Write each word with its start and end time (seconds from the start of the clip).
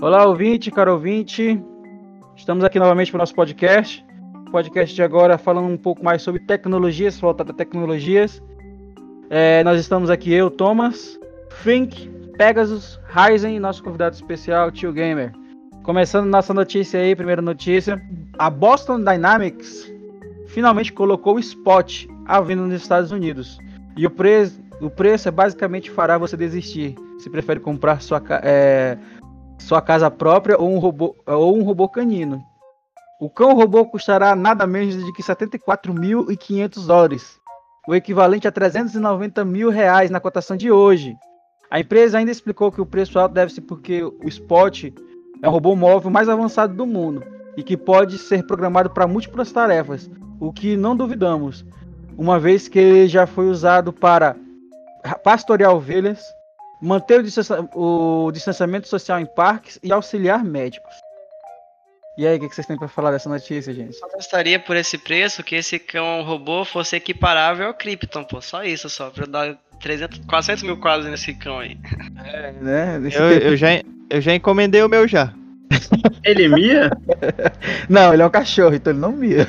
Olá, 0.00 0.24
ouvinte, 0.26 0.70
caro 0.70 0.92
ouvinte. 0.92 1.60
Estamos 2.36 2.62
aqui 2.62 2.78
novamente 2.78 3.10
para 3.10 3.18
o 3.18 3.22
nosso 3.22 3.34
podcast. 3.34 4.06
Podcast 4.52 4.94
de 4.94 5.02
agora 5.02 5.36
falando 5.36 5.66
um 5.66 5.76
pouco 5.76 6.04
mais 6.04 6.22
sobre 6.22 6.40
tecnologias, 6.40 7.18
voltado 7.18 7.50
a 7.50 7.54
tecnologias. 7.54 8.40
É, 9.28 9.64
nós 9.64 9.80
estamos 9.80 10.08
aqui, 10.08 10.32
eu, 10.32 10.52
Thomas, 10.52 11.18
Fink, 11.50 12.08
Pegasus, 12.36 13.00
Ryzen 13.08 13.56
e 13.56 13.58
nosso 13.58 13.82
convidado 13.82 14.14
especial, 14.14 14.70
Tio 14.70 14.92
Gamer. 14.92 15.32
Começando 15.82 16.26
nossa 16.26 16.54
notícia 16.54 17.00
aí, 17.00 17.16
primeira 17.16 17.42
notícia. 17.42 18.00
A 18.38 18.48
Boston 18.48 19.00
Dynamics 19.00 19.92
finalmente 20.46 20.92
colocou 20.92 21.34
o 21.34 21.40
Spot 21.40 22.06
à 22.24 22.40
venda 22.40 22.62
nos 22.62 22.82
Estados 22.82 23.10
Unidos. 23.10 23.58
E 23.96 24.06
o, 24.06 24.10
pre 24.10 24.48
o 24.80 24.88
preço 24.88 25.26
é 25.26 25.32
basicamente 25.32 25.90
fará 25.90 26.16
você 26.16 26.36
desistir. 26.36 26.94
Se 27.18 27.28
prefere 27.28 27.58
comprar 27.58 28.00
sua, 28.00 28.22
é, 28.44 28.96
sua 29.58 29.82
casa 29.82 30.10
própria 30.10 30.58
ou 30.58 30.70
um 30.70 30.78
robô, 30.78 31.16
ou 31.26 31.56
um 31.56 31.62
robô 31.62 31.88
canino. 31.88 32.42
O 33.20 33.28
cão 33.28 33.54
robô 33.54 33.84
custará 33.84 34.36
nada 34.36 34.66
menos 34.66 34.94
de 35.04 35.12
que 35.12 35.22
74.500 35.22 36.86
dólares, 36.86 37.40
o 37.86 37.94
equivalente 37.94 38.46
a 38.46 38.52
390 38.52 39.44
mil 39.44 39.70
reais 39.70 40.10
na 40.10 40.20
cotação 40.20 40.56
de 40.56 40.70
hoje. 40.70 41.16
A 41.70 41.80
empresa 41.80 42.18
ainda 42.18 42.30
explicou 42.30 42.70
que 42.70 42.80
o 42.80 42.86
preço 42.86 43.18
alto 43.18 43.34
deve 43.34 43.52
ser 43.52 43.62
porque 43.62 44.02
o 44.02 44.28
Spot 44.28 44.84
é 45.42 45.48
o 45.48 45.50
robô 45.50 45.74
móvel 45.74 46.10
mais 46.10 46.28
avançado 46.28 46.74
do 46.74 46.86
mundo 46.86 47.22
e 47.56 47.62
que 47.62 47.76
pode 47.76 48.18
ser 48.18 48.46
programado 48.46 48.90
para 48.90 49.06
múltiplas 49.06 49.50
tarefas, 49.50 50.08
o 50.40 50.52
que 50.52 50.76
não 50.76 50.96
duvidamos, 50.96 51.66
uma 52.16 52.38
vez 52.38 52.68
que 52.68 52.78
ele 52.78 53.08
já 53.08 53.26
foi 53.26 53.48
usado 53.48 53.92
para 53.92 54.36
pastorear 55.24 55.74
ovelhas, 55.74 56.20
manter 56.80 57.24
o, 57.74 58.30
distanciamento 58.32 58.88
social 58.88 59.20
em 59.20 59.26
parques 59.26 59.78
e 59.82 59.92
auxiliar 59.92 60.44
médicos. 60.44 60.94
E 62.16 62.26
aí, 62.26 62.36
o 62.36 62.40
que 62.40 62.52
vocês 62.52 62.66
têm 62.66 62.76
para 62.76 62.88
falar 62.88 63.12
dessa 63.12 63.28
notícia, 63.28 63.72
gente? 63.72 63.94
Só 63.94 64.08
gostaria 64.08 64.58
por 64.58 64.76
esse 64.76 64.98
preço 64.98 65.44
que 65.44 65.54
esse 65.54 65.78
cão 65.78 66.22
robô 66.22 66.64
fosse 66.64 66.96
equiparável 66.96 67.68
ao 67.68 67.74
Krypton, 67.74 68.24
pô. 68.24 68.40
Só 68.40 68.64
isso, 68.64 68.90
só. 68.90 69.08
Pra 69.08 69.22
eu 69.22 69.28
dar 69.28 69.56
300, 69.80 70.22
400 70.26 70.64
mil 70.64 70.76
quadros 70.78 71.08
nesse 71.08 71.32
cão 71.34 71.60
aí. 71.60 71.78
É, 72.24 72.52
né? 72.60 73.00
Eu, 73.12 73.30
eu, 73.30 73.56
já, 73.56 73.68
eu 74.10 74.20
já 74.20 74.34
encomendei 74.34 74.82
o 74.82 74.88
meu 74.88 75.06
já. 75.06 75.32
Ele 76.24 76.48
mia? 76.48 76.90
não, 77.88 78.12
ele 78.12 78.22
é 78.22 78.26
um 78.26 78.30
cachorro, 78.30 78.74
então 78.74 78.92
ele 78.92 79.00
não 79.00 79.12
mia. 79.12 79.46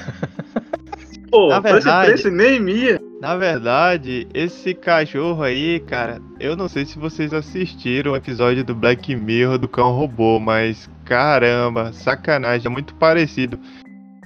Pô, 1.31 1.49
na 1.49 1.59
verdade, 1.59 2.11
preço 2.11 2.29
nem 2.29 2.59
mia. 2.59 2.99
Na 3.19 3.35
verdade, 3.35 4.27
esse 4.33 4.73
cachorro 4.73 5.43
aí, 5.43 5.81
cara, 5.81 6.21
eu 6.39 6.55
não 6.55 6.69
sei 6.69 6.85
se 6.85 6.97
vocês 6.97 7.33
assistiram 7.33 8.13
o 8.13 8.15
episódio 8.15 8.63
do 8.63 8.73
Black 8.73 9.13
Mirror 9.13 9.57
do 9.57 9.67
cão 9.67 9.91
robô, 9.91 10.39
mas 10.39 10.89
caramba, 11.03 11.91
sacanagem, 11.91 12.67
é 12.67 12.69
muito 12.69 12.95
parecido. 12.95 13.59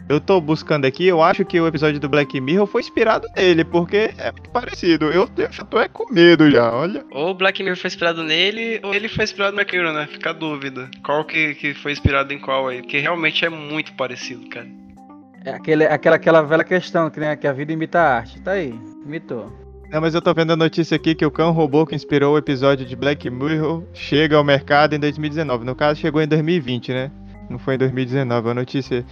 Eu 0.07 0.19
tô 0.19 0.39
buscando 0.39 0.85
aqui, 0.85 1.07
eu 1.07 1.23
acho 1.23 1.43
que 1.43 1.59
o 1.59 1.65
episódio 1.65 1.99
do 1.99 2.07
Black 2.07 2.39
Mirror 2.39 2.67
foi 2.67 2.81
inspirado 2.81 3.27
nele, 3.35 3.63
porque 3.65 4.13
é 4.15 4.31
muito 4.31 4.51
parecido. 4.51 5.05
Eu, 5.05 5.27
eu 5.37 5.51
já 5.51 5.63
tô 5.63 5.79
é 5.79 5.87
com 5.87 6.13
medo 6.13 6.51
já, 6.51 6.71
olha. 6.71 7.03
Ou 7.09 7.31
o 7.31 7.33
Black 7.33 7.63
Mirror 7.63 7.77
foi 7.77 7.87
inspirado 7.87 8.21
nele, 8.21 8.79
ou 8.83 8.93
ele 8.93 9.07
foi 9.07 9.23
inspirado 9.23 9.53
no 9.53 9.55
Black 9.55 9.75
Mirror, 9.75 9.93
né? 9.93 10.05
Fica 10.05 10.29
a 10.29 10.33
dúvida. 10.33 10.91
Qual 11.03 11.25
que, 11.25 11.55
que 11.55 11.73
foi 11.73 11.93
inspirado 11.93 12.31
em 12.31 12.37
qual 12.37 12.67
aí? 12.67 12.81
Porque 12.81 12.99
realmente 12.99 13.43
é 13.43 13.49
muito 13.49 13.93
parecido, 13.93 14.47
cara. 14.49 14.82
É 15.45 15.51
aquele, 15.51 15.85
aquela, 15.85 16.15
aquela 16.15 16.41
velha 16.41 16.63
questão 16.63 17.09
que, 17.09 17.19
né, 17.19 17.35
que 17.35 17.45
a 17.45 17.53
vida 17.53 17.73
imita 17.73 17.99
a 17.99 18.15
arte. 18.17 18.41
Tá 18.41 18.51
aí, 18.51 18.73
imitou. 19.05 19.51
Não, 19.91 20.01
mas 20.01 20.15
eu 20.15 20.21
tô 20.21 20.33
vendo 20.33 20.53
a 20.53 20.55
notícia 20.55 20.95
aqui 20.95 21.13
que 21.13 21.25
o 21.25 21.29
cão 21.29 21.51
robô 21.51 21.85
que 21.85 21.93
inspirou 21.93 22.33
o 22.33 22.37
episódio 22.37 22.85
de 22.85 22.95
Black 22.95 23.29
Mirror 23.29 23.83
chega 23.93 24.37
ao 24.37 24.43
mercado 24.43 24.95
em 24.95 24.99
2019. 24.99 25.65
No 25.65 25.75
caso, 25.75 25.99
chegou 25.99 26.21
em 26.21 26.27
2020, 26.27 26.93
né? 26.93 27.11
Não 27.49 27.59
foi 27.59 27.75
em 27.75 27.77
2019. 27.77 28.49
A 28.49 28.53
notícia 28.53 29.05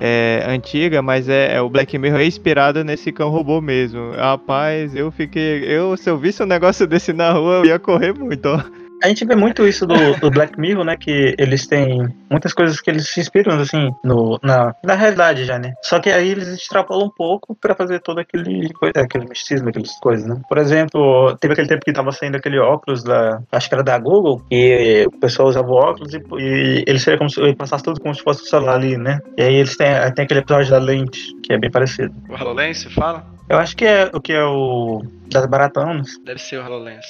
é 0.00 0.44
antiga, 0.48 1.00
mas 1.02 1.28
é, 1.28 1.54
é, 1.54 1.60
o 1.60 1.68
Black 1.68 1.96
Mirror 1.98 2.20
é 2.20 2.26
inspirado 2.26 2.82
nesse 2.82 3.12
cão 3.12 3.28
robô 3.28 3.60
mesmo. 3.60 4.12
Rapaz, 4.12 4.96
eu 4.96 5.12
fiquei. 5.12 5.64
Eu, 5.64 5.96
se 5.96 6.10
eu 6.10 6.18
visse 6.18 6.42
um 6.42 6.46
negócio 6.46 6.86
desse 6.86 7.12
na 7.12 7.30
rua, 7.30 7.56
eu 7.56 7.66
ia 7.66 7.78
correr 7.78 8.12
muito, 8.12 8.46
ó. 8.46 8.83
A 9.04 9.08
gente 9.08 9.26
vê 9.26 9.34
muito 9.34 9.68
isso 9.68 9.86
do, 9.86 9.94
do, 10.18 10.30
Black 10.30 10.58
Mirror, 10.58 10.82
né? 10.82 10.96
Que 10.96 11.34
eles 11.38 11.66
têm 11.66 12.08
muitas 12.30 12.54
coisas 12.54 12.80
que 12.80 12.88
eles 12.88 13.06
se 13.06 13.20
inspiram, 13.20 13.60
assim, 13.60 13.90
no, 14.02 14.40
na, 14.42 14.74
na 14.82 14.94
realidade 14.94 15.44
já, 15.44 15.58
né? 15.58 15.74
Só 15.82 16.00
que 16.00 16.08
aí 16.08 16.30
eles 16.30 16.48
extrapolam 16.48 17.08
um 17.08 17.10
pouco 17.10 17.54
para 17.54 17.74
fazer 17.74 18.00
todo 18.00 18.20
aquele, 18.20 18.70
aquele 18.96 19.28
misticismo, 19.28 19.68
aquelas 19.68 19.94
coisas, 20.00 20.26
né? 20.26 20.40
Por 20.48 20.56
exemplo, 20.56 21.36
teve 21.38 21.52
aquele 21.52 21.68
tempo 21.68 21.84
que 21.84 21.92
tava 21.92 22.12
saindo 22.12 22.38
aquele 22.38 22.58
óculos 22.58 23.04
da. 23.04 23.42
Acho 23.52 23.68
que 23.68 23.74
era 23.74 23.84
da 23.84 23.98
Google, 23.98 24.40
e 24.50 25.04
o 25.06 25.20
pessoal 25.20 25.48
usava 25.48 25.68
o 25.68 25.74
óculos 25.74 26.14
e, 26.14 26.22
e 26.38 26.84
eles 26.86 27.02
seriam 27.02 27.18
como 27.18 27.28
se 27.28 27.54
passasse 27.56 27.84
tudo 27.84 28.00
como 28.00 28.14
se 28.14 28.22
fosse 28.22 28.44
o 28.44 28.46
celular 28.46 28.76
ali, 28.76 28.96
né? 28.96 29.20
E 29.36 29.42
aí 29.42 29.54
eles 29.56 29.76
têm, 29.76 29.88
tem 30.14 30.24
aquele 30.24 30.40
episódio 30.40 30.70
da 30.70 30.78
lente, 30.78 31.20
que 31.42 31.52
é 31.52 31.58
bem 31.58 31.70
parecido. 31.70 32.14
O 32.26 32.32
HoloLens, 32.32 32.84
fala? 32.84 33.26
Eu 33.50 33.58
acho 33.58 33.76
que 33.76 33.84
é 33.84 34.10
o 34.14 34.18
que 34.18 34.32
é 34.32 34.42
o. 34.42 35.02
Das 35.30 35.44
baratonas. 35.44 36.08
Deve 36.24 36.40
ser 36.40 36.56
o 36.56 36.64
HoloLens. 36.64 37.04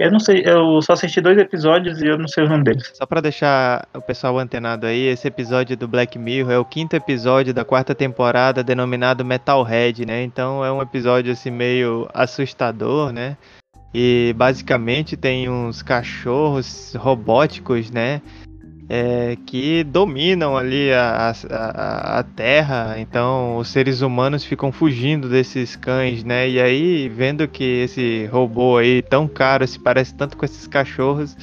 Eu 0.00 0.10
não 0.10 0.18
sei, 0.18 0.42
eu 0.46 0.80
só 0.80 0.94
assisti 0.94 1.20
dois 1.20 1.36
episódios 1.36 2.00
e 2.00 2.06
eu 2.06 2.16
não 2.16 2.26
sei 2.26 2.44
o 2.44 2.48
nome 2.48 2.64
deles. 2.64 2.90
Só 2.94 3.04
para 3.04 3.20
deixar 3.20 3.86
o 3.92 4.00
pessoal 4.00 4.38
antenado 4.38 4.86
aí, 4.86 5.06
esse 5.06 5.28
episódio 5.28 5.76
do 5.76 5.86
Black 5.86 6.18
Mirror 6.18 6.52
é 6.52 6.58
o 6.58 6.64
quinto 6.64 6.96
episódio 6.96 7.52
da 7.52 7.66
quarta 7.66 7.94
temporada 7.94 8.64
denominado 8.64 9.26
Metalhead, 9.26 10.06
né? 10.06 10.22
Então 10.22 10.64
é 10.64 10.72
um 10.72 10.80
episódio 10.80 11.30
assim 11.30 11.50
meio 11.50 12.08
assustador, 12.14 13.12
né? 13.12 13.36
E 13.92 14.34
basicamente 14.38 15.18
tem 15.18 15.50
uns 15.50 15.82
cachorros 15.82 16.94
robóticos, 16.94 17.90
né? 17.90 18.22
É, 18.92 19.36
que 19.46 19.84
dominam 19.84 20.56
ali 20.56 20.92
a, 20.92 21.32
a, 21.48 22.18
a, 22.18 22.22
Terra, 22.24 22.96
então 22.98 23.58
os 23.58 23.68
seres 23.68 24.00
humanos 24.00 24.44
ficam 24.44 24.72
fugindo 24.72 25.28
desses 25.28 25.76
cães, 25.76 26.24
né? 26.24 26.48
E 26.48 26.60
aí, 26.60 27.08
vendo 27.08 27.46
que 27.46 27.82
esse 27.82 28.26
robô 28.26 28.78
aí 28.78 29.00
tão 29.00 29.28
caro 29.28 29.64
se 29.64 29.78
parece 29.78 30.12
tanto 30.16 30.36
com 30.36 30.44
esses 30.44 30.66
cachorros, 30.66 31.36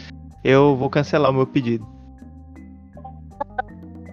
eu 0.44 0.76
vou 0.76 0.90
cancelar 0.90 1.32
o 1.32 1.34
meu 1.34 1.48
pedido. 1.48 1.88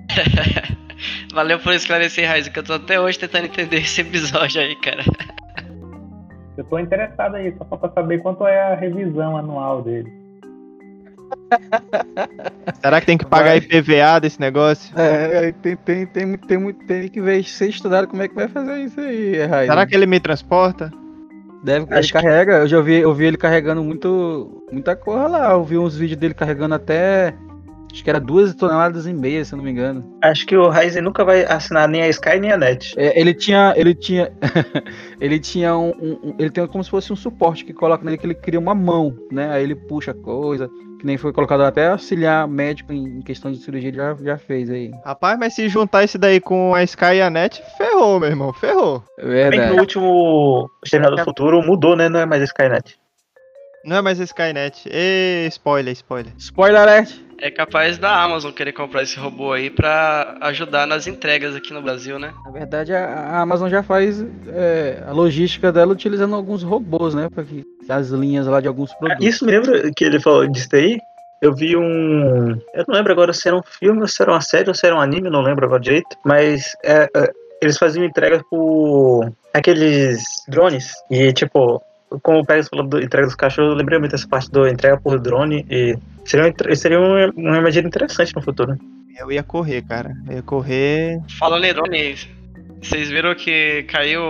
Valeu 1.34 1.58
por 1.58 1.72
esclarecer, 1.72 2.28
Raiz, 2.28 2.46
que 2.46 2.60
eu 2.60 2.62
tô 2.62 2.74
até 2.74 3.00
hoje 3.00 3.18
tentando 3.18 3.46
entender 3.46 3.78
esse 3.78 4.00
episódio 4.00 4.60
aí, 4.60 4.76
cara. 4.76 5.02
Eu 6.56 6.62
tô 6.62 6.78
interessado 6.78 7.34
aí, 7.34 7.52
só 7.58 7.64
pra 7.64 7.90
saber 7.90 8.22
quanto 8.22 8.46
é 8.46 8.72
a 8.72 8.76
revisão 8.76 9.36
anual 9.36 9.82
dele. 9.82 10.23
Será 12.80 13.00
que 13.00 13.06
tem 13.06 13.18
que 13.18 13.24
pagar 13.24 13.50
vai. 13.50 13.58
IPVA 13.58 14.20
desse 14.20 14.40
negócio? 14.40 14.92
É, 14.98 15.52
tem, 15.52 15.76
tem, 15.76 16.06
tem, 16.06 16.36
tem, 16.36 16.72
tem 16.72 17.08
que 17.08 17.20
ver, 17.20 17.44
ser 17.44 17.68
estudado 17.68 18.06
como 18.06 18.22
é 18.22 18.28
que 18.28 18.34
vai 18.34 18.48
fazer 18.48 18.78
isso 18.78 19.00
aí, 19.00 19.44
Raio. 19.44 19.68
Será 19.68 19.86
que 19.86 19.94
ele 19.94 20.06
me 20.06 20.20
transporta? 20.20 20.92
Deve, 21.62 21.86
Acho 21.86 21.94
ele 21.94 22.06
que... 22.06 22.12
carrega, 22.12 22.52
eu 22.58 22.68
já 22.68 22.80
vi, 22.80 22.96
eu 22.96 23.14
vi 23.14 23.24
ele 23.24 23.38
carregando 23.38 23.82
muito, 23.82 24.62
muita 24.70 24.94
coisa 24.94 25.26
lá, 25.26 25.52
eu 25.52 25.64
vi 25.64 25.78
uns 25.78 25.96
vídeos 25.96 26.18
dele 26.18 26.34
carregando 26.34 26.74
até, 26.74 27.34
acho 27.94 28.02
que 28.02 28.10
era 28.10 28.18
duas 28.18 28.52
toneladas 28.54 29.06
e 29.06 29.12
meia, 29.12 29.44
se 29.44 29.54
eu 29.54 29.56
não 29.56 29.64
me 29.64 29.70
engano. 29.70 30.18
Acho 30.20 30.44
que 30.44 30.56
o 30.56 30.68
Ryzen 30.68 31.00
nunca 31.00 31.24
vai 31.24 31.44
assinar 31.44 31.88
nem 31.88 32.02
a 32.02 32.08
Sky 32.08 32.40
nem 32.40 32.50
a 32.50 32.56
Net. 32.56 32.92
É, 32.98 33.18
ele 33.18 33.32
tinha, 33.32 33.72
ele 33.76 33.94
tinha, 33.94 34.32
ele 35.20 35.38
tinha 35.38 35.76
um, 35.76 35.90
um, 35.90 36.34
ele 36.36 36.50
tem 36.50 36.66
como 36.66 36.82
se 36.82 36.90
fosse 36.90 37.12
um 37.12 37.16
suporte 37.16 37.64
que 37.64 37.72
coloca 37.72 38.04
nele 38.04 38.18
que 38.18 38.26
ele 38.26 38.34
cria 38.34 38.58
uma 38.58 38.74
mão, 38.74 39.16
né, 39.30 39.48
aí 39.52 39.62
ele 39.62 39.76
puxa 39.76 40.12
coisa, 40.12 40.68
que 40.98 41.06
nem 41.06 41.16
foi 41.16 41.32
colocado 41.32 41.60
até 41.62 41.86
auxiliar 41.86 42.48
médico 42.48 42.92
em 42.92 43.22
questão 43.22 43.52
de 43.52 43.58
cirurgia, 43.58 43.90
ele 43.90 43.96
já, 43.96 44.16
já 44.20 44.38
fez 44.38 44.68
aí. 44.70 44.90
Rapaz, 45.04 45.38
mas 45.38 45.54
se 45.54 45.68
juntar 45.68 46.02
esse 46.02 46.18
daí 46.18 46.40
com 46.40 46.74
a 46.74 46.82
Sky 46.82 47.16
e 47.16 47.22
a 47.22 47.30
Net, 47.30 47.62
ferrou, 47.78 48.18
meu 48.18 48.28
irmão, 48.28 48.52
ferrou. 48.52 49.04
Verdade. 49.16 49.56
Bem 49.56 49.68
que 49.68 49.74
no 49.74 49.80
último 49.80 50.68
Exterminador 50.84 51.18
do 51.18 51.24
Futuro 51.24 51.62
mudou, 51.62 51.94
né? 51.94 52.08
Não 52.08 52.18
é 52.18 52.26
mais 52.26 52.42
a 52.42 52.46
Skynet. 52.46 52.98
Não 53.84 53.98
é 53.98 54.02
mais 54.02 54.20
a 54.20 54.24
Skynet. 54.24 54.88
E 54.90 55.46
spoiler, 55.48 55.92
spoiler. 55.92 56.32
Spoiler 56.38 56.80
alert. 56.80 57.23
É 57.38 57.50
capaz 57.50 57.98
da 57.98 58.22
Amazon 58.22 58.52
querer 58.52 58.72
comprar 58.72 59.02
esse 59.02 59.18
robô 59.18 59.52
aí 59.52 59.70
para 59.70 60.36
ajudar 60.42 60.86
nas 60.86 61.06
entregas 61.06 61.54
aqui 61.54 61.72
no 61.72 61.82
Brasil, 61.82 62.18
né? 62.18 62.32
Na 62.44 62.50
verdade, 62.50 62.92
a 62.94 63.40
Amazon 63.40 63.68
já 63.68 63.82
faz 63.82 64.24
é, 64.48 65.02
a 65.06 65.12
logística 65.12 65.72
dela 65.72 65.92
utilizando 65.92 66.34
alguns 66.34 66.62
robôs, 66.62 67.14
né? 67.14 67.28
Para 67.32 67.44
que 67.44 67.64
as 67.88 68.08
linhas 68.08 68.46
lá 68.46 68.60
de 68.60 68.68
alguns 68.68 68.92
ah, 68.92 68.96
produtos. 68.96 69.26
Isso 69.26 69.44
lembra 69.44 69.90
que 69.94 70.04
ele 70.04 70.20
falou 70.20 70.46
disso 70.46 70.68
aí? 70.72 70.98
Eu 71.40 71.54
vi 71.54 71.76
um. 71.76 72.50
Eu 72.72 72.84
não 72.88 72.94
lembro 72.94 73.12
agora 73.12 73.32
se 73.32 73.46
era 73.46 73.56
um 73.56 73.62
filme, 73.62 74.00
ou 74.00 74.08
se 74.08 74.22
era 74.22 74.32
uma 74.32 74.40
série, 74.40 74.68
ou 74.68 74.74
se 74.74 74.86
era 74.86 74.96
um 74.96 75.00
anime, 75.00 75.28
não 75.28 75.42
lembro 75.42 75.66
agora 75.66 75.80
direito. 75.80 76.16
Mas 76.24 76.74
é, 76.82 77.08
é, 77.14 77.32
eles 77.60 77.76
faziam 77.76 78.04
entrega 78.04 78.42
por 78.50 79.30
aqueles 79.52 80.24
drones. 80.48 80.92
E, 81.10 81.32
tipo, 81.32 81.82
como 82.22 82.40
o 82.40 82.44
Pérez 82.44 82.68
falou 82.68 82.86
do 82.86 83.00
entrega 83.00 83.26
dos 83.26 83.36
cachorros, 83.36 83.72
eu 83.72 83.76
lembrei 83.76 83.98
muito 83.98 84.12
dessa 84.12 84.28
parte 84.28 84.50
do 84.50 84.66
entrega 84.66 84.98
por 85.00 85.18
drone. 85.18 85.66
E 85.70 85.96
seria, 86.24 86.52
seria 86.76 87.00
uma, 87.00 87.32
uma 87.36 87.58
imagem 87.58 87.84
interessante 87.84 88.34
no 88.34 88.42
futuro. 88.42 88.78
Eu 89.18 89.30
ia 89.30 89.42
correr, 89.42 89.82
cara. 89.82 90.14
Eu 90.28 90.36
ia 90.36 90.42
correr. 90.42 91.20
Falando 91.38 91.64
em 91.64 91.72
drone, 91.72 92.16
vocês 92.82 93.08
viram 93.08 93.34
que 93.34 93.84
caiu 93.84 94.22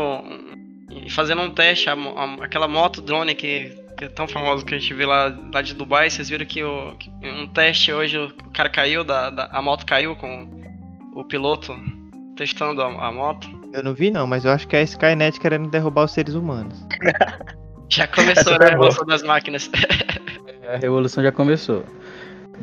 fazendo 1.11 1.43
um 1.43 1.51
teste, 1.51 1.89
a, 1.89 1.95
a, 1.95 2.45
aquela 2.45 2.69
moto 2.69 3.01
drone 3.01 3.35
que 3.35 3.85
que 3.97 4.05
é 4.05 4.09
tão 4.09 4.27
famoso 4.27 4.65
que 4.65 4.75
a 4.75 4.79
gente 4.79 4.93
vê 4.93 5.07
lá, 5.07 5.37
lá 5.53 5.63
de 5.63 5.75
Dubai. 5.75 6.11
Vocês 6.11 6.29
viram 6.29 6.45
que, 6.45 6.63
o, 6.63 6.97
que 6.97 7.11
um 7.23 7.47
teste 7.47 7.93
hoje 7.93 8.19
o 8.19 8.33
cara 8.53 8.69
caiu, 8.69 9.05
da, 9.05 9.31
da, 9.31 9.49
a 9.53 9.63
moto 9.63 9.87
caiu 9.87 10.17
com 10.17 10.49
o 11.15 11.25
piloto 11.25 11.75
testando 12.37 12.83
a, 12.83 13.07
a 13.09 13.13
moto. 13.13 13.49
Eu 13.73 13.83
não 13.83 13.95
vi 13.95 14.11
não, 14.11 14.27
mas 14.27 14.45
eu 14.45 14.51
acho 14.51 14.67
que 14.67 14.77
é 14.77 14.81
a 14.81 14.83
Skynet 14.83 15.39
querendo 15.39 15.71
derrubar 15.71 16.05
os 16.05 16.13
seres 16.13 16.35
humanos. 16.35 16.85
Já 17.95 18.09
começou 18.09 18.55
Essa 18.55 18.59
né, 18.59 18.67
a 18.67 18.71
revolução 18.71 19.07
das 19.07 19.23
máquinas. 19.23 19.71
A 20.69 20.77
revolução 20.77 21.23
já 21.23 21.31
começou. 21.31 21.85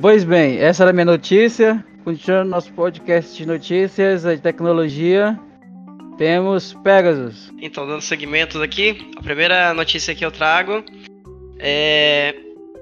Pois 0.01 0.25
bem, 0.25 0.57
essa 0.57 0.83
era 0.83 0.89
a 0.89 0.93
minha 0.93 1.05
notícia. 1.05 1.83
Continuando 2.03 2.49
nosso 2.49 2.73
podcast 2.73 3.37
de 3.37 3.45
notícias 3.45 4.23
de 4.23 4.39
tecnologia, 4.39 5.39
temos 6.17 6.73
Pegasus. 6.83 7.49
Então, 7.61 7.87
dando 7.87 8.01
segmentos 8.01 8.59
aqui, 8.59 9.09
a 9.15 9.21
primeira 9.21 9.73
notícia 9.73 10.13
que 10.13 10.25
eu 10.25 10.31
trago 10.31 10.83
é 11.59 12.35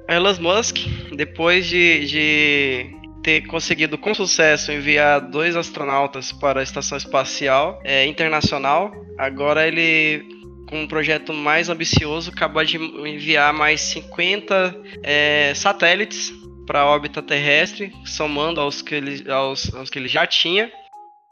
Elon 0.07 0.35
Musk, 0.39 0.77
depois 1.15 1.67
de, 1.67 2.05
de 2.07 2.95
ter 3.21 3.45
conseguido 3.45 3.97
com 3.97 4.13
sucesso 4.15 4.71
enviar 4.71 5.19
dois 5.19 5.55
astronautas 5.55 6.31
para 6.31 6.61
a 6.61 6.63
Estação 6.63 6.97
Espacial 6.97 7.79
é, 7.83 8.05
Internacional, 8.05 8.91
agora 9.17 9.67
ele, 9.67 10.25
com 10.69 10.81
um 10.83 10.87
projeto 10.87 11.33
mais 11.33 11.67
ambicioso, 11.69 12.29
acabou 12.31 12.63
de 12.63 12.77
enviar 12.77 13.51
mais 13.53 13.81
50 13.81 14.75
é, 15.01 15.51
satélites 15.55 16.31
para 16.67 16.81
a 16.81 16.85
órbita 16.85 17.21
terrestre, 17.23 17.91
somando 18.05 18.61
aos 18.61 18.81
que, 18.81 18.93
ele, 18.93 19.29
aos, 19.31 19.73
aos 19.73 19.89
que 19.89 19.97
ele 19.97 20.07
já 20.07 20.27
tinha, 20.27 20.71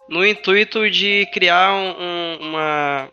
no 0.10 0.26
intuito 0.26 0.90
de 0.90 1.28
criar 1.32 1.72
um- 1.74 1.96
um- 2.02 2.50
uma, 2.50 3.10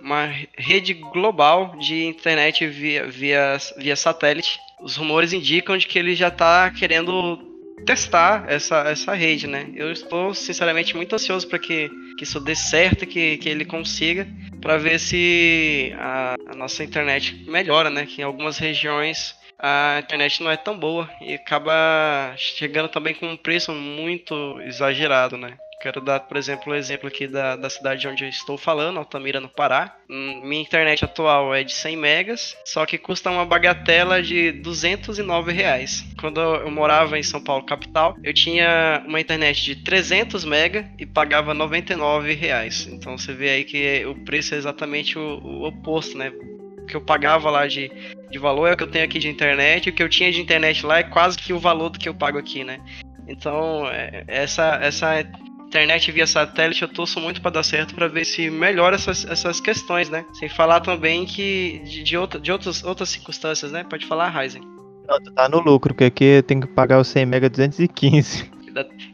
uma 0.00 0.26
rede 0.58 0.94
global 0.94 1.76
de 1.78 2.04
internet 2.04 2.66
via, 2.66 3.06
via, 3.06 3.56
via 3.76 3.94
satélite. 3.94 4.58
Os 4.82 4.96
rumores 4.96 5.32
indicam 5.32 5.76
de 5.78 5.86
que 5.86 5.98
ele 5.98 6.16
já 6.16 6.28
está 6.28 6.70
querendo 6.72 7.38
testar 7.84 8.44
essa, 8.48 8.88
essa 8.88 9.14
rede, 9.14 9.46
né? 9.46 9.68
Eu 9.74 9.92
estou 9.92 10.34
sinceramente 10.34 10.96
muito 10.96 11.14
ansioso 11.14 11.46
para 11.48 11.58
que, 11.58 11.90
que 12.16 12.24
isso 12.24 12.40
dê 12.40 12.54
certo, 12.54 13.06
que, 13.06 13.36
que 13.38 13.48
ele 13.48 13.64
consiga, 13.64 14.26
para 14.60 14.76
ver 14.78 14.98
se 14.98 15.92
a, 15.98 16.34
a 16.48 16.54
nossa 16.54 16.82
internet 16.82 17.44
melhora, 17.46 17.90
né? 17.90 18.06
Que 18.06 18.22
em 18.22 18.24
algumas 18.24 18.58
regiões 18.58 19.34
a 19.58 20.00
internet 20.02 20.42
não 20.42 20.50
é 20.50 20.56
tão 20.56 20.78
boa 20.78 21.08
e 21.20 21.34
acaba 21.34 22.34
chegando 22.36 22.88
também 22.88 23.14
com 23.14 23.26
um 23.26 23.36
preço 23.36 23.72
muito 23.72 24.60
exagerado, 24.62 25.36
né? 25.36 25.56
Quero 25.84 26.00
dar, 26.00 26.20
por 26.20 26.38
exemplo, 26.38 26.72
o 26.72 26.74
exemplo 26.74 27.06
aqui 27.06 27.26
da, 27.26 27.56
da 27.56 27.68
cidade 27.68 28.08
onde 28.08 28.24
eu 28.24 28.28
estou 28.30 28.56
falando, 28.56 28.96
Altamira, 28.98 29.38
no 29.38 29.50
Pará. 29.50 29.94
Hum, 30.08 30.40
Minha 30.42 30.62
internet 30.62 31.04
atual 31.04 31.54
é 31.54 31.62
de 31.62 31.74
100 31.74 31.94
megas, 31.94 32.56
só 32.64 32.86
que 32.86 32.96
custa 32.96 33.30
uma 33.30 33.44
bagatela 33.44 34.22
de 34.22 34.50
209 34.50 35.52
reais. 35.52 36.02
Quando 36.18 36.40
eu 36.40 36.70
morava 36.70 37.18
em 37.18 37.22
São 37.22 37.38
Paulo, 37.38 37.66
capital, 37.66 38.16
eu 38.24 38.32
tinha 38.32 39.04
uma 39.06 39.20
internet 39.20 39.62
de 39.62 39.76
300 39.76 40.42
mega 40.46 40.90
e 40.98 41.04
pagava 41.04 41.52
99 41.52 42.32
reais. 42.32 42.88
Então 42.90 43.18
você 43.18 43.34
vê 43.34 43.50
aí 43.50 43.64
que 43.64 44.06
o 44.06 44.14
preço 44.24 44.54
é 44.54 44.56
exatamente 44.56 45.18
o, 45.18 45.38
o 45.44 45.66
oposto, 45.66 46.16
né? 46.16 46.32
O 46.78 46.86
que 46.86 46.96
eu 46.96 47.02
pagava 47.02 47.50
lá 47.50 47.66
de, 47.66 47.92
de 48.30 48.38
valor 48.38 48.68
é 48.68 48.72
o 48.72 48.76
que 48.78 48.84
eu 48.84 48.90
tenho 48.90 49.04
aqui 49.04 49.18
de 49.18 49.28
internet, 49.28 49.90
o 49.90 49.92
que 49.92 50.02
eu 50.02 50.08
tinha 50.08 50.32
de 50.32 50.40
internet 50.40 50.86
lá 50.86 51.00
é 51.00 51.02
quase 51.02 51.36
que 51.36 51.52
o 51.52 51.58
valor 51.58 51.90
do 51.90 51.98
que 51.98 52.08
eu 52.08 52.14
pago 52.14 52.38
aqui, 52.38 52.64
né? 52.64 52.80
Então, 53.28 53.86
é- 53.88 54.24
essa, 54.26 54.78
essa 54.82 55.24
internet 55.74 56.12
via 56.12 56.26
satélite 56.26 56.82
eu 56.82 56.88
torço 56.88 57.20
muito 57.20 57.40
para 57.40 57.50
dar 57.50 57.62
certo 57.64 57.94
para 57.96 58.06
ver 58.06 58.24
se 58.24 58.48
melhora 58.48 58.94
essas, 58.94 59.24
essas 59.24 59.60
questões, 59.60 60.08
né? 60.08 60.24
Sem 60.34 60.48
falar 60.48 60.80
também 60.80 61.26
que 61.26 61.82
de, 61.84 62.04
de, 62.04 62.16
outra, 62.16 62.38
de 62.38 62.52
outras, 62.52 62.84
outras 62.84 63.08
circunstâncias, 63.08 63.72
né? 63.72 63.84
Pode 63.88 64.06
falar, 64.06 64.28
Ryzen. 64.28 64.62
Não, 65.08 65.20
tu 65.20 65.32
tá 65.32 65.48
no 65.48 65.58
lucro, 65.58 65.92
porque 65.92 66.04
aqui 66.04 66.24
eu 66.24 66.42
tenho 66.42 66.60
que 66.60 66.68
pagar 66.68 66.98
o 66.98 67.04
100 67.04 67.26
mega 67.26 67.50
215. 67.50 68.50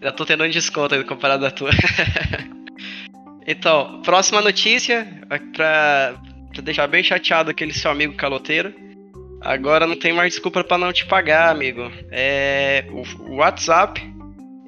Já 0.03 0.13
tô 0.13 0.27
tendo 0.27 0.45
um 0.45 0.51
desconto 0.51 0.95
aí 0.95 1.03
comparado 1.05 1.47
à 1.47 1.51
tua. 1.51 1.71
então, 3.47 4.03
próxima 4.03 4.41
notícia, 4.41 5.07
pra, 5.55 6.15
pra 6.53 6.63
deixar 6.63 6.87
bem 6.87 7.03
chateado 7.03 7.51
aquele 7.51 7.73
seu 7.73 7.91
amigo 7.91 8.15
caloteiro. 8.15 8.73
Agora 9.41 9.87
não 9.87 9.97
tem 9.97 10.13
mais 10.13 10.35
desculpa 10.35 10.63
pra 10.63 10.77
não 10.77 10.93
te 10.93 11.07
pagar, 11.07 11.51
amigo. 11.51 11.91
É, 12.11 12.85
o 12.91 13.37
WhatsApp, 13.37 14.01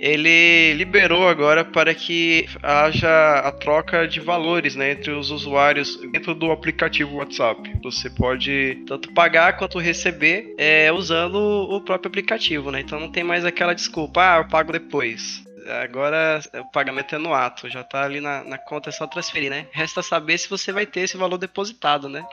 ele 0.03 0.75
liberou 0.75 1.29
agora 1.29 1.65
para 1.65 1.95
que 1.95 2.49
haja 2.61 3.39
a 3.39 3.53
troca 3.53 4.09
de 4.09 4.19
valores 4.19 4.75
né, 4.75 4.91
entre 4.91 5.13
os 5.13 5.31
usuários 5.31 5.97
dentro 6.11 6.35
do 6.35 6.51
aplicativo 6.51 7.19
WhatsApp. 7.19 7.73
Você 7.85 8.11
pode 8.11 8.83
tanto 8.85 9.13
pagar 9.15 9.57
quanto 9.57 9.79
receber 9.79 10.57
é, 10.59 10.91
usando 10.91 11.37
o 11.37 11.81
próprio 11.81 12.09
aplicativo, 12.09 12.73
né? 12.73 12.81
Então 12.81 12.99
não 12.99 13.13
tem 13.13 13.23
mais 13.23 13.45
aquela 13.45 13.75
desculpa, 13.75 14.21
ah, 14.21 14.39
eu 14.39 14.49
pago 14.49 14.73
depois. 14.73 15.45
Agora 15.85 16.41
o 16.57 16.73
pagamento 16.73 17.15
é 17.15 17.19
no 17.19 17.33
ato, 17.33 17.71
já 17.71 17.85
tá 17.85 18.03
ali 18.03 18.21
na, 18.21 18.43
na 18.43 18.59
conta, 18.59 18.89
é 18.89 18.93
só 18.93 19.07
transferir, 19.07 19.51
né? 19.51 19.69
Resta 19.71 20.03
saber 20.03 20.37
se 20.37 20.51
você 20.51 20.73
vai 20.73 20.85
ter 20.85 21.03
esse 21.03 21.17
valor 21.17 21.39
depositado, 21.39 22.09
né? 22.09 22.27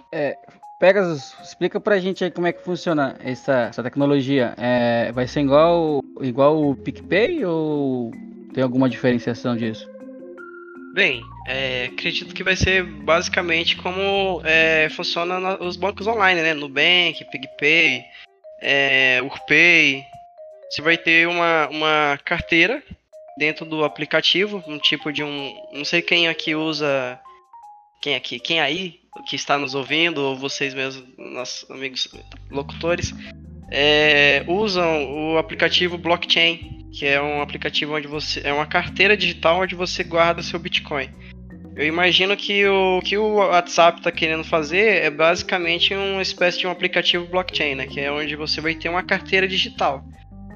Pegasus, 0.79 1.35
explica 1.43 1.79
pra 1.79 1.99
gente 1.99 2.23
aí 2.23 2.31
como 2.31 2.47
é 2.47 2.53
que 2.53 2.63
funciona 2.63 3.17
essa, 3.23 3.63
essa 3.69 3.83
tecnologia. 3.83 4.53
É, 4.57 5.11
vai 5.11 5.27
ser 5.27 5.41
igual, 5.41 6.01
igual 6.21 6.69
o 6.69 6.75
PicPay 6.75 7.43
ou 7.45 8.11
tem 8.53 8.63
alguma 8.63 8.89
diferenciação 8.89 9.57
disso? 9.57 9.89
Bem, 10.93 11.21
é, 11.47 11.89
acredito 11.91 12.33
que 12.33 12.43
vai 12.43 12.55
ser 12.55 12.83
basicamente 12.83 13.75
como 13.75 14.41
é, 14.45 14.87
funciona 14.89 15.39
na- 15.39 15.57
os 15.59 15.75
bancos 15.75 16.07
online, 16.07 16.41
né? 16.41 16.53
Nubank, 16.53 17.25
PigPay, 17.29 18.03
é, 18.61 19.19
Urpay. 19.21 20.03
Você 20.69 20.81
vai 20.81 20.97
ter 20.97 21.27
uma, 21.27 21.67
uma 21.69 22.19
carteira 22.23 22.81
dentro 23.37 23.65
do 23.65 23.83
aplicativo, 23.83 24.63
um 24.67 24.79
tipo 24.79 25.11
de 25.11 25.23
um. 25.23 25.53
Não 25.73 25.83
sei 25.83 26.01
quem 26.01 26.27
aqui 26.27 26.55
usa. 26.55 27.19
Quem 28.01 28.15
aqui? 28.15 28.39
Quem 28.39 28.59
aí 28.61 28.98
que 29.27 29.35
está 29.35 29.57
nos 29.57 29.75
ouvindo, 29.75 30.19
ou 30.19 30.35
vocês 30.35 30.73
mesmos, 30.73 31.03
nossos 31.17 31.69
amigos 31.69 32.07
locutores, 32.49 33.13
é, 33.71 34.43
usam 34.47 35.33
o 35.33 35.37
aplicativo 35.37 35.97
blockchain, 35.97 36.87
que 36.91 37.05
é 37.05 37.21
um 37.21 37.41
aplicativo 37.41 37.95
onde 37.95 38.07
você. 38.07 38.41
É 38.43 38.53
uma 38.53 38.65
carteira 38.65 39.15
digital 39.15 39.61
onde 39.61 39.75
você 39.75 40.03
guarda 40.03 40.41
seu 40.41 40.59
Bitcoin. 40.59 41.09
Eu 41.75 41.85
imagino 41.85 42.35
que 42.35 42.67
o 42.67 42.99
que 43.01 43.17
o 43.17 43.35
WhatsApp 43.35 43.99
está 43.99 44.11
querendo 44.11 44.43
fazer 44.43 45.03
é 45.03 45.09
basicamente 45.09 45.93
uma 45.93 46.21
espécie 46.21 46.59
de 46.59 46.67
um 46.67 46.71
aplicativo 46.71 47.25
blockchain, 47.25 47.75
né? 47.75 47.87
Que 47.87 48.01
é 48.01 48.11
onde 48.11 48.35
você 48.35 48.59
vai 48.59 48.75
ter 48.75 48.89
uma 48.89 49.03
carteira 49.03 49.47
digital. 49.47 50.03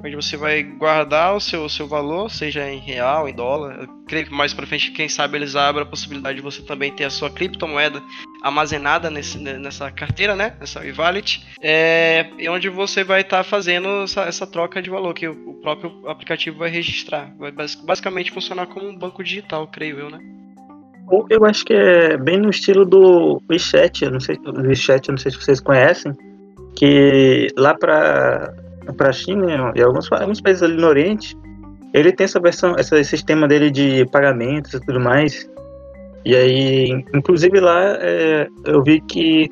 Onde 0.03 0.15
você 0.17 0.35
vai 0.35 0.61
guardar 0.63 1.33
o 1.33 1.39
seu, 1.39 1.63
o 1.63 1.69
seu 1.69 1.87
valor, 1.87 2.29
seja 2.29 2.69
em 2.69 2.79
real, 2.79 3.29
em 3.29 3.33
dólar. 3.33 3.83
Eu 3.83 3.87
creio 4.05 4.25
que 4.25 4.33
mais 4.33 4.53
pra 4.53 4.67
frente, 4.67 4.91
quem 4.91 5.07
sabe, 5.07 5.37
eles 5.37 5.55
abrem 5.55 5.83
a 5.83 5.89
possibilidade 5.89 6.35
de 6.35 6.41
você 6.43 6.61
também 6.61 6.91
ter 6.91 7.05
a 7.05 7.09
sua 7.09 7.29
criptomoeda 7.29 8.01
armazenada 8.43 9.09
nesse, 9.09 9.37
nessa 9.37 9.89
carteira, 9.91 10.35
né? 10.35 10.57
Nessa 10.59 10.85
e-wallet. 10.85 11.45
É, 11.61 12.27
e 12.37 12.49
onde 12.49 12.67
você 12.67 13.01
vai 13.01 13.21
estar 13.21 13.45
fazendo 13.45 14.03
essa, 14.03 14.23
essa 14.23 14.45
troca 14.45 14.81
de 14.81 14.89
valor, 14.89 15.13
que 15.13 15.25
o, 15.25 15.31
o 15.31 15.53
próprio 15.61 16.09
aplicativo 16.09 16.57
vai 16.57 16.69
registrar. 16.69 17.33
Vai 17.39 17.51
bas- 17.51 17.75
basicamente 17.75 18.31
funcionar 18.31 18.67
como 18.67 18.87
um 18.87 18.97
banco 18.97 19.23
digital, 19.23 19.67
creio 19.67 19.99
eu, 19.99 20.09
né? 20.09 20.19
Eu 21.29 21.45
acho 21.45 21.63
que 21.65 21.73
é 21.73 22.17
bem 22.17 22.37
no 22.37 22.49
estilo 22.49 22.85
do 22.85 23.41
WeChat, 23.49 24.09
não 24.09 24.19
sei, 24.19 24.37
WeChat, 24.45 25.09
não 25.09 25.17
sei 25.17 25.31
se 25.31 25.37
vocês 25.37 25.59
conhecem, 25.59 26.13
que 26.75 27.47
lá 27.57 27.73
para 27.73 28.53
para 28.97 29.11
China 29.11 29.71
e 29.75 29.81
alguns, 29.81 30.11
alguns 30.11 30.41
países 30.41 30.63
ali 30.63 30.75
no 30.75 30.87
Oriente, 30.87 31.37
ele 31.93 32.11
tem 32.11 32.25
essa 32.25 32.39
versão, 32.39 32.75
esse 32.77 33.03
sistema 33.03 33.47
dele 33.47 33.69
de 33.69 34.05
pagamentos 34.07 34.73
e 34.73 34.79
tudo 34.79 34.99
mais. 34.99 35.49
E 36.25 36.35
aí, 36.35 37.05
inclusive 37.13 37.59
lá, 37.59 37.97
é, 37.99 38.47
eu 38.65 38.81
vi 38.81 39.01
que 39.01 39.51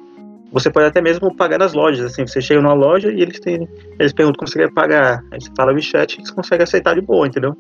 você 0.52 0.70
pode 0.70 0.88
até 0.88 1.02
mesmo 1.02 1.34
pagar 1.36 1.58
nas 1.58 1.74
lojas, 1.74 2.06
assim, 2.06 2.26
você 2.26 2.42
chega 2.42 2.62
numa 2.62 2.74
loja 2.74 3.12
e 3.12 3.22
eles 3.22 3.40
têm, 3.40 3.68
eles 4.00 4.12
perguntam 4.12 4.40
como 4.40 4.50
você 4.50 4.60
quer 4.60 4.74
pagar, 4.74 5.24
aí 5.32 5.40
você 5.40 5.50
fala 5.56 5.72
WeChat 5.72 6.20
e 6.20 6.26
você 6.26 6.34
consegue 6.34 6.64
aceitar 6.64 6.96
de 6.96 7.02
boa, 7.02 7.28
entendeu? 7.28 7.56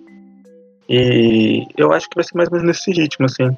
E 0.89 1.65
eu 1.77 1.93
acho 1.93 2.09
que 2.09 2.15
vai 2.15 2.23
ser 2.23 2.35
mais 2.35 2.49
ou 2.49 2.57
menos 2.57 2.67
nesse 2.67 2.91
ritmo, 2.91 3.25
assim. 3.25 3.49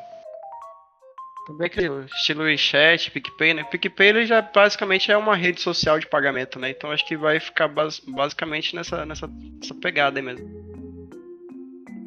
Também 1.46 1.70
que 1.70 1.90
o 1.90 2.06
estilo 2.06 2.44
WeChat, 2.44 3.12
PicPay, 3.12 3.54
né? 3.54 3.64
PicPay 3.66 4.08
ele 4.10 4.26
já 4.26 4.42
basicamente 4.42 5.12
é 5.12 5.18
uma 5.18 5.36
rede 5.36 5.60
social 5.60 6.00
de 6.00 6.08
pagamento, 6.08 6.58
né? 6.58 6.70
Então 6.70 6.90
acho 6.92 7.06
que 7.06 7.18
vai 7.18 7.40
ficar 7.40 7.68
bas- 7.68 8.00
basicamente 8.00 8.74
nessa, 8.76 9.06
nessa, 9.06 9.28
nessa 9.28 9.76
pegada 9.76 10.18
aí 10.20 10.24
mesmo. 10.24 10.48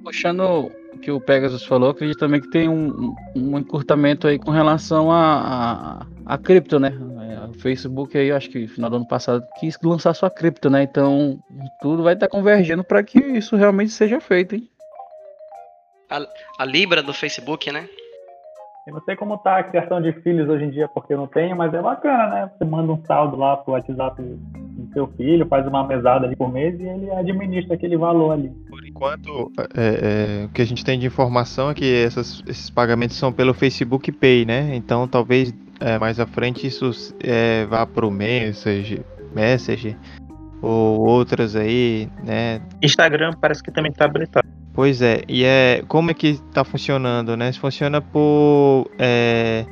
Puxando 0.02 0.72
o 0.94 0.98
que 0.98 1.10
o 1.10 1.20
Pegasus 1.20 1.64
falou, 1.66 1.90
acredito 1.90 2.18
também 2.18 2.40
que 2.40 2.48
tem 2.48 2.68
um, 2.68 3.14
um 3.34 3.58
encurtamento 3.58 4.26
aí 4.26 4.38
com 4.38 4.50
relação 4.50 5.12
a, 5.12 6.06
a, 6.24 6.34
a 6.34 6.38
cripto, 6.38 6.78
né? 6.78 6.92
É, 7.30 7.46
O 7.50 7.52
Facebook 7.54 8.16
aí, 8.16 8.32
acho 8.32 8.48
que 8.48 8.60
no 8.60 8.68
final 8.68 8.88
do 8.88 8.96
ano 8.96 9.08
passado 9.08 9.44
quis 9.60 9.76
lançar 9.82 10.14
sua 10.14 10.30
cripto, 10.30 10.70
né? 10.70 10.82
Então 10.84 11.38
tudo 11.82 12.02
vai 12.02 12.14
estar 12.14 12.28
convergindo 12.28 12.82
para 12.82 13.02
que 13.02 13.18
isso 13.18 13.54
realmente 13.54 13.90
seja 13.92 14.18
feito, 14.18 14.54
hein? 14.54 14.70
A 16.58 16.64
Libra 16.64 17.02
do 17.02 17.12
Facebook, 17.12 17.70
né? 17.70 17.86
Eu 18.86 18.94
não 18.94 19.00
sei 19.02 19.16
como 19.16 19.36
tá 19.38 19.58
a 19.58 19.64
criação 19.64 20.00
de 20.00 20.12
filhos 20.22 20.48
hoje 20.48 20.64
em 20.64 20.70
dia, 20.70 20.86
porque 20.86 21.12
eu 21.12 21.18
não 21.18 21.26
tenho, 21.26 21.56
mas 21.56 21.74
é 21.74 21.82
bacana, 21.82 22.28
né? 22.28 22.50
Você 22.56 22.64
manda 22.64 22.92
um 22.92 23.04
saldo 23.04 23.36
lá 23.36 23.56
pro 23.56 23.72
WhatsApp 23.72 24.22
do 24.22 24.92
seu 24.92 25.08
filho, 25.16 25.44
faz 25.48 25.66
uma 25.66 25.84
mesada 25.84 26.24
ali 26.24 26.36
por 26.36 26.52
mês 26.52 26.78
e 26.78 26.84
ele 26.84 27.10
administra 27.10 27.74
aquele 27.74 27.96
valor 27.96 28.30
ali. 28.30 28.48
Por 28.68 28.86
enquanto, 28.86 29.50
é, 29.76 30.42
é, 30.42 30.44
o 30.44 30.50
que 30.50 30.62
a 30.62 30.64
gente 30.64 30.84
tem 30.84 31.00
de 31.00 31.06
informação 31.06 31.68
é 31.68 31.74
que 31.74 32.04
essas- 32.04 32.44
esses 32.46 32.70
pagamentos 32.70 33.16
são 33.16 33.32
pelo 33.32 33.52
Facebook 33.52 34.12
Pay, 34.12 34.44
né? 34.44 34.76
Então 34.76 35.08
talvez 35.08 35.52
é, 35.80 35.98
mais 35.98 36.20
à 36.20 36.26
frente 36.26 36.64
isso 36.68 36.90
é, 37.24 37.66
vá 37.66 37.84
pro 37.84 38.08
Message, 38.08 39.04
Message 39.34 39.96
ou 40.62 41.00
outras 41.00 41.56
aí, 41.56 42.08
né? 42.24 42.62
Instagram 42.80 43.32
parece 43.40 43.62
que 43.64 43.72
também 43.72 43.90
tá 43.90 44.04
habilitado. 44.04 44.46
Pois 44.76 45.00
é, 45.00 45.22
e 45.26 45.42
é 45.42 45.82
como 45.88 46.10
é 46.10 46.14
que 46.14 46.38
tá 46.52 46.62
funcionando, 46.62 47.34
né? 47.34 47.50
Funciona 47.54 48.02
por 48.02 48.90
é, 48.98 49.64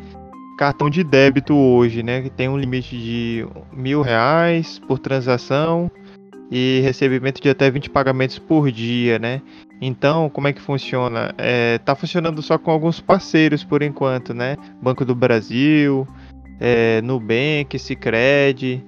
cartão 0.56 0.88
de 0.88 1.04
débito 1.04 1.54
hoje, 1.54 2.02
né? 2.02 2.23
Que 2.23 2.30
tem 2.30 2.49
um 2.49 2.56
limite 2.56 2.96
de 2.96 3.46
mil 3.70 4.00
reais 4.00 4.78
por 4.78 4.99
transação 4.99 5.90
e 6.50 6.80
recebimento 6.82 7.42
de 7.42 7.50
até 7.50 7.70
20 7.70 7.90
pagamentos 7.90 8.38
por 8.38 8.73
dia, 8.73 9.18
né? 9.18 9.42
Então, 9.78 10.30
como 10.30 10.49
é 10.49 10.54
que 10.54 10.61
funciona? 10.62 11.34
É, 11.37 11.76
tá 11.76 11.94
funcionando 11.94 12.40
só 12.40 12.56
com 12.56 12.70
alguns 12.70 12.99
parceiros 12.99 13.62
por 13.62 13.82
enquanto, 13.82 14.32
né? 14.32 14.56
Banco 14.80 15.04
do 15.04 15.14
Brasil, 15.14 16.08
é, 16.58 17.02
Nubank, 17.02 17.78
Sicredi. 17.78 18.82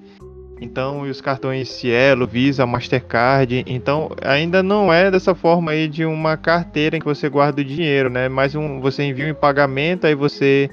Então, 0.61 1.03
os 1.03 1.21
cartões 1.21 1.69
Cielo, 1.69 2.27
Visa, 2.27 2.65
Mastercard. 2.65 3.65
Então, 3.67 4.11
ainda 4.23 4.63
não 4.63 4.93
é 4.93 5.11
dessa 5.11 5.35
forma 5.35 5.73
aí 5.73 5.87
de 5.87 6.05
uma 6.05 6.37
carteira 6.37 6.97
em 6.97 7.01
que 7.01 7.07
você 7.07 7.29
guarda 7.29 7.61
o 7.61 7.65
dinheiro, 7.65 8.09
né? 8.09 8.29
Mais 8.29 8.55
um, 8.55 8.81
você 8.81 9.03
envia 9.05 9.31
um 9.31 9.35
pagamento, 9.35 10.07
aí 10.07 10.15
você 10.15 10.71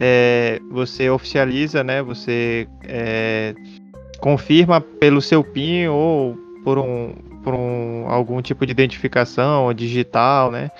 é, 0.00 0.58
você 0.70 1.08
oficializa, 1.10 1.84
né? 1.84 2.02
Você 2.02 2.66
é, 2.88 3.54
confirma 4.18 4.80
pelo 4.80 5.22
seu 5.22 5.44
PIN 5.44 5.86
ou 5.86 6.36
por 6.64 6.78
um, 6.78 7.12
por 7.44 7.54
um 7.54 8.06
algum 8.08 8.42
tipo 8.42 8.66
de 8.66 8.72
identificação 8.72 9.72
digital, 9.72 10.50
né? 10.50 10.70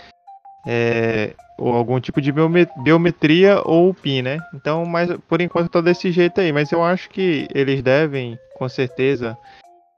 É, 0.66 1.34
ou 1.60 1.74
algum 1.74 2.00
tipo 2.00 2.20
de 2.20 2.32
biome- 2.32 2.68
biometria 2.76 3.60
ou 3.64 3.92
PIN, 3.92 4.22
né? 4.22 4.38
Então, 4.54 4.86
mas 4.86 5.10
por 5.28 5.40
enquanto 5.40 5.68
tá 5.68 5.80
desse 5.80 6.10
jeito 6.10 6.40
aí. 6.40 6.52
Mas 6.52 6.72
eu 6.72 6.82
acho 6.82 7.10
que 7.10 7.46
eles 7.54 7.82
devem, 7.82 8.38
com 8.54 8.68
certeza, 8.68 9.36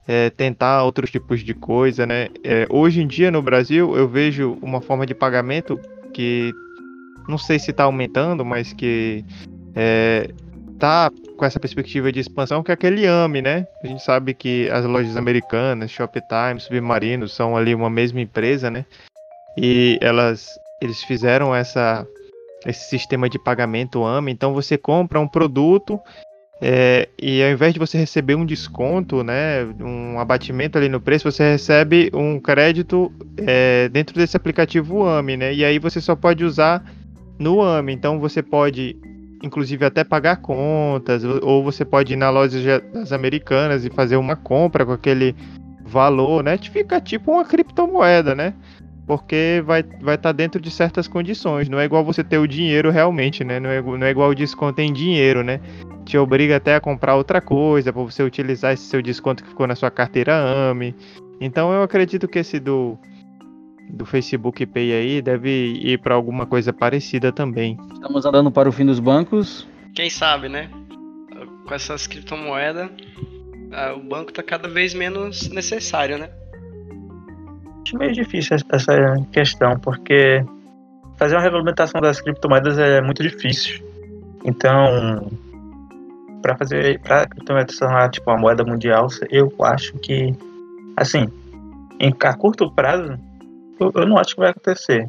é, 0.06 0.28
tentar 0.30 0.82
outros 0.82 1.10
tipos 1.10 1.40
de 1.40 1.54
coisa, 1.54 2.04
né? 2.04 2.28
É, 2.42 2.66
hoje 2.68 3.00
em 3.00 3.06
dia 3.06 3.30
no 3.30 3.40
Brasil 3.40 3.96
eu 3.96 4.08
vejo 4.08 4.58
uma 4.60 4.80
forma 4.80 5.06
de 5.06 5.14
pagamento 5.14 5.80
que 6.12 6.52
não 7.28 7.38
sei 7.38 7.58
se 7.58 7.70
está 7.70 7.84
aumentando, 7.84 8.44
mas 8.44 8.72
que 8.72 9.24
é, 9.76 10.28
tá 10.78 11.12
com 11.36 11.44
essa 11.44 11.60
perspectiva 11.60 12.10
de 12.10 12.18
expansão, 12.18 12.62
que 12.62 12.72
é 12.72 12.74
aquele 12.74 13.06
AME, 13.06 13.40
né? 13.40 13.66
A 13.82 13.86
gente 13.86 14.02
sabe 14.02 14.34
que 14.34 14.68
as 14.70 14.84
lojas 14.84 15.16
americanas, 15.16 15.92
Shoptime, 15.92 16.58
Submarino, 16.58 17.28
são 17.28 17.56
ali 17.56 17.72
uma 17.72 17.88
mesma 17.88 18.20
empresa, 18.20 18.68
né? 18.68 18.84
E 19.56 19.98
elas, 20.00 20.58
eles 20.82 21.02
fizeram 21.02 21.54
essa, 21.54 22.06
esse 22.66 22.88
sistema 22.88 23.28
de 23.28 23.38
pagamento 23.38 24.04
AME, 24.04 24.32
então 24.32 24.52
você 24.52 24.76
compra 24.76 25.20
um 25.20 25.28
produto 25.28 25.98
é, 26.64 27.08
e 27.20 27.42
ao 27.42 27.50
invés 27.50 27.72
de 27.74 27.80
você 27.80 27.98
receber 27.98 28.36
um 28.36 28.46
desconto, 28.46 29.24
né, 29.24 29.64
um 29.80 30.20
abatimento 30.20 30.78
ali 30.78 30.88
no 30.88 31.00
preço, 31.00 31.30
você 31.30 31.50
recebe 31.50 32.08
um 32.14 32.38
crédito 32.38 33.12
é, 33.36 33.88
dentro 33.88 34.14
desse 34.14 34.36
aplicativo 34.36 35.04
AME, 35.04 35.36
né? 35.36 35.52
E 35.52 35.64
aí 35.64 35.80
você 35.80 36.00
só 36.00 36.14
pode 36.14 36.44
usar 36.44 36.84
no 37.36 37.60
AME. 37.60 37.92
Então 37.92 38.20
você 38.20 38.44
pode, 38.44 38.96
inclusive, 39.42 39.84
até 39.84 40.04
pagar 40.04 40.36
contas, 40.36 41.24
ou- 41.24 41.64
você 41.64 41.84
pode 41.84 42.12
ir 42.12 42.16
na 42.16 42.30
loja 42.30 42.80
das 42.94 43.10
americanas 43.10 43.84
e 43.84 43.90
fazer 43.90 44.14
uma 44.16 44.36
compra 44.36 44.86
com 44.86 44.92
aquele 44.92 45.34
valor, 45.84 46.44
né? 46.44 46.56
Fica 46.58 47.00
tipo 47.00 47.32
uma 47.32 47.44
criptomoeda, 47.44 48.36
né? 48.36 48.54
Porque 49.18 49.62
vai 49.66 49.80
estar 49.80 49.98
vai 50.00 50.16
tá 50.16 50.32
dentro 50.32 50.58
de 50.58 50.70
certas 50.70 51.06
condições. 51.06 51.68
Não 51.68 51.78
é 51.78 51.84
igual 51.84 52.02
você 52.02 52.24
ter 52.24 52.38
o 52.38 52.46
dinheiro 52.46 52.90
realmente, 52.90 53.44
né? 53.44 53.60
Não 53.60 53.68
é, 53.68 53.82
não 53.82 54.06
é 54.06 54.10
igual 54.10 54.30
o 54.30 54.34
desconto 54.34 54.80
em 54.80 54.90
dinheiro, 54.90 55.42
né? 55.42 55.60
Te 56.06 56.16
obriga 56.16 56.56
até 56.56 56.74
a 56.74 56.80
comprar 56.80 57.14
outra 57.14 57.40
coisa 57.40 57.92
para 57.92 58.02
você 58.02 58.22
utilizar 58.22 58.72
esse 58.72 58.84
seu 58.84 59.02
desconto 59.02 59.42
que 59.42 59.50
ficou 59.50 59.66
na 59.66 59.74
sua 59.74 59.90
carteira 59.90 60.34
AME. 60.70 60.94
Então 61.40 61.72
eu 61.72 61.82
acredito 61.82 62.26
que 62.26 62.38
esse 62.38 62.58
do, 62.58 62.98
do 63.90 64.06
Facebook 64.06 64.64
Pay 64.64 64.92
aí 64.94 65.20
deve 65.20 65.50
ir 65.50 65.98
para 65.98 66.14
alguma 66.14 66.46
coisa 66.46 66.72
parecida 66.72 67.30
também. 67.30 67.76
Estamos 67.92 68.24
andando 68.24 68.50
para 68.50 68.68
o 68.68 68.72
fim 68.72 68.86
dos 68.86 68.98
bancos. 68.98 69.68
Quem 69.94 70.08
sabe, 70.08 70.48
né? 70.48 70.70
Com 71.68 71.74
essas 71.74 72.06
criptomoedas, 72.06 72.88
ah, 73.72 73.92
o 73.94 74.02
banco 74.02 74.32
tá 74.32 74.42
cada 74.42 74.68
vez 74.68 74.94
menos 74.94 75.50
necessário, 75.50 76.16
né? 76.16 76.30
Acho 77.92 77.98
meio 77.98 78.12
difícil 78.14 78.56
essa- 78.56 79.22
questão, 79.32 79.78
porque 79.78 80.42
fazer 81.18 81.36
uma 81.36 81.42
regulamentação 81.42 82.00
das 82.00 82.22
criptomoedas 82.22 82.78
é 82.78 83.02
muito 83.02 83.22
difícil. 83.22 83.84
Então, 84.46 85.30
para 86.40 86.56
fazer 86.56 86.98
para 87.00 87.26
criptomoeda 87.26 87.70
se 87.70 87.78
tornar 87.78 88.10
tipo 88.10 88.30
uma 88.30 88.38
moeda 88.38 88.64
mundial, 88.64 89.08
eu 89.30 89.52
acho 89.62 89.92
que 89.98 90.34
assim, 90.96 91.28
em 92.00 92.14
a 92.22 92.34
curto 92.34 92.70
prazo, 92.70 93.18
eu, 93.78 93.92
eu 93.94 94.06
não 94.06 94.16
acho 94.16 94.34
que 94.34 94.40
vai 94.40 94.50
acontecer. 94.50 95.06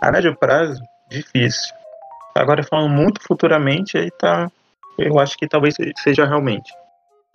A 0.00 0.12
médio 0.12 0.36
prazo, 0.36 0.80
difícil. 1.10 1.74
Agora 2.36 2.62
falando 2.62 2.88
muito 2.88 3.20
futuramente, 3.20 3.98
aí 3.98 4.12
tá, 4.12 4.48
eu 4.96 5.18
acho 5.18 5.36
que 5.36 5.48
talvez 5.48 5.74
seja 5.98 6.24
realmente. 6.24 6.72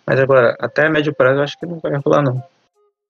Mas 0.06 0.18
agora, 0.18 0.56
até 0.62 0.88
médio 0.88 1.14
prazo, 1.14 1.40
eu 1.40 1.44
acho 1.44 1.60
que 1.60 1.66
não 1.66 1.78
vai 1.80 1.92
rolar 1.98 2.22
não. 2.22 2.42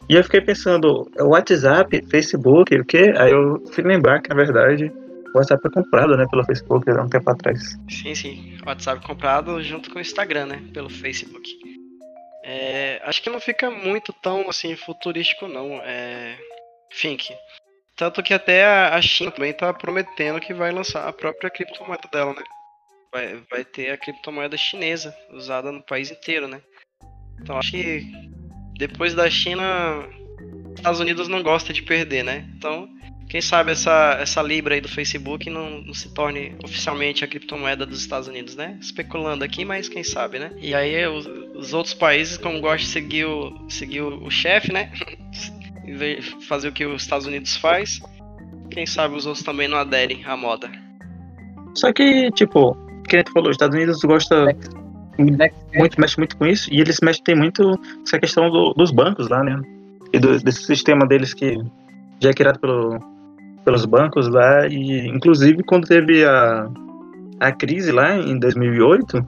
E 0.10 0.16
eu 0.16 0.24
fiquei 0.24 0.40
pensando, 0.40 1.10
WhatsApp, 1.20 2.02
Facebook, 2.10 2.74
o 2.76 2.86
quê? 2.86 3.14
Aí 3.18 3.32
eu 3.32 3.62
fui 3.74 3.84
lembrar 3.84 4.22
que, 4.22 4.30
na 4.30 4.36
verdade, 4.36 4.92
o 5.34 5.38
WhatsApp 5.38 5.62
foi 5.62 5.72
comprado, 5.72 6.16
né, 6.16 6.26
pelo 6.30 6.46
Facebook 6.46 6.90
há 6.90 7.02
um 7.02 7.10
tempo 7.10 7.30
atrás. 7.30 7.78
Sim, 7.90 8.16
sim. 8.16 8.58
WhatsApp 8.66 9.06
comprado 9.06 9.62
junto 9.62 9.92
com 9.92 9.98
o 9.98 10.02
Instagram, 10.02 10.46
né? 10.46 10.64
Pelo 10.74 10.90
Facebook. 10.90 11.50
É, 12.44 13.02
acho 13.04 13.22
que 13.22 13.30
não 13.30 13.42
fica 13.42 13.70
muito 13.70 14.14
tão 14.14 14.50
assim 14.50 14.76
futurístico 14.78 15.48
não. 15.48 15.82
É. 15.84 16.38
Tanto 17.98 18.24
que 18.24 18.34
até 18.34 18.66
a 18.66 19.02
China 19.02 19.32
também 19.32 19.52
tá 19.52 19.74
prometendo 19.74 20.40
que 20.40 20.54
vai 20.54 20.72
lançar 20.72 21.06
a 21.06 21.12
própria 21.12 21.50
criptomoeda 21.50 22.08
dela, 22.12 22.34
né? 22.34 22.44
Vai, 23.12 23.44
vai 23.52 23.66
ter 23.66 23.92
a 23.92 23.98
criptomoeda 23.98 24.56
chinesa 24.56 25.14
usada 25.32 25.72
no 25.72 25.84
país 25.84 26.10
inteiro, 26.10 26.48
né? 26.48 26.62
Então 27.42 27.58
acho 27.58 27.72
que 27.72 28.10
depois 28.78 29.14
da 29.14 29.30
China, 29.30 30.04
Estados 30.76 31.00
Unidos 31.00 31.28
não 31.28 31.42
gosta 31.42 31.74
de 31.74 31.82
perder, 31.82 32.24
né? 32.24 32.46
Então 32.56 32.88
quem 33.30 33.42
sabe 33.42 33.72
essa, 33.72 34.18
essa 34.22 34.42
Libra 34.42 34.76
aí 34.76 34.82
do 34.82 34.88
Facebook 34.88 35.50
não, 35.50 35.82
não 35.82 35.94
se 35.94 36.14
torne 36.14 36.56
oficialmente 36.64 37.26
a 37.26 37.28
criptomoeda 37.28 37.86
dos 37.86 38.00
Estados 38.00 38.28
Unidos, 38.28 38.56
né? 38.56 38.78
Especulando 38.80 39.44
aqui, 39.44 39.66
mas 39.66 39.90
quem 39.90 40.04
sabe, 40.04 40.40
né? 40.40 40.52
E 40.62 40.74
aí 40.74 41.06
os, 41.08 41.26
os 41.54 41.74
outros 41.74 41.94
países, 41.94 42.38
como 42.38 42.62
gostam 42.62 42.78
de 42.78 42.88
seguir 42.88 43.26
o, 43.26 43.70
seguir 43.70 44.02
o, 44.02 44.24
o 44.24 44.32
chefe, 44.32 44.72
né? 44.72 44.92
fazer 46.48 46.70
o 46.70 46.72
que 46.72 46.86
os 46.86 47.02
Estados 47.02 47.28
Unidos 47.28 47.58
faz, 47.58 48.00
quem 48.72 48.86
sabe 48.86 49.16
os 49.16 49.26
outros 49.26 49.44
também 49.44 49.68
não 49.68 49.78
aderem 49.78 50.24
à 50.26 50.36
moda. 50.38 50.70
Só 51.76 51.92
que, 51.92 52.32
tipo, 52.32 52.78
que 53.08 53.24
falou, 53.32 53.50
os 53.50 53.56
Estados 53.56 53.76
Unidos 53.76 54.00
gosta 54.02 54.56
muito, 55.18 56.00
mexe 56.00 56.18
muito 56.18 56.38
com 56.38 56.46
isso, 56.46 56.72
e 56.74 56.80
eles 56.80 57.00
mexem 57.02 57.36
muito 57.36 57.80
essa 58.06 58.20
questão 58.20 58.50
do- 58.50 58.74
dos 58.74 58.92
bancos 58.92 59.28
lá, 59.30 59.44
né? 59.44 59.60
E 60.14 60.20
do- 60.20 60.40
desse 60.40 60.64
sistema 60.64 61.06
deles 61.06 61.34
que 61.34 61.58
já 62.20 62.30
é 62.30 62.34
criado 62.34 62.60
pelo, 62.60 63.00
pelos 63.66 63.86
bancos 63.86 64.28
lá, 64.28 64.68
e 64.68 65.08
inclusive 65.08 65.64
quando 65.64 65.88
teve 65.88 66.24
a, 66.26 66.68
a 67.40 67.52
crise 67.52 67.92
lá 67.92 68.16
em 68.16 68.40
2008, 68.40 69.26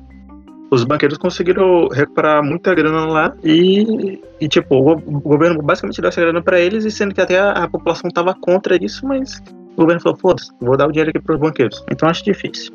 os 0.71 0.83
banqueiros 0.83 1.17
conseguiram 1.17 1.87
recuperar 1.87 2.43
muita 2.43 2.73
grana 2.75 3.05
lá 3.07 3.33
e, 3.43 4.21
e 4.39 4.47
tipo, 4.47 4.75
o, 4.75 4.91
o 4.93 5.19
governo 5.19 5.61
basicamente 5.63 5.99
deu 5.99 6.09
essa 6.09 6.21
grana 6.21 6.41
pra 6.41 6.59
eles, 6.59 6.85
e 6.85 6.91
sendo 6.91 7.13
que 7.13 7.21
até 7.21 7.39
a, 7.39 7.51
a 7.51 7.67
população 7.67 8.09
tava 8.11 8.33
contra 8.35 8.77
isso, 8.83 9.05
mas 9.05 9.41
o 9.75 9.81
governo 9.81 10.01
falou, 10.01 10.17
foda-se, 10.19 10.51
vou 10.61 10.77
dar 10.77 10.87
o 10.87 10.91
dinheiro 10.91 11.09
aqui 11.09 11.19
pros 11.19 11.39
banqueiros. 11.39 11.83
Então 11.91 12.07
acho 12.07 12.23
difícil. 12.23 12.71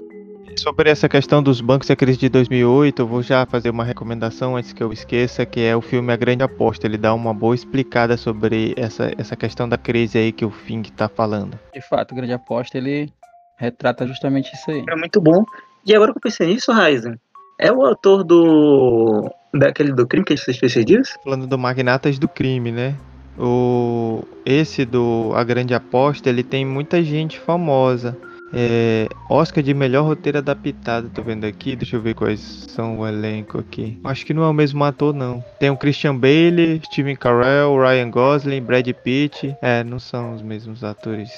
Sobre 0.56 0.88
essa 0.88 1.08
questão 1.08 1.42
dos 1.42 1.60
bancos 1.60 1.88
e 1.88 1.92
a 1.92 1.96
crise 1.96 2.18
de 2.18 2.28
2008, 2.28 3.02
eu 3.02 3.06
vou 3.06 3.22
já 3.22 3.44
fazer 3.44 3.70
uma 3.70 3.84
recomendação 3.84 4.56
antes 4.56 4.72
que 4.72 4.82
eu 4.82 4.92
esqueça, 4.92 5.44
que 5.44 5.60
é 5.60 5.76
o 5.76 5.80
filme 5.80 6.12
A 6.12 6.16
Grande 6.16 6.42
Aposta. 6.42 6.86
Ele 6.86 6.96
dá 6.96 7.12
uma 7.12 7.34
boa 7.34 7.54
explicada 7.54 8.16
sobre 8.16 8.72
essa, 8.76 9.12
essa 9.18 9.36
questão 9.36 9.68
da 9.68 9.76
crise 9.76 10.16
aí 10.16 10.32
que 10.32 10.44
o 10.44 10.50
Fink 10.50 10.92
tá 10.92 11.08
falando. 11.08 11.58
De 11.72 11.80
fato, 11.80 12.12
o 12.12 12.14
grande 12.14 12.32
aposta 12.32 12.78
ele 12.78 13.12
retrata 13.58 14.06
justamente 14.06 14.54
isso 14.54 14.70
aí. 14.70 14.84
É 14.88 14.96
muito 14.96 15.20
bom. 15.20 15.44
E 15.84 15.94
agora 15.94 16.12
que 16.12 16.18
eu 16.18 16.22
pensei 16.22 16.46
nisso, 16.46 16.72
Ryzen, 16.72 17.18
é 17.58 17.72
o 17.72 17.84
autor 17.84 18.24
do. 18.24 19.30
daquele 19.52 19.92
do 19.92 20.06
crime 20.06 20.24
que 20.24 20.32
a 20.32 20.36
gente 20.36 20.64
esses 20.64 20.84
dias? 20.84 21.16
Falando 21.22 21.46
do 21.46 21.58
Magnatas 21.58 22.18
do 22.18 22.28
Crime, 22.28 22.72
né? 22.72 22.96
O 23.38 24.24
esse 24.46 24.84
do 24.84 25.32
A 25.34 25.42
Grande 25.42 25.74
Aposta, 25.74 26.28
ele 26.28 26.42
tem 26.42 26.64
muita 26.64 27.02
gente 27.02 27.38
famosa. 27.38 28.16
É, 28.56 29.08
Oscar 29.28 29.62
de 29.62 29.74
melhor 29.74 30.04
roteiro 30.04 30.38
adaptado, 30.38 31.10
tô 31.10 31.22
vendo 31.22 31.44
aqui. 31.44 31.74
Deixa 31.74 31.96
eu 31.96 32.00
ver 32.00 32.14
quais 32.14 32.40
são 32.68 32.98
o 33.00 33.06
elenco 33.06 33.58
aqui. 33.58 33.98
Acho 34.04 34.24
que 34.24 34.32
não 34.34 34.42
é 34.44 34.48
o 34.48 34.52
mesmo 34.52 34.82
ator, 34.84 35.12
não. 35.14 35.44
Tem 35.58 35.70
o 35.70 35.76
Christian 35.76 36.14
Bale, 36.16 36.80
Steven 36.84 37.16
Carell, 37.16 37.76
Ryan 37.76 38.10
Gosling, 38.10 38.60
Brad 38.62 38.88
Pitt. 39.02 39.56
É, 39.60 39.82
não 39.82 39.98
são 39.98 40.34
os 40.34 40.42
mesmos 40.42 40.84
atores. 40.84 41.30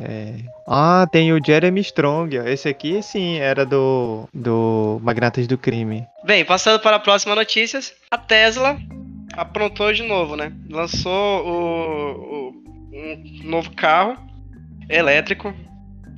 É... 0.00 0.34
Ah, 0.66 1.06
tem 1.10 1.32
o 1.32 1.40
Jeremy 1.44 1.80
Strong. 1.80 2.36
Esse 2.36 2.68
aqui, 2.68 3.02
sim, 3.02 3.36
era 3.36 3.66
do, 3.66 4.28
do 4.32 4.98
Magnatas 5.02 5.46
do 5.46 5.58
Crime. 5.58 6.06
Bem, 6.24 6.44
passando 6.44 6.80
para 6.80 6.96
a 6.96 7.00
próxima 7.00 7.34
notícias, 7.34 7.92
a 8.10 8.16
Tesla 8.16 8.78
aprontou 9.34 9.92
de 9.92 10.02
novo, 10.02 10.36
né? 10.36 10.52
Lançou 10.70 11.12
o, 11.46 12.48
o- 12.48 12.62
um 12.94 13.50
novo 13.50 13.70
carro 13.74 14.16
elétrico 14.88 15.52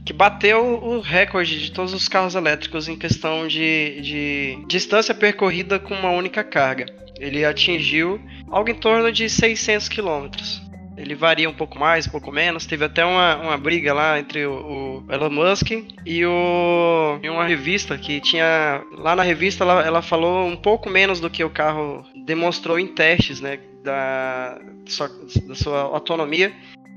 que 0.05 0.13
bateu 0.13 0.83
o 0.83 1.01
recorde 1.01 1.61
de 1.61 1.73
todos 1.73 1.95
os 1.95 2.09
carros 2.09 2.35
elétricos 2.35 2.89
em 2.89 2.97
questão 2.97 3.49
de, 3.49 4.01
de 4.03 4.59
distância 4.67 5.15
percorrida 5.15 5.79
com 5.79 5.95
uma 5.95 6.11
única 6.11 6.45
carga. 6.45 6.87
Ele 7.19 7.45
atingiu 7.45 8.21
algo 8.51 8.69
em 8.69 8.75
torno 8.75 9.11
de 9.11 9.29
600 9.29 9.89
quilômetros. 9.89 10.63
Ele 10.97 11.15
varia 11.15 11.49
um 11.51 11.55
pouco 11.55 11.79
mais, 11.79 12.07
um 12.07 12.11
pouco 12.11 12.31
menos. 12.31 12.67
Teve 12.67 12.85
até 12.85 13.05
uma, 13.05 13.37
uma 13.37 13.59
briga 13.59 13.93
lá 13.93 14.19
entre 14.19 14.47
o, 14.47 15.05
o 15.09 15.13
Elon 15.13 15.31
Musk 15.31 15.71
e, 16.07 16.25
o, 16.25 17.19
uma 17.25 17.45
revista 17.45 17.99
que 17.99 18.21
tinha. 18.21 18.83
Lá 18.93 19.17
na 19.17 19.23
revista 19.23 19.65
ela, 19.65 19.83
ela 19.85 20.03
falou 20.03 20.47
um 20.47 20.57
pouco 20.57 20.89
menos 20.89 21.19
do 21.19 21.29
que 21.29 21.43
o 21.43 21.51
carro 21.51 22.05
demonstrou 22.25 22.79
em 22.79 22.87
testes, 22.87 23.41
né? 23.41 23.59
Da, 23.83 24.59
sua, 24.87 25.11
da 25.47 25.55
sua 25.55 25.81
autonomia. 25.81 26.53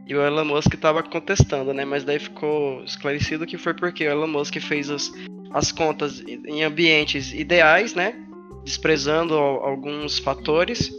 E 0.07 0.15
o 0.15 0.21
Elon 0.25 0.45
Musk 0.45 0.73
estava 0.73 1.03
contestando, 1.03 1.73
né? 1.73 1.83
Mas 1.83 2.03
daí 2.03 2.17
ficou 2.17 2.83
esclarecido 2.83 3.45
que 3.45 3.57
foi 3.57 3.73
porque 3.73 4.07
o 4.07 4.09
Elon 4.09 4.27
Musk 4.27 4.57
fez 4.59 4.89
as, 4.89 5.11
as 5.51 5.71
contas 5.71 6.21
em 6.21 6.63
ambientes 6.63 7.33
ideais, 7.33 7.93
né? 7.93 8.15
Desprezando 8.63 9.33
al- 9.33 9.65
alguns 9.65 10.17
fatores 10.17 10.89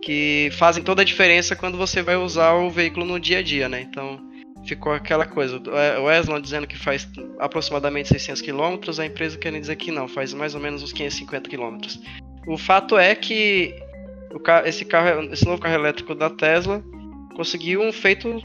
que 0.00 0.48
fazem 0.52 0.82
toda 0.82 1.02
a 1.02 1.04
diferença 1.04 1.56
quando 1.56 1.76
você 1.76 2.02
vai 2.02 2.16
usar 2.16 2.52
o 2.54 2.70
veículo 2.70 3.04
no 3.04 3.18
dia 3.18 3.38
a 3.38 3.42
dia, 3.42 3.68
né? 3.68 3.80
Então 3.80 4.20
ficou 4.64 4.92
aquela 4.92 5.26
coisa. 5.26 5.60
O 6.00 6.04
Wesley 6.04 6.40
dizendo 6.40 6.66
que 6.66 6.78
faz 6.78 7.08
aproximadamente 7.40 8.08
600 8.08 8.42
km, 8.42 8.78
a 9.00 9.06
empresa 9.06 9.36
querendo 9.38 9.60
dizer 9.60 9.76
que 9.76 9.90
não, 9.90 10.06
faz 10.06 10.32
mais 10.32 10.54
ou 10.54 10.60
menos 10.60 10.82
uns 10.84 10.92
550 10.92 11.50
km. 11.50 11.78
O 12.46 12.56
fato 12.56 12.96
é 12.96 13.14
que 13.14 13.74
esse, 14.64 14.84
carro, 14.84 15.32
esse 15.32 15.44
novo 15.44 15.60
carro 15.60 15.74
elétrico 15.74 16.14
da 16.14 16.30
Tesla 16.30 16.82
conseguiu 17.32 17.80
um 17.80 17.92
feito 17.92 18.40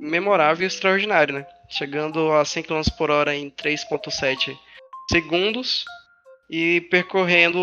memorável 0.00 0.64
e 0.64 0.66
extraordinário, 0.66 1.34
né? 1.34 1.46
Chegando 1.68 2.32
a 2.32 2.44
100 2.44 2.62
km 2.62 2.82
por 2.96 3.10
hora 3.10 3.34
em 3.34 3.50
3.7 3.50 4.56
segundos 5.10 5.84
e 6.50 6.80
percorrendo 6.90 7.58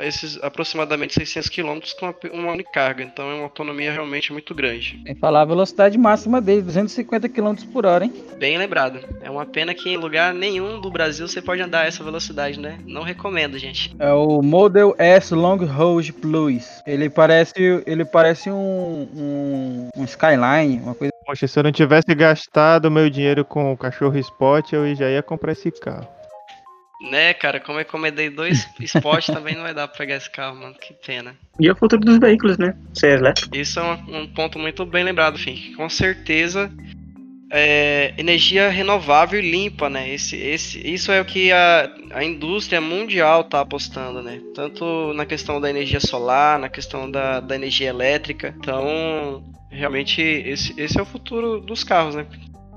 esses 0.00 0.42
aproximadamente 0.42 1.14
600 1.14 1.48
km 1.48 1.78
com 1.98 2.14
uma- 2.32 2.52
única 2.52 2.70
carga. 2.72 3.02
Então 3.02 3.30
é 3.30 3.34
uma 3.34 3.44
autonomia 3.44 3.92
realmente 3.92 4.32
muito 4.32 4.54
grande. 4.54 5.00
Tem 5.04 5.14
que 5.14 5.20
falar 5.20 5.42
a 5.42 5.44
velocidade 5.44 5.96
máxima 5.98 6.40
dele, 6.40 6.62
250 6.62 7.28
km 7.28 7.54
por 7.72 7.84
hora, 7.86 8.04
hein? 8.04 8.12
Bem 8.38 8.56
lembrado. 8.58 9.00
É 9.20 9.30
uma 9.30 9.44
pena 9.46 9.74
que 9.74 9.88
em 9.90 9.96
lugar 9.96 10.32
nenhum 10.34 10.80
do 10.80 10.90
Brasil 10.90 11.28
você 11.28 11.40
pode 11.42 11.60
andar 11.62 11.86
essa 11.86 12.02
velocidade, 12.02 12.58
né? 12.58 12.78
Não 12.86 13.02
recomendo, 13.02 13.58
gente. 13.58 13.94
É 13.98 14.12
o 14.12 14.42
Model 14.42 14.94
S 14.98 15.34
Long 15.34 15.58
Range 15.64 16.12
Plus. 16.12 16.66
Ele 16.86 17.08
parece, 17.10 17.82
ele 17.86 18.04
parece 18.04 18.50
um, 18.50 19.08
um, 19.14 19.88
um 19.96 20.04
Skyline, 20.04 20.80
uma 20.82 20.94
coisa. 20.94 21.10
Poxa, 21.26 21.46
se 21.46 21.58
eu 21.58 21.62
não 21.62 21.70
tivesse 21.72 22.12
gastado 22.14 22.90
meu 22.90 23.08
dinheiro 23.08 23.44
com 23.44 23.72
o 23.72 23.76
cachorro 23.76 24.18
Spot, 24.18 24.72
eu 24.72 24.92
já 24.94 25.08
ia 25.08 25.22
comprar 25.22 25.52
esse 25.52 25.70
carro. 25.70 26.08
Né, 27.00 27.32
cara, 27.32 27.58
como 27.58 27.78
eu 27.78 27.82
encomendei 27.82 28.28
dois 28.28 28.68
Spot, 28.80 29.26
também 29.26 29.54
não 29.54 29.62
vai 29.62 29.72
dar 29.72 29.88
pra 29.88 29.96
pegar 29.96 30.16
esse 30.16 30.30
carro, 30.30 30.56
mano. 30.56 30.74
Que 30.74 30.92
pena. 30.92 31.34
E 31.58 31.66
é 31.66 31.72
o 31.72 31.76
futuro 31.76 32.02
dos 32.02 32.18
veículos, 32.18 32.58
né? 32.58 32.76
Ser 32.92 33.18
elétrico. 33.18 33.56
Isso 33.56 33.80
é 33.80 33.82
um, 33.82 34.22
um 34.22 34.26
ponto 34.26 34.58
muito 34.58 34.84
bem 34.84 35.02
lembrado, 35.02 35.38
Fink. 35.38 35.74
Com 35.74 35.88
certeza, 35.88 36.70
é, 37.50 38.14
energia 38.16 38.68
renovável 38.68 39.40
e 39.40 39.50
limpa, 39.50 39.90
né? 39.90 40.08
Esse, 40.08 40.36
esse, 40.36 40.78
isso 40.86 41.10
é 41.10 41.20
o 41.20 41.24
que 41.24 41.50
a, 41.50 41.90
a 42.12 42.22
indústria 42.22 42.80
mundial 42.80 43.44
tá 43.44 43.60
apostando, 43.60 44.22
né? 44.22 44.40
Tanto 44.54 45.12
na 45.14 45.26
questão 45.26 45.60
da 45.60 45.68
energia 45.68 46.00
solar, 46.00 46.58
na 46.58 46.68
questão 46.68 47.10
da, 47.10 47.40
da 47.40 47.56
energia 47.56 47.88
elétrica. 47.88 48.54
Então, 48.56 49.42
realmente, 49.68 50.22
esse, 50.22 50.74
esse 50.80 50.98
é 50.98 51.02
o 51.02 51.06
futuro 51.06 51.60
dos 51.60 51.82
carros, 51.82 52.14
né? 52.14 52.26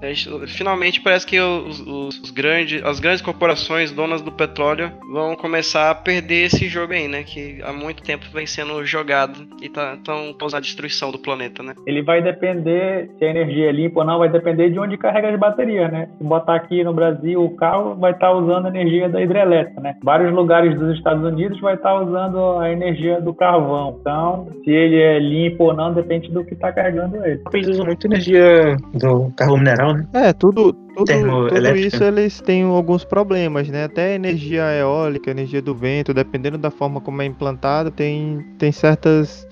Gente- 0.01 0.47
Finalmente 0.47 0.99
parece 1.01 1.25
que 1.25 1.39
os, 1.39 1.79
os- 1.79 2.19
os 2.21 2.31
grandes, 2.31 2.83
as 2.83 2.99
grandes 2.99 3.21
corporações 3.21 3.91
donas 3.91 4.21
do 4.21 4.31
petróleo 4.31 4.91
vão 5.11 5.35
começar 5.35 5.89
a 5.91 5.95
perder 5.95 6.45
esse 6.47 6.67
jogo 6.67 6.93
aí, 6.93 7.07
né? 7.07 7.23
Que 7.23 7.61
há 7.63 7.71
muito 7.71 8.03
tempo 8.03 8.25
vem 8.33 8.45
sendo 8.45 8.83
jogado 8.85 9.47
e 9.61 9.69
tá 9.69 9.97
tão 10.03 10.33
causando 10.33 10.57
a 10.57 10.61
destruição 10.61 11.09
do 11.11 11.17
planeta, 11.19 11.63
né? 11.63 11.73
Ele 11.87 12.01
vai 12.01 12.21
depender, 12.21 13.09
se 13.17 13.23
a 13.25 13.29
energia 13.29 13.69
é 13.69 13.71
limpa 13.71 14.01
ou 14.01 14.05
não, 14.05 14.19
vai 14.19 14.29
depender 14.29 14.69
de 14.69 14.79
onde 14.79 14.97
carrega 14.97 15.29
as 15.29 15.39
baterias, 15.39 15.91
né? 15.91 16.09
Se 16.17 16.23
botar 16.23 16.55
aqui 16.55 16.83
no 16.83 16.93
Brasil, 16.93 17.41
o 17.41 17.55
carro 17.55 17.95
vai 17.95 18.11
estar 18.11 18.31
usando 18.33 18.65
a 18.65 18.69
energia 18.69 19.07
da 19.07 19.21
hidrelétrica, 19.21 19.79
né? 19.79 19.95
Vários 20.03 20.33
lugares 20.33 20.77
dos 20.77 20.97
Estados 20.97 21.23
Unidos 21.23 21.59
vai 21.61 21.75
estar 21.75 22.01
usando 22.01 22.59
a 22.59 22.69
energia 22.71 23.21
do 23.21 23.33
carvão. 23.33 23.97
Então, 24.01 24.47
se 24.63 24.69
ele 24.69 24.97
é 25.01 25.19
limpo 25.19 25.65
ou 25.65 25.73
não, 25.73 25.93
depende 25.93 26.29
do 26.29 26.43
que 26.43 26.53
está 26.53 26.71
carregando 26.73 27.15
ele. 27.25 27.41
Eles 27.53 27.67
usam 27.69 27.85
muito 27.85 28.05
energia 28.05 28.75
do 28.93 29.31
carro 29.37 29.57
mineral, 29.57 29.92
né? 29.95 30.07
É, 30.13 30.33
tudo, 30.33 30.73
tudo, 30.95 31.49
tudo 31.49 31.75
isso 31.75 32.03
eles 32.03 32.41
têm 32.41 32.63
alguns 32.63 33.03
problemas, 33.03 33.67
né? 33.69 33.85
Até 33.85 34.15
energia 34.15 34.63
eólica, 34.73 35.31
energia 35.31 35.61
do 35.61 35.73
vento, 35.73 36.13
dependendo 36.13 36.57
da 36.57 36.71
forma 36.71 37.01
como 37.01 37.21
é 37.21 37.25
implantado, 37.25 37.91
tem, 37.91 38.45
tem 38.57 38.71
certas 38.71 39.47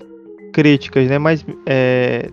críticas, 0.52 1.08
né? 1.08 1.18
Mas 1.18 1.44
é, 1.66 2.30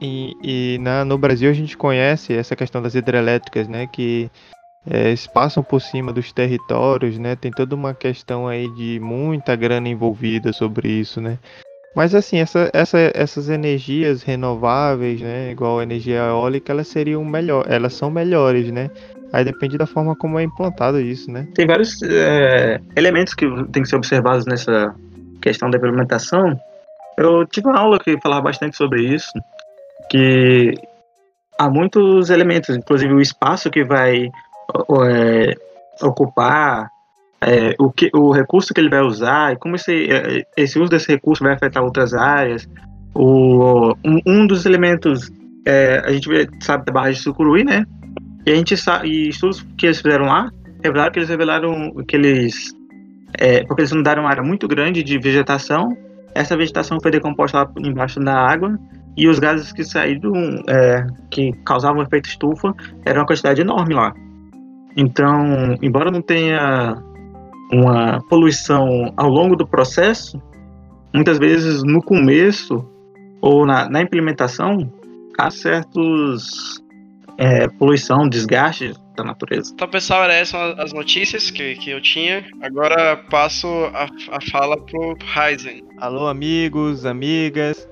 e, 0.00 0.34
e 0.42 0.78
na, 0.78 1.04
no 1.04 1.16
Brasil 1.16 1.50
a 1.50 1.54
gente 1.54 1.76
conhece 1.76 2.34
essa 2.34 2.54
questão 2.54 2.82
das 2.82 2.94
hidrelétricas, 2.94 3.68
né? 3.68 3.86
Que 3.86 4.30
é, 4.86 5.14
passam 5.32 5.62
por 5.62 5.80
cima 5.80 6.12
dos 6.12 6.32
territórios, 6.32 7.18
né? 7.18 7.36
Tem 7.36 7.50
toda 7.50 7.74
uma 7.74 7.94
questão 7.94 8.46
aí 8.46 8.68
de 8.74 9.00
muita 9.00 9.56
grana 9.56 9.88
envolvida 9.88 10.52
sobre 10.52 10.88
isso, 10.88 11.20
né? 11.20 11.38
Mas 11.94 12.14
assim, 12.14 12.38
essa, 12.38 12.70
essa, 12.72 12.98
essas 13.14 13.48
energias 13.48 14.22
renováveis, 14.22 15.20
né, 15.20 15.52
igual 15.52 15.78
a 15.78 15.82
energia 15.82 16.16
eólica, 16.16 16.72
elas 16.72 16.88
seriam 16.88 17.24
melhor, 17.24 17.64
elas 17.68 17.94
são 17.94 18.10
melhores, 18.10 18.70
né? 18.72 18.90
Aí 19.32 19.44
depende 19.44 19.78
da 19.78 19.86
forma 19.86 20.14
como 20.16 20.38
é 20.38 20.42
implantado 20.42 21.00
isso, 21.00 21.30
né? 21.30 21.46
Tem 21.54 21.66
vários 21.66 22.02
é, 22.02 22.80
elementos 22.96 23.34
que 23.34 23.46
tem 23.72 23.82
que 23.82 23.88
ser 23.88 23.96
observados 23.96 24.44
nessa 24.46 24.94
questão 25.40 25.70
da 25.70 25.78
implementação. 25.78 26.58
Eu 27.16 27.46
tive 27.46 27.68
uma 27.68 27.78
aula 27.78 27.98
que 27.98 28.20
falava 28.20 28.42
bastante 28.42 28.76
sobre 28.76 29.02
isso, 29.02 29.32
que 30.10 30.74
há 31.58 31.68
muitos 31.68 32.30
elementos, 32.30 32.76
inclusive 32.76 33.12
o 33.12 33.20
espaço 33.20 33.70
que 33.70 33.84
vai 33.84 34.26
é, 34.26 35.54
ocupar, 36.02 36.88
é, 37.46 37.74
o, 37.78 37.90
que, 37.92 38.10
o 38.14 38.32
recurso 38.32 38.72
que 38.72 38.80
ele 38.80 38.88
vai 38.88 39.02
usar 39.02 39.52
e 39.52 39.56
como 39.56 39.76
esse, 39.76 40.10
é, 40.10 40.42
esse 40.56 40.78
uso 40.78 40.90
desse 40.90 41.12
recurso 41.12 41.44
vai 41.44 41.52
afetar 41.52 41.82
outras 41.82 42.14
áreas. 42.14 42.68
O, 43.14 43.94
um, 44.04 44.20
um 44.26 44.46
dos 44.46 44.64
elementos, 44.64 45.30
é, 45.66 46.02
a 46.04 46.10
gente 46.10 46.28
sabe 46.60 46.84
da 46.86 46.92
barra 46.92 47.10
de 47.10 47.18
Sucurui, 47.18 47.62
né? 47.62 47.84
E 48.46 48.52
a 48.52 48.54
gente 48.54 48.76
sabe, 48.76 49.08
e 49.08 49.28
estudos 49.28 49.64
que 49.76 49.86
eles 49.86 50.00
fizeram 50.00 50.26
lá, 50.26 50.50
revelaram 50.82 51.12
que 51.12 51.18
eles 51.18 51.28
revelaram 51.28 51.92
que 52.08 52.16
eles. 52.16 52.72
é, 53.38 53.64
porque 53.64 53.82
eles 53.82 53.92
mudaram 53.92 54.22
uma 54.22 54.30
área 54.30 54.42
muito 54.42 54.66
grande 54.66 55.02
de 55.02 55.18
vegetação. 55.18 55.88
Essa 56.34 56.56
vegetação 56.56 56.98
foi 57.00 57.10
decomposta 57.10 57.58
lá 57.58 57.72
embaixo 57.78 58.20
da 58.20 58.34
água. 58.34 58.78
E 59.16 59.28
os 59.28 59.38
gases 59.38 59.72
que 59.72 59.84
saíram, 59.84 60.32
é, 60.68 61.06
que 61.30 61.52
causavam 61.64 62.02
efeito 62.02 62.28
estufa, 62.28 62.74
era 63.04 63.20
uma 63.20 63.26
quantidade 63.26 63.60
enorme 63.60 63.94
lá. 63.94 64.12
Então, 64.96 65.76
embora 65.80 66.10
não 66.10 66.20
tenha 66.20 67.00
uma 67.74 68.20
poluição 68.28 69.12
ao 69.16 69.28
longo 69.28 69.56
do 69.56 69.66
processo, 69.66 70.40
muitas 71.12 71.38
vezes 71.38 71.82
no 71.82 72.02
começo 72.02 72.88
ou 73.40 73.66
na, 73.66 73.88
na 73.88 74.00
implementação, 74.00 74.92
há 75.38 75.50
certos 75.50 76.82
é, 77.36 77.68
poluição, 77.68 78.28
desgaste 78.28 78.94
da 79.16 79.24
natureza. 79.24 79.72
Então, 79.74 79.88
pessoal, 79.88 80.24
eram 80.24 80.34
essas 80.34 80.78
as 80.78 80.92
notícias 80.92 81.50
que, 81.50 81.74
que 81.76 81.90
eu 81.90 82.00
tinha. 82.00 82.44
Agora 82.62 83.16
passo 83.30 83.68
a, 83.92 84.08
a 84.36 84.40
fala 84.50 84.76
pro 84.76 85.16
Ryzen. 85.34 85.84
Alô, 85.98 86.26
amigos, 86.26 87.04
amigas, 87.04 87.88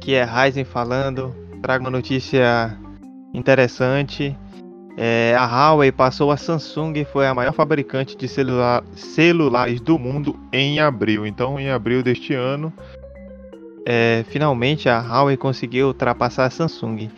que 0.00 0.14
é 0.14 0.24
Ryzen 0.24 0.64
falando. 0.64 1.34
Trago 1.62 1.84
uma 1.84 1.90
notícia 1.90 2.76
interessante. 3.32 4.36
É, 4.96 5.34
a 5.36 5.44
Huawei 5.44 5.90
passou 5.90 6.30
a 6.30 6.36
Samsung 6.36 6.92
e 6.96 7.04
foi 7.04 7.26
a 7.26 7.34
maior 7.34 7.52
fabricante 7.52 8.16
de 8.16 8.28
celular- 8.28 8.84
celulares 8.94 9.80
do 9.80 9.98
mundo 9.98 10.38
em 10.52 10.78
abril. 10.78 11.26
Então, 11.26 11.58
em 11.58 11.68
abril 11.68 12.02
deste 12.02 12.32
ano, 12.32 12.72
é, 13.84 14.24
finalmente 14.28 14.88
a 14.88 15.00
Huawei 15.00 15.36
conseguiu 15.36 15.88
ultrapassar 15.88 16.46
a 16.46 16.50
Samsung, 16.50 17.10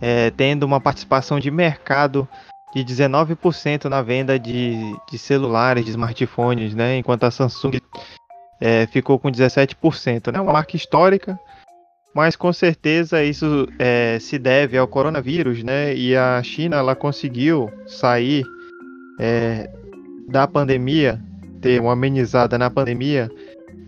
é, 0.00 0.30
tendo 0.30 0.62
uma 0.64 0.80
participação 0.80 1.40
de 1.40 1.50
mercado 1.50 2.28
de 2.74 2.84
19% 2.84 3.84
na 3.86 4.02
venda 4.02 4.38
de, 4.38 4.96
de 5.10 5.18
celulares, 5.18 5.84
de 5.84 5.90
smartphones, 5.90 6.74
né? 6.74 6.98
Enquanto 6.98 7.24
a 7.24 7.30
Samsung 7.30 7.78
é, 8.60 8.86
ficou 8.86 9.18
com 9.18 9.30
17%, 9.30 10.32
né? 10.32 10.40
Uma 10.40 10.52
marca 10.52 10.76
histórica, 10.76 11.38
mas 12.14 12.36
com 12.36 12.52
certeza 12.52 13.22
isso 13.22 13.68
é, 13.78 14.18
se 14.20 14.38
deve 14.38 14.78
ao 14.78 14.86
coronavírus, 14.86 15.62
né? 15.62 15.94
E 15.94 16.16
a 16.16 16.42
China 16.42 16.76
ela 16.76 16.94
conseguiu 16.94 17.70
sair 17.86 18.44
é, 19.18 19.68
da 20.28 20.46
pandemia, 20.46 21.20
ter 21.60 21.80
uma 21.80 21.92
amenizada 21.92 22.56
na 22.56 22.70
pandemia, 22.70 23.30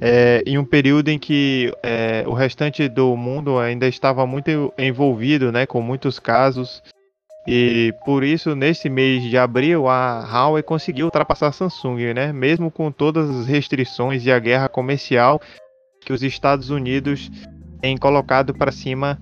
é, 0.01 0.43
em 0.45 0.59
um 0.59 0.65
período 0.65 1.09
em 1.09 1.19
que 1.19 1.73
é, 1.83 2.25
o 2.27 2.33
restante 2.33 2.89
do 2.89 3.17
mundo 3.17 3.59
ainda 3.59 3.87
estava 3.87 4.27
muito 4.27 4.73
envolvido, 4.77 5.53
né? 5.53 5.65
Com 5.65 5.81
muitos 5.81 6.19
casos 6.19 6.83
e 7.47 7.95
por 8.05 8.25
isso, 8.25 8.57
nesse 8.57 8.89
mês 8.89 9.23
de 9.23 9.39
abril, 9.39 9.89
a 9.89 10.21
Huawei 10.29 10.65
conseguiu 10.65 11.07
ultrapassar 11.07 11.47
a 11.47 11.53
Samsung, 11.53 12.13
né? 12.13 12.33
Mesmo 12.33 12.73
com 12.73 12.91
todas 12.91 13.31
as 13.31 13.47
restrições 13.47 14.27
e 14.27 14.33
a 14.33 14.39
guerra 14.39 14.69
comercial 14.69 15.41
que 16.01 16.13
os 16.13 16.25
Estados 16.25 16.71
Unidos 16.71 17.31
têm 17.87 17.97
colocado 17.97 18.53
para 18.53 18.73
cima 18.73 19.17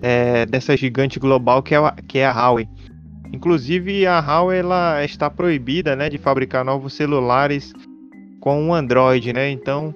é, 0.00 0.46
dessa 0.46 0.76
gigante 0.76 1.18
global 1.18 1.60
que 1.60 1.74
é, 1.74 1.78
a, 1.78 1.90
que 2.06 2.18
é 2.18 2.26
a 2.26 2.30
Huawei. 2.30 2.68
Inclusive, 3.32 4.06
a 4.06 4.20
Huawei 4.20 4.60
ela 4.60 5.04
está 5.04 5.28
proibida, 5.28 5.96
né, 5.96 6.08
de 6.08 6.16
fabricar 6.16 6.64
novos 6.64 6.92
celulares 6.92 7.72
com 8.40 8.68
o 8.68 8.74
Android, 8.74 9.32
né? 9.32 9.50
Então, 9.50 9.92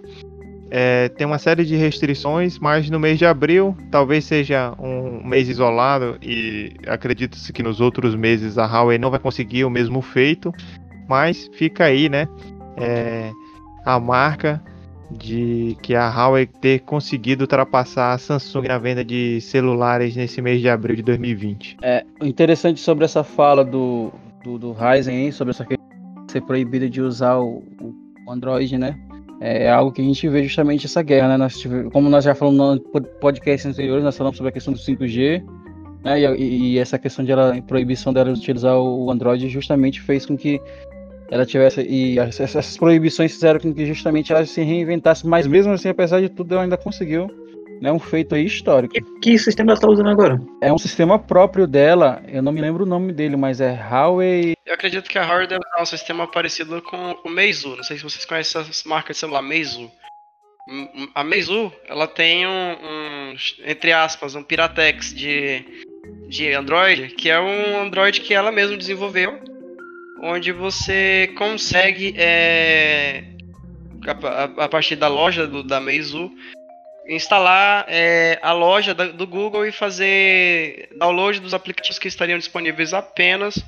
é, 0.72 1.08
tem 1.10 1.24
uma 1.24 1.38
série 1.38 1.64
de 1.64 1.76
restrições, 1.76 2.58
mas 2.58 2.90
no 2.90 2.98
mês 2.98 3.16
de 3.16 3.24
abril 3.24 3.76
talvez 3.92 4.24
seja 4.24 4.74
um 4.76 5.24
mês 5.24 5.48
isolado 5.48 6.18
e 6.20 6.72
acredita-se 6.88 7.52
que 7.52 7.62
nos 7.62 7.80
outros 7.80 8.16
meses 8.16 8.58
a 8.58 8.66
Huawei 8.66 8.98
não 8.98 9.10
vai 9.10 9.20
conseguir 9.20 9.64
o 9.64 9.70
mesmo 9.70 10.02
feito, 10.02 10.52
mas 11.08 11.48
fica 11.52 11.84
aí, 11.84 12.08
né? 12.08 12.26
É, 12.76 13.30
a 13.84 14.00
marca 14.00 14.60
de 15.10 15.76
que 15.82 15.94
a 15.94 16.08
Huawei 16.08 16.46
ter 16.46 16.80
conseguido 16.80 17.44
ultrapassar 17.44 18.12
a 18.12 18.18
Samsung 18.18 18.68
na 18.68 18.78
venda 18.78 19.04
de 19.04 19.40
celulares 19.40 20.14
nesse 20.14 20.40
mês 20.40 20.60
de 20.60 20.68
abril 20.68 20.96
de 20.96 21.02
2020. 21.02 21.78
É 21.82 22.04
interessante 22.22 22.80
sobre 22.80 23.04
essa 23.04 23.24
fala 23.24 23.64
do, 23.64 24.12
do, 24.44 24.58
do 24.58 24.72
Ryzen, 24.72 25.32
sobre 25.32 25.50
essa 25.50 25.64
questão 25.64 25.86
de 26.26 26.32
ser 26.32 26.42
proibida 26.42 26.88
de 26.88 27.00
usar 27.00 27.38
o, 27.38 27.62
o 28.26 28.30
Android, 28.30 28.78
né? 28.78 28.98
É, 29.40 29.64
é 29.64 29.70
algo 29.70 29.90
que 29.90 30.00
a 30.00 30.04
gente 30.04 30.28
vê 30.28 30.44
justamente 30.44 30.86
essa 30.86 31.02
guerra, 31.02 31.28
né? 31.28 31.36
Nós 31.36 31.58
tivemos, 31.58 31.92
como 31.92 32.08
nós 32.08 32.24
já 32.24 32.34
falamos 32.34 32.80
no 32.94 33.02
podcast 33.20 33.66
anteriores, 33.66 34.04
nós 34.04 34.16
falamos 34.16 34.36
sobre 34.36 34.50
a 34.50 34.52
questão 34.52 34.72
do 34.72 34.78
5G, 34.78 35.42
né? 36.04 36.20
E, 36.20 36.74
e 36.74 36.78
essa 36.78 36.98
questão 36.98 37.24
de 37.24 37.32
ela, 37.32 37.60
proibição 37.62 38.12
dela 38.12 38.32
de 38.32 38.38
utilizar 38.38 38.78
o 38.78 39.10
Android 39.10 39.48
justamente 39.48 40.00
fez 40.00 40.24
com 40.26 40.36
que 40.36 40.60
ela 41.30 41.46
tivesse 41.46 41.82
e 41.82 42.18
essas 42.18 42.76
proibições 42.76 43.32
fizeram 43.32 43.60
com 43.60 43.72
que 43.72 43.86
justamente 43.86 44.32
ela 44.32 44.44
se 44.44 44.62
reinventasse, 44.62 45.26
mas 45.26 45.46
mesmo 45.46 45.72
assim, 45.72 45.88
apesar 45.88 46.20
de 46.20 46.28
tudo, 46.28 46.54
ela 46.54 46.64
ainda 46.64 46.76
conseguiu 46.76 47.30
né, 47.80 47.90
um 47.90 47.98
feito 47.98 48.34
aí 48.34 48.44
histórico. 48.44 48.92
Que, 48.92 49.00
que 49.20 49.38
sistema 49.38 49.70
ela 49.70 49.78
está 49.78 49.88
usando 49.88 50.10
agora? 50.10 50.40
É 50.60 50.72
um 50.72 50.78
sistema 50.78 51.18
próprio 51.18 51.66
dela, 51.66 52.22
eu 52.28 52.42
não 52.42 52.52
me 52.52 52.60
lembro 52.60 52.84
o 52.84 52.88
nome 52.88 53.12
dele, 53.12 53.36
mas 53.36 53.60
é 53.60 53.72
Huawei. 53.72 54.54
Eu 54.66 54.74
acredito 54.74 55.08
que 55.08 55.18
a 55.18 55.26
Huawei 55.26 55.46
deve 55.46 55.62
usar 55.66 55.82
um 55.82 55.86
sistema 55.86 56.26
parecido 56.26 56.82
com 56.82 57.16
o 57.24 57.30
Meizu. 57.30 57.76
Não 57.76 57.84
sei 57.84 57.96
se 57.96 58.02
vocês 58.02 58.24
conhecem 58.24 58.60
essa 58.60 58.88
marca 58.88 59.12
de 59.12 59.18
celular, 59.18 59.42
Meizu. 59.42 59.90
A 61.14 61.24
Meizu, 61.24 61.72
ela 61.88 62.06
tem 62.06 62.46
um, 62.46 62.50
um, 62.50 63.34
entre 63.64 63.92
aspas, 63.92 64.34
um 64.34 64.42
Piratex 64.42 65.12
de, 65.14 65.64
de 66.28 66.52
Android, 66.52 67.08
que 67.08 67.30
é 67.30 67.40
um 67.40 67.80
Android 67.80 68.20
que 68.20 68.34
ela 68.34 68.52
mesma 68.52 68.76
desenvolveu, 68.76 69.40
onde 70.22 70.52
você 70.52 71.33
consegue, 71.37 72.14
é, 72.16 73.24
a, 74.06 74.28
a, 74.28 74.64
a 74.64 74.68
partir 74.68 74.96
da 74.96 75.09
loja 75.09 75.46
do, 75.46 75.62
da 75.62 75.80
Meizu, 75.80 76.30
instalar 77.09 77.87
é, 77.88 78.38
a 78.42 78.52
loja 78.52 78.94
da, 78.94 79.06
do 79.06 79.26
Google 79.26 79.66
e 79.66 79.72
fazer 79.72 80.88
download 80.98 81.40
dos 81.40 81.54
aplicativos 81.54 81.98
que 81.98 82.09
estariam 82.09 82.38
disponíveis 82.38 82.94
apenas 82.94 83.59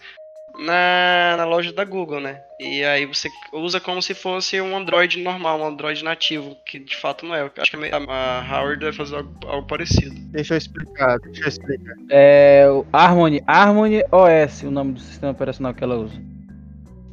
na, 0.59 1.35
na, 1.38 1.45
loja 1.45 1.73
da 1.73 1.85
Google, 1.85 2.21
né? 2.21 2.43
E 2.61 2.85
aí 2.85 3.07
você 3.07 3.29
usa 3.53 3.81
como 3.81 4.03
se 4.03 4.15
fosse 4.15 4.61
um 4.61 4.77
Android 4.77 5.21
normal, 5.21 5.59
um 5.59 5.67
Android 5.67 6.05
nativo, 6.05 6.57
que 6.65 6.79
de 6.79 6.95
fato 6.95 7.27
não 7.27 7.35
é. 7.35 7.51
Acho 7.57 7.71
que 7.71 7.77
a, 7.87 7.97
a 7.97 8.61
Howard 8.61 8.85
vai 8.85 8.93
fazer 8.93 9.17
algo, 9.17 9.35
algo, 9.47 9.67
parecido. 9.67 10.15
Deixa 10.31 10.55
eu 10.55 10.59
explicar, 10.59 11.19
deixa 11.21 11.43
eu 11.43 11.49
explicar. 11.49 11.95
É 12.11 12.67
o 12.69 12.87
Harmony, 12.93 13.43
Harmony 13.47 14.03
OS, 14.12 14.62
o 14.62 14.71
nome 14.71 14.93
do 14.93 15.01
sistema 15.01 15.33
operacional 15.33 15.75
que 15.75 15.83
ela 15.83 15.97
usa. 15.97 16.32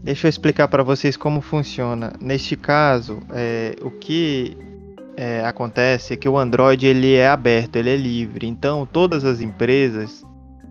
Deixa 0.10 0.26
eu 0.26 0.30
explicar 0.30 0.68
para 0.68 0.82
vocês 0.82 1.16
como 1.16 1.40
funciona. 1.40 2.14
Neste 2.20 2.56
caso, 2.56 3.20
é, 3.30 3.76
o 3.80 3.92
que 3.92 4.58
é, 5.16 5.46
acontece 5.46 6.16
é 6.16 6.18
que 6.18 6.28
o 6.28 6.36
Android 6.36 6.84
ele 6.88 7.14
é 7.14 7.28
aberto, 7.28 7.76
ele 7.76 7.92
é 7.92 7.96
livre. 7.96 8.48
Então 8.48 8.88
todas 8.92 9.24
as 9.24 9.40
empresas, 9.40 10.26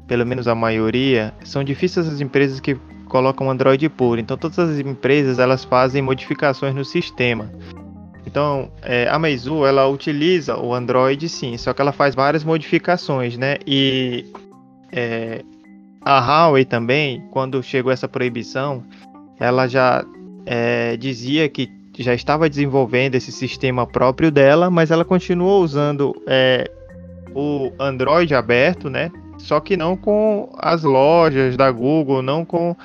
pelo 0.08 0.26
menos 0.26 0.48
a 0.48 0.56
maioria, 0.56 1.32
são 1.44 1.62
difíceis 1.62 2.08
as 2.08 2.20
empresas 2.20 2.58
que 2.58 2.74
colocam 3.06 3.48
Android 3.48 3.88
puro. 3.90 4.20
Então 4.20 4.36
todas 4.36 4.58
as 4.58 4.80
empresas 4.80 5.38
elas 5.38 5.62
fazem 5.62 6.02
modificações 6.02 6.74
no 6.74 6.84
sistema. 6.84 7.48
Então 8.26 8.72
é, 8.82 9.08
a 9.08 9.20
Meizu 9.20 9.64
ela 9.64 9.86
utiliza 9.86 10.58
o 10.58 10.74
Android 10.74 11.28
sim, 11.28 11.56
só 11.56 11.72
que 11.72 11.80
ela 11.80 11.92
faz 11.92 12.12
várias 12.12 12.42
modificações, 12.42 13.38
né? 13.38 13.58
E 13.64 14.32
é, 14.90 15.44
a 16.00 16.18
Huawei 16.18 16.64
também, 16.64 17.22
quando 17.30 17.62
chegou 17.62 17.92
essa 17.92 18.08
proibição, 18.08 18.82
ela 19.38 19.66
já 19.66 20.04
é, 20.46 20.96
dizia 20.96 21.48
que 21.48 21.70
já 21.98 22.14
estava 22.14 22.48
desenvolvendo 22.48 23.16
esse 23.16 23.32
sistema 23.32 23.86
próprio 23.86 24.30
dela, 24.30 24.70
mas 24.70 24.90
ela 24.90 25.04
continuou 25.04 25.62
usando 25.62 26.14
é, 26.26 26.70
o 27.34 27.72
Android 27.78 28.34
aberto, 28.34 28.88
né? 28.88 29.10
Só 29.38 29.60
que 29.60 29.76
não 29.76 29.96
com 29.96 30.50
as 30.58 30.82
lojas 30.82 31.56
da 31.56 31.70
Google, 31.70 32.22
não 32.22 32.44
com 32.44 32.76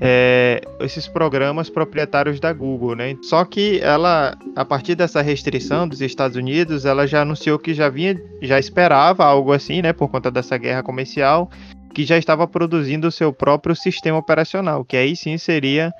é, 0.00 0.60
esses 0.80 1.06
programas 1.06 1.70
proprietários 1.70 2.40
da 2.40 2.52
Google, 2.52 2.96
né? 2.96 3.16
Só 3.22 3.44
que 3.44 3.80
ela, 3.80 4.36
a 4.56 4.64
partir 4.64 4.96
dessa 4.96 5.22
restrição 5.22 5.86
dos 5.86 6.00
Estados 6.00 6.36
Unidos, 6.36 6.84
ela 6.84 7.06
já 7.06 7.22
anunciou 7.22 7.58
que 7.58 7.72
já 7.72 7.88
vinha, 7.88 8.20
já 8.40 8.58
esperava 8.58 9.24
algo 9.24 9.52
assim, 9.52 9.80
né? 9.80 9.92
Por 9.92 10.08
conta 10.08 10.30
dessa 10.30 10.56
guerra 10.56 10.82
comercial, 10.82 11.48
que 11.92 12.04
já 12.04 12.18
estava 12.18 12.46
produzindo 12.46 13.08
o 13.08 13.12
seu 13.12 13.32
próprio 13.32 13.74
sistema 13.76 14.18
operacional, 14.18 14.84
que 14.84 14.96
aí 14.96 15.14
sim 15.14 15.36
seria 15.38 15.92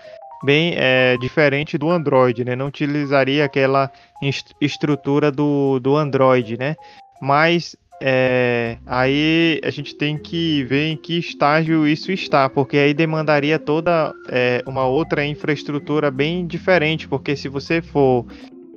bem 0.44 0.74
é, 0.76 1.16
diferente 1.18 1.78
do 1.78 1.90
Android, 1.90 2.44
né? 2.44 2.56
Não 2.56 2.66
utilizaria 2.66 3.44
aquela 3.44 3.90
estrutura 4.60 5.30
do, 5.30 5.78
do 5.78 5.96
Android, 5.96 6.58
né? 6.58 6.74
Mas 7.20 7.76
é, 8.04 8.78
aí 8.84 9.60
a 9.62 9.70
gente 9.70 9.94
tem 9.94 10.18
que 10.18 10.64
ver 10.64 10.88
em 10.88 10.96
que 10.96 11.18
estágio 11.18 11.86
isso 11.86 12.10
está, 12.10 12.48
porque 12.48 12.76
aí 12.76 12.92
demandaria 12.92 13.60
toda 13.60 14.12
é, 14.28 14.60
uma 14.66 14.84
outra 14.84 15.24
infraestrutura 15.24 16.10
bem 16.10 16.44
diferente, 16.44 17.06
porque 17.06 17.36
se 17.36 17.48
você 17.48 17.80
for 17.80 18.26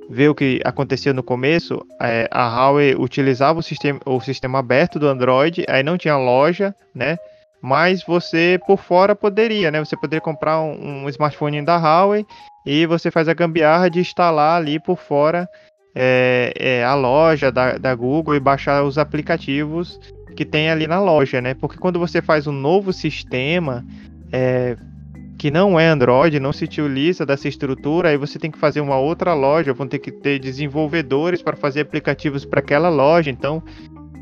ver 0.08 0.28
o 0.28 0.34
que 0.34 0.60
acontecia 0.64 1.12
no 1.12 1.22
começo, 1.22 1.84
é, 2.00 2.28
a 2.30 2.48
Huawei 2.48 2.94
utilizava 2.94 3.58
o 3.58 3.62
sistema, 3.62 4.00
o 4.04 4.20
sistema 4.20 4.58
aberto 4.58 4.98
do 4.98 5.08
Android, 5.08 5.64
aí 5.68 5.82
não 5.82 5.98
tinha 5.98 6.16
loja, 6.16 6.74
né? 6.94 7.16
mas 7.60 8.02
você 8.04 8.60
por 8.66 8.78
fora 8.78 9.14
poderia, 9.14 9.70
né? 9.70 9.84
Você 9.84 9.96
poderia 9.96 10.20
comprar 10.20 10.60
um, 10.60 11.04
um 11.04 11.08
smartphone 11.08 11.62
da 11.62 11.76
Huawei 11.76 12.24
e 12.64 12.86
você 12.86 13.10
faz 13.10 13.28
a 13.28 13.34
gambiarra 13.34 13.90
de 13.90 13.98
instalar 13.98 14.60
ali 14.60 14.78
por 14.78 14.96
fora 14.96 15.48
é, 15.92 16.52
é, 16.56 16.84
a 16.84 16.94
loja 16.94 17.50
da, 17.50 17.78
da 17.78 17.94
Google 17.94 18.36
e 18.36 18.40
baixar 18.40 18.84
os 18.84 18.98
aplicativos 18.98 19.98
que 20.36 20.44
tem 20.44 20.70
ali 20.70 20.86
na 20.86 21.00
loja, 21.00 21.40
né? 21.40 21.54
Porque 21.54 21.78
quando 21.78 21.98
você 21.98 22.22
faz 22.22 22.46
um 22.46 22.52
novo 22.52 22.92
sistema 22.92 23.84
é, 24.30 24.76
que 25.38 25.50
não 25.50 25.78
é 25.78 25.86
Android, 25.88 26.40
não 26.40 26.52
se 26.52 26.64
utiliza 26.64 27.26
dessa 27.26 27.46
estrutura, 27.46 28.08
aí 28.08 28.16
você 28.16 28.38
tem 28.38 28.50
que 28.50 28.58
fazer 28.58 28.80
uma 28.80 28.96
outra 28.96 29.34
loja, 29.34 29.72
vão 29.72 29.86
ter 29.86 29.98
que 29.98 30.10
ter 30.10 30.38
desenvolvedores 30.38 31.42
para 31.42 31.56
fazer 31.56 31.80
aplicativos 31.80 32.44
para 32.44 32.60
aquela 32.60 32.88
loja, 32.88 33.30
então 33.30 33.62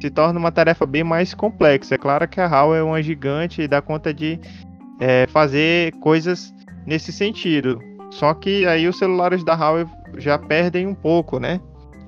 se 0.00 0.10
torna 0.10 0.38
uma 0.38 0.52
tarefa 0.52 0.84
bem 0.84 1.04
mais 1.04 1.32
complexa. 1.32 1.94
É 1.94 1.98
claro 1.98 2.28
que 2.28 2.40
a 2.40 2.46
HAL 2.46 2.74
é 2.74 2.82
uma 2.82 3.02
gigante 3.02 3.62
e 3.62 3.68
dá 3.68 3.80
conta 3.80 4.12
de 4.12 4.38
é, 5.00 5.26
fazer 5.28 5.92
coisas 6.00 6.52
nesse 6.84 7.12
sentido. 7.12 7.78
Só 8.10 8.34
que 8.34 8.66
aí 8.66 8.86
os 8.86 8.98
celulares 8.98 9.44
da 9.44 9.54
HAL 9.54 9.88
já 10.18 10.38
perdem 10.38 10.86
um 10.86 10.94
pouco, 10.94 11.38
né? 11.38 11.60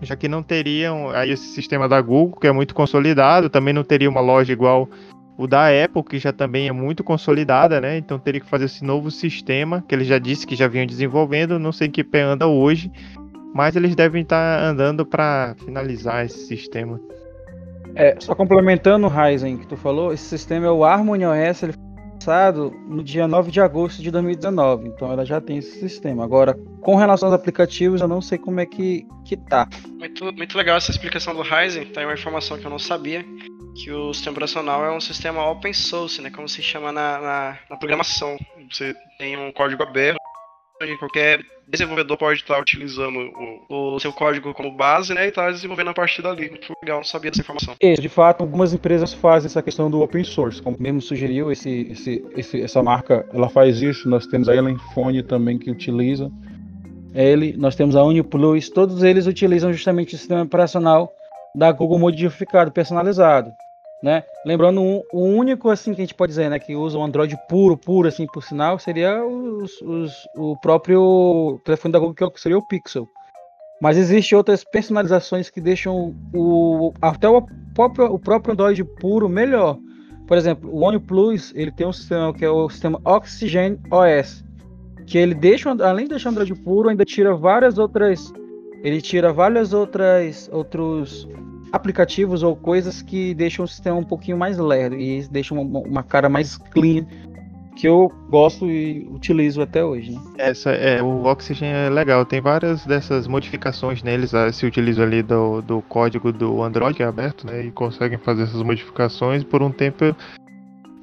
Já 0.02 0.14
que 0.14 0.28
não 0.28 0.42
teriam 0.42 1.08
aí 1.10 1.30
esse 1.30 1.46
sistema 1.46 1.88
da 1.88 2.00
Google, 2.00 2.38
que 2.38 2.46
é 2.46 2.52
muito 2.52 2.74
consolidado, 2.74 3.48
também 3.48 3.72
não 3.72 3.82
teria 3.82 4.10
uma 4.10 4.20
loja 4.20 4.52
igual 4.52 4.88
o 5.36 5.46
da 5.46 5.68
Apple, 5.68 6.02
que 6.02 6.18
já 6.18 6.32
também 6.32 6.68
é 6.68 6.72
muito 6.72 7.04
consolidada, 7.04 7.80
né? 7.80 7.98
Então 7.98 8.18
teria 8.18 8.40
que 8.40 8.48
fazer 8.48 8.66
esse 8.66 8.84
novo 8.84 9.10
sistema, 9.10 9.84
que 9.86 9.94
eles 9.94 10.06
já 10.06 10.18
disse 10.18 10.46
que 10.46 10.56
já 10.56 10.66
vinham 10.66 10.86
desenvolvendo, 10.86 11.58
não 11.58 11.72
sei 11.72 11.88
em 11.88 11.90
que 11.90 12.02
pé 12.02 12.22
anda 12.22 12.46
hoje, 12.46 12.90
mas 13.54 13.76
eles 13.76 13.94
devem 13.94 14.22
estar 14.22 14.62
andando 14.62 15.04
para 15.04 15.54
finalizar 15.64 16.24
esse 16.24 16.46
sistema. 16.46 17.00
É, 17.94 18.16
só 18.18 18.34
complementando 18.34 19.06
o 19.06 19.10
Ryzen 19.10 19.56
que 19.56 19.66
tu 19.66 19.76
falou, 19.76 20.12
esse 20.12 20.24
sistema 20.24 20.66
é 20.66 20.70
o 20.70 20.84
Harmony 20.84 21.24
OS, 21.24 21.62
ele 21.62 21.72
lançado 22.26 22.72
no 22.88 23.04
dia 23.04 23.28
9 23.28 23.52
de 23.52 23.60
agosto 23.60 24.02
de 24.02 24.10
2019, 24.10 24.88
então 24.88 25.12
ela 25.12 25.24
já 25.24 25.40
tem 25.40 25.58
esse 25.58 25.78
sistema. 25.78 26.24
Agora, 26.24 26.58
com 26.80 26.96
relação 26.96 27.28
aos 27.28 27.34
aplicativos, 27.34 28.00
eu 28.00 28.08
não 28.08 28.20
sei 28.20 28.36
como 28.36 28.58
é 28.58 28.66
que, 28.66 29.06
que 29.24 29.36
tá. 29.36 29.68
Muito, 29.98 30.24
muito 30.32 30.58
legal 30.58 30.76
essa 30.76 30.90
explicação 30.90 31.34
do 31.34 31.42
Ryzen, 31.42 31.86
tá 31.86 32.00
aí 32.00 32.06
uma 32.06 32.14
informação 32.14 32.58
que 32.58 32.66
eu 32.66 32.70
não 32.70 32.78
sabia, 32.78 33.24
que 33.76 33.92
o 33.92 34.12
sistema 34.12 34.32
operacional 34.32 34.84
é 34.84 34.90
um 34.90 35.00
sistema 35.00 35.48
open 35.48 35.72
source, 35.72 36.20
né, 36.22 36.30
como 36.30 36.48
se 36.48 36.62
chama 36.62 36.90
na, 36.90 37.20
na, 37.20 37.58
na 37.70 37.76
programação. 37.76 38.36
Você 38.72 38.94
tem 39.18 39.36
um 39.36 39.52
código 39.52 39.82
aberto, 39.82 40.18
qualquer 40.98 41.40
desenvolvedor 41.68 42.16
pode 42.16 42.40
estar 42.40 42.58
utilizando 42.60 43.18
o, 43.68 43.94
o, 43.94 44.00
seu 44.00 44.12
código 44.12 44.54
como 44.54 44.70
base, 44.70 45.12
né, 45.12 45.26
e 45.26 45.28
estar 45.28 45.46
tá 45.46 45.50
desenvolvendo 45.50 45.90
a 45.90 45.94
partir 45.94 46.22
dali. 46.22 46.48
Muito 46.48 46.72
legal, 46.82 46.98
não 46.98 47.04
sabia 47.04 47.30
dessa 47.30 47.42
informação. 47.42 47.74
De 47.80 48.08
fato, 48.08 48.42
algumas 48.42 48.72
empresas 48.72 49.12
fazem 49.12 49.46
essa 49.46 49.62
questão 49.62 49.90
do 49.90 50.00
open 50.00 50.24
source, 50.24 50.62
como 50.62 50.76
mesmo 50.80 51.02
sugeriu 51.02 51.52
esse, 51.52 51.88
esse, 51.90 52.24
esse 52.36 52.62
essa 52.62 52.82
marca, 52.82 53.28
ela 53.32 53.48
faz 53.48 53.82
isso. 53.82 54.08
Nós 54.08 54.26
temos 54.26 54.48
a 54.48 54.56
Elenfone 54.56 55.22
também 55.22 55.58
que 55.58 55.70
utiliza. 55.70 56.30
Ele, 57.14 57.54
nós 57.56 57.74
temos 57.74 57.96
a 57.96 58.04
UniPlus, 58.04 58.68
todos 58.68 59.02
eles 59.02 59.26
utilizam 59.26 59.72
justamente 59.72 60.14
o 60.14 60.18
sistema 60.18 60.42
operacional 60.42 61.10
da 61.54 61.72
Google 61.72 61.98
modificado, 61.98 62.70
personalizado 62.70 63.50
né? 64.02 64.24
Lembrando, 64.44 64.80
um, 64.80 65.02
o 65.12 65.22
único 65.22 65.70
assim 65.70 65.94
que 65.94 66.00
a 66.00 66.04
gente 66.04 66.14
pode 66.14 66.30
dizer, 66.30 66.50
né, 66.50 66.58
que 66.58 66.74
usa 66.74 66.98
o 66.98 67.02
Android 67.02 67.36
puro, 67.48 67.76
puro 67.76 68.08
assim 68.08 68.26
por 68.26 68.42
sinal, 68.42 68.78
seria 68.78 69.24
os, 69.24 69.80
os, 69.80 70.12
o 70.36 70.56
próprio 70.60 71.60
telefone 71.64 71.92
da 71.92 71.98
Google 71.98 72.30
que 72.30 72.40
seria 72.40 72.58
o 72.58 72.66
Pixel. 72.66 73.08
Mas 73.80 73.98
existem 73.98 74.36
outras 74.36 74.64
personalizações 74.64 75.50
que 75.50 75.60
deixam 75.60 76.14
o 76.34 76.92
até 77.00 77.28
o 77.28 77.42
próprio, 77.74 78.06
o 78.06 78.18
próprio 78.18 78.52
Android 78.52 78.82
puro 78.84 79.28
melhor. 79.28 79.78
Por 80.26 80.36
exemplo, 80.36 80.70
o 80.72 80.82
OnePlus 80.82 81.52
ele 81.54 81.70
tem 81.70 81.86
um 81.86 81.92
sistema 81.92 82.32
que 82.32 82.44
é 82.44 82.50
o 82.50 82.68
sistema 82.68 83.00
Oxygen 83.04 83.78
OS, 83.90 84.44
que 85.06 85.18
ele 85.18 85.34
deixa, 85.34 85.70
além 85.70 86.06
de 86.06 86.10
deixar 86.10 86.30
o 86.30 86.32
Android 86.32 86.54
puro, 86.62 86.88
ainda 86.88 87.04
tira 87.04 87.34
várias 87.34 87.78
outras, 87.78 88.32
ele 88.82 89.00
tira 89.00 89.32
várias 89.32 89.72
outras 89.72 90.48
outros 90.52 91.28
aplicativos 91.76 92.42
ou 92.42 92.56
coisas 92.56 93.02
que 93.02 93.34
deixam 93.34 93.64
o 93.64 93.68
sistema 93.68 93.96
um 93.96 94.04
pouquinho 94.04 94.36
mais 94.36 94.58
lerdo 94.58 94.96
e 94.96 95.26
deixam 95.28 95.60
uma, 95.60 95.80
uma 95.80 96.02
cara 96.02 96.28
mais 96.28 96.56
clean 96.56 97.06
que 97.76 97.86
eu 97.86 98.10
gosto 98.30 98.68
e 98.68 99.06
utilizo 99.12 99.60
até 99.60 99.84
hoje. 99.84 100.12
Né? 100.12 100.20
Essa 100.38 100.70
é 100.70 101.02
o 101.02 101.24
Oxygen 101.24 101.68
é 101.68 101.90
legal, 101.90 102.24
tem 102.24 102.40
várias 102.40 102.84
dessas 102.86 103.28
modificações 103.28 104.02
neles, 104.02 104.34
ah, 104.34 104.50
se 104.50 104.64
utiliza 104.64 105.02
ali 105.02 105.22
do, 105.22 105.60
do 105.60 105.82
código 105.82 106.32
do 106.32 106.62
Android 106.62 107.00
é 107.02 107.04
aberto, 107.04 107.46
né, 107.46 107.66
e 107.66 107.70
conseguem 107.70 108.18
fazer 108.18 108.44
essas 108.44 108.62
modificações 108.62 109.44
por 109.44 109.62
um 109.62 109.70
tempo. 109.70 110.16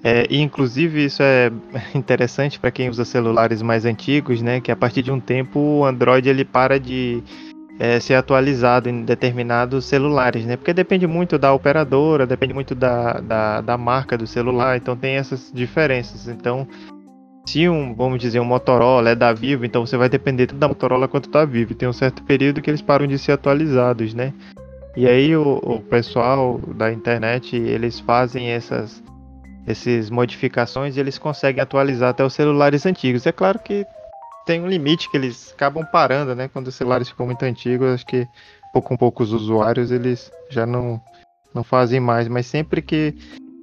É, 0.03 0.25
e 0.29 0.41
inclusive 0.41 1.05
isso 1.05 1.21
é 1.21 1.49
interessante 1.95 2.59
para 2.59 2.71
quem 2.71 2.89
usa 2.89 3.05
celulares 3.05 3.61
mais 3.61 3.85
antigos, 3.85 4.41
né, 4.41 4.59
que 4.59 4.71
a 4.71 4.75
partir 4.75 5.03
de 5.03 5.11
um 5.11 5.19
tempo 5.19 5.59
o 5.59 5.85
Android 5.85 6.27
ele 6.27 6.43
para 6.43 6.79
de 6.79 7.23
é, 7.79 7.99
ser 7.99 8.13
atualizado 8.15 8.89
em 8.89 9.03
determinados 9.03 9.85
celulares, 9.85 10.45
né? 10.45 10.55
Porque 10.55 10.73
depende 10.73 11.07
muito 11.07 11.37
da 11.37 11.53
operadora, 11.53 12.25
depende 12.25 12.53
muito 12.53 12.75
da, 12.75 13.19
da, 13.19 13.61
da, 13.61 13.77
marca 13.77 14.17
do 14.17 14.27
celular, 14.27 14.77
então 14.77 14.95
tem 14.95 15.15
essas 15.15 15.51
diferenças. 15.53 16.27
Então, 16.27 16.67
se 17.45 17.67
um, 17.67 17.93
vamos 17.93 18.19
dizer, 18.19 18.39
um 18.39 18.45
Motorola 18.45 19.09
é 19.09 19.15
da 19.15 19.33
Vivo, 19.33 19.65
então 19.65 19.85
você 19.85 19.97
vai 19.97 20.07
depender 20.07 20.47
tanto 20.47 20.59
da 20.59 20.67
Motorola 20.67 21.07
quanto 21.07 21.29
da 21.29 21.45
Vivo. 21.45 21.73
Tem 21.73 21.89
um 21.89 21.93
certo 21.93 22.23
período 22.23 22.61
que 22.61 22.69
eles 22.69 22.81
param 22.81 23.07
de 23.07 23.17
ser 23.17 23.33
atualizados, 23.33 24.13
né? 24.13 24.33
E 24.95 25.07
aí 25.07 25.35
o, 25.35 25.59
o 25.63 25.81
pessoal 25.81 26.59
da 26.75 26.93
internet, 26.93 27.55
eles 27.55 27.99
fazem 27.99 28.51
essas, 28.51 29.03
essas 29.65 30.11
modificações 30.11 30.95
e 30.95 30.99
eles 30.99 31.17
conseguem 31.17 31.61
atualizar 31.61 32.11
até 32.11 32.23
os 32.23 32.33
celulares 32.33 32.85
antigos. 32.85 33.25
É 33.25 33.31
claro 33.31 33.57
que 33.57 33.83
tem 34.45 34.61
um 34.61 34.67
limite 34.67 35.09
que 35.09 35.17
eles 35.17 35.53
acabam 35.53 35.85
parando, 35.85 36.35
né? 36.35 36.47
Quando 36.47 36.67
os 36.67 36.75
celulares 36.75 37.09
ficam 37.09 37.25
muito 37.25 37.43
antigos, 37.43 37.93
acho 37.93 38.05
que 38.05 38.27
pouco 38.71 38.89
com 38.89 38.97
poucos 38.97 39.31
usuários 39.31 39.91
eles 39.91 40.31
já 40.49 40.65
não, 40.65 40.99
não 41.53 41.63
fazem 41.63 41.99
mais. 41.99 42.27
Mas 42.27 42.47
sempre 42.47 42.81
que 42.81 43.15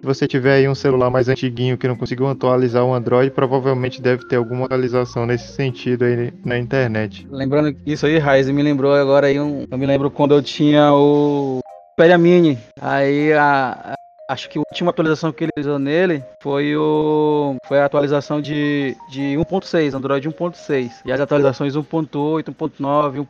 você 0.03 0.27
tiver 0.27 0.55
aí 0.55 0.69
um 0.69 0.75
celular 0.75 1.11
mais 1.11 1.29
antiguinho 1.29 1.77
que 1.77 1.87
não 1.87 1.97
conseguiu 1.97 2.27
atualizar 2.29 2.85
o 2.85 2.95
Android, 2.95 3.31
provavelmente 3.31 4.01
deve 4.01 4.27
ter 4.27 4.37
alguma 4.37 4.66
atualização 4.66 5.27
nesse 5.27 5.53
sentido 5.53 6.05
aí 6.05 6.33
na 6.45 6.59
internet. 6.59 7.27
Lembrando 7.31 7.77
isso 7.85 8.07
aí, 8.07 8.19
Raiz, 8.19 8.49
me 8.49 8.62
lembrou 8.62 8.95
agora 8.95 9.27
aí 9.27 9.38
um. 9.38 9.66
Eu 9.71 9.79
me 9.79 9.87
lembro 9.87 10.11
quando 10.11 10.35
eu 10.35 10.43
tinha 10.43 10.93
o 10.95 11.61
Xperia 11.93 12.16
Mini. 12.16 12.59
Aí 12.81 13.33
a, 13.35 13.95
Acho 14.31 14.49
que 14.49 14.59
a 14.59 14.61
última 14.61 14.90
atualização 14.90 15.33
que 15.33 15.43
ele 15.43 15.51
usou 15.59 15.77
nele 15.77 16.23
foi 16.40 16.77
o 16.77 17.57
foi 17.66 17.81
a 17.81 17.85
atualização 17.85 18.40
de, 18.40 18.97
de 19.11 19.35
1.6, 19.37 19.93
Android 19.93 20.29
1.6. 20.29 20.93
E 21.05 21.11
as 21.11 21.21
atualizações 21.21 21.75
1.8, 21.75 22.45
1.9, 22.45 23.27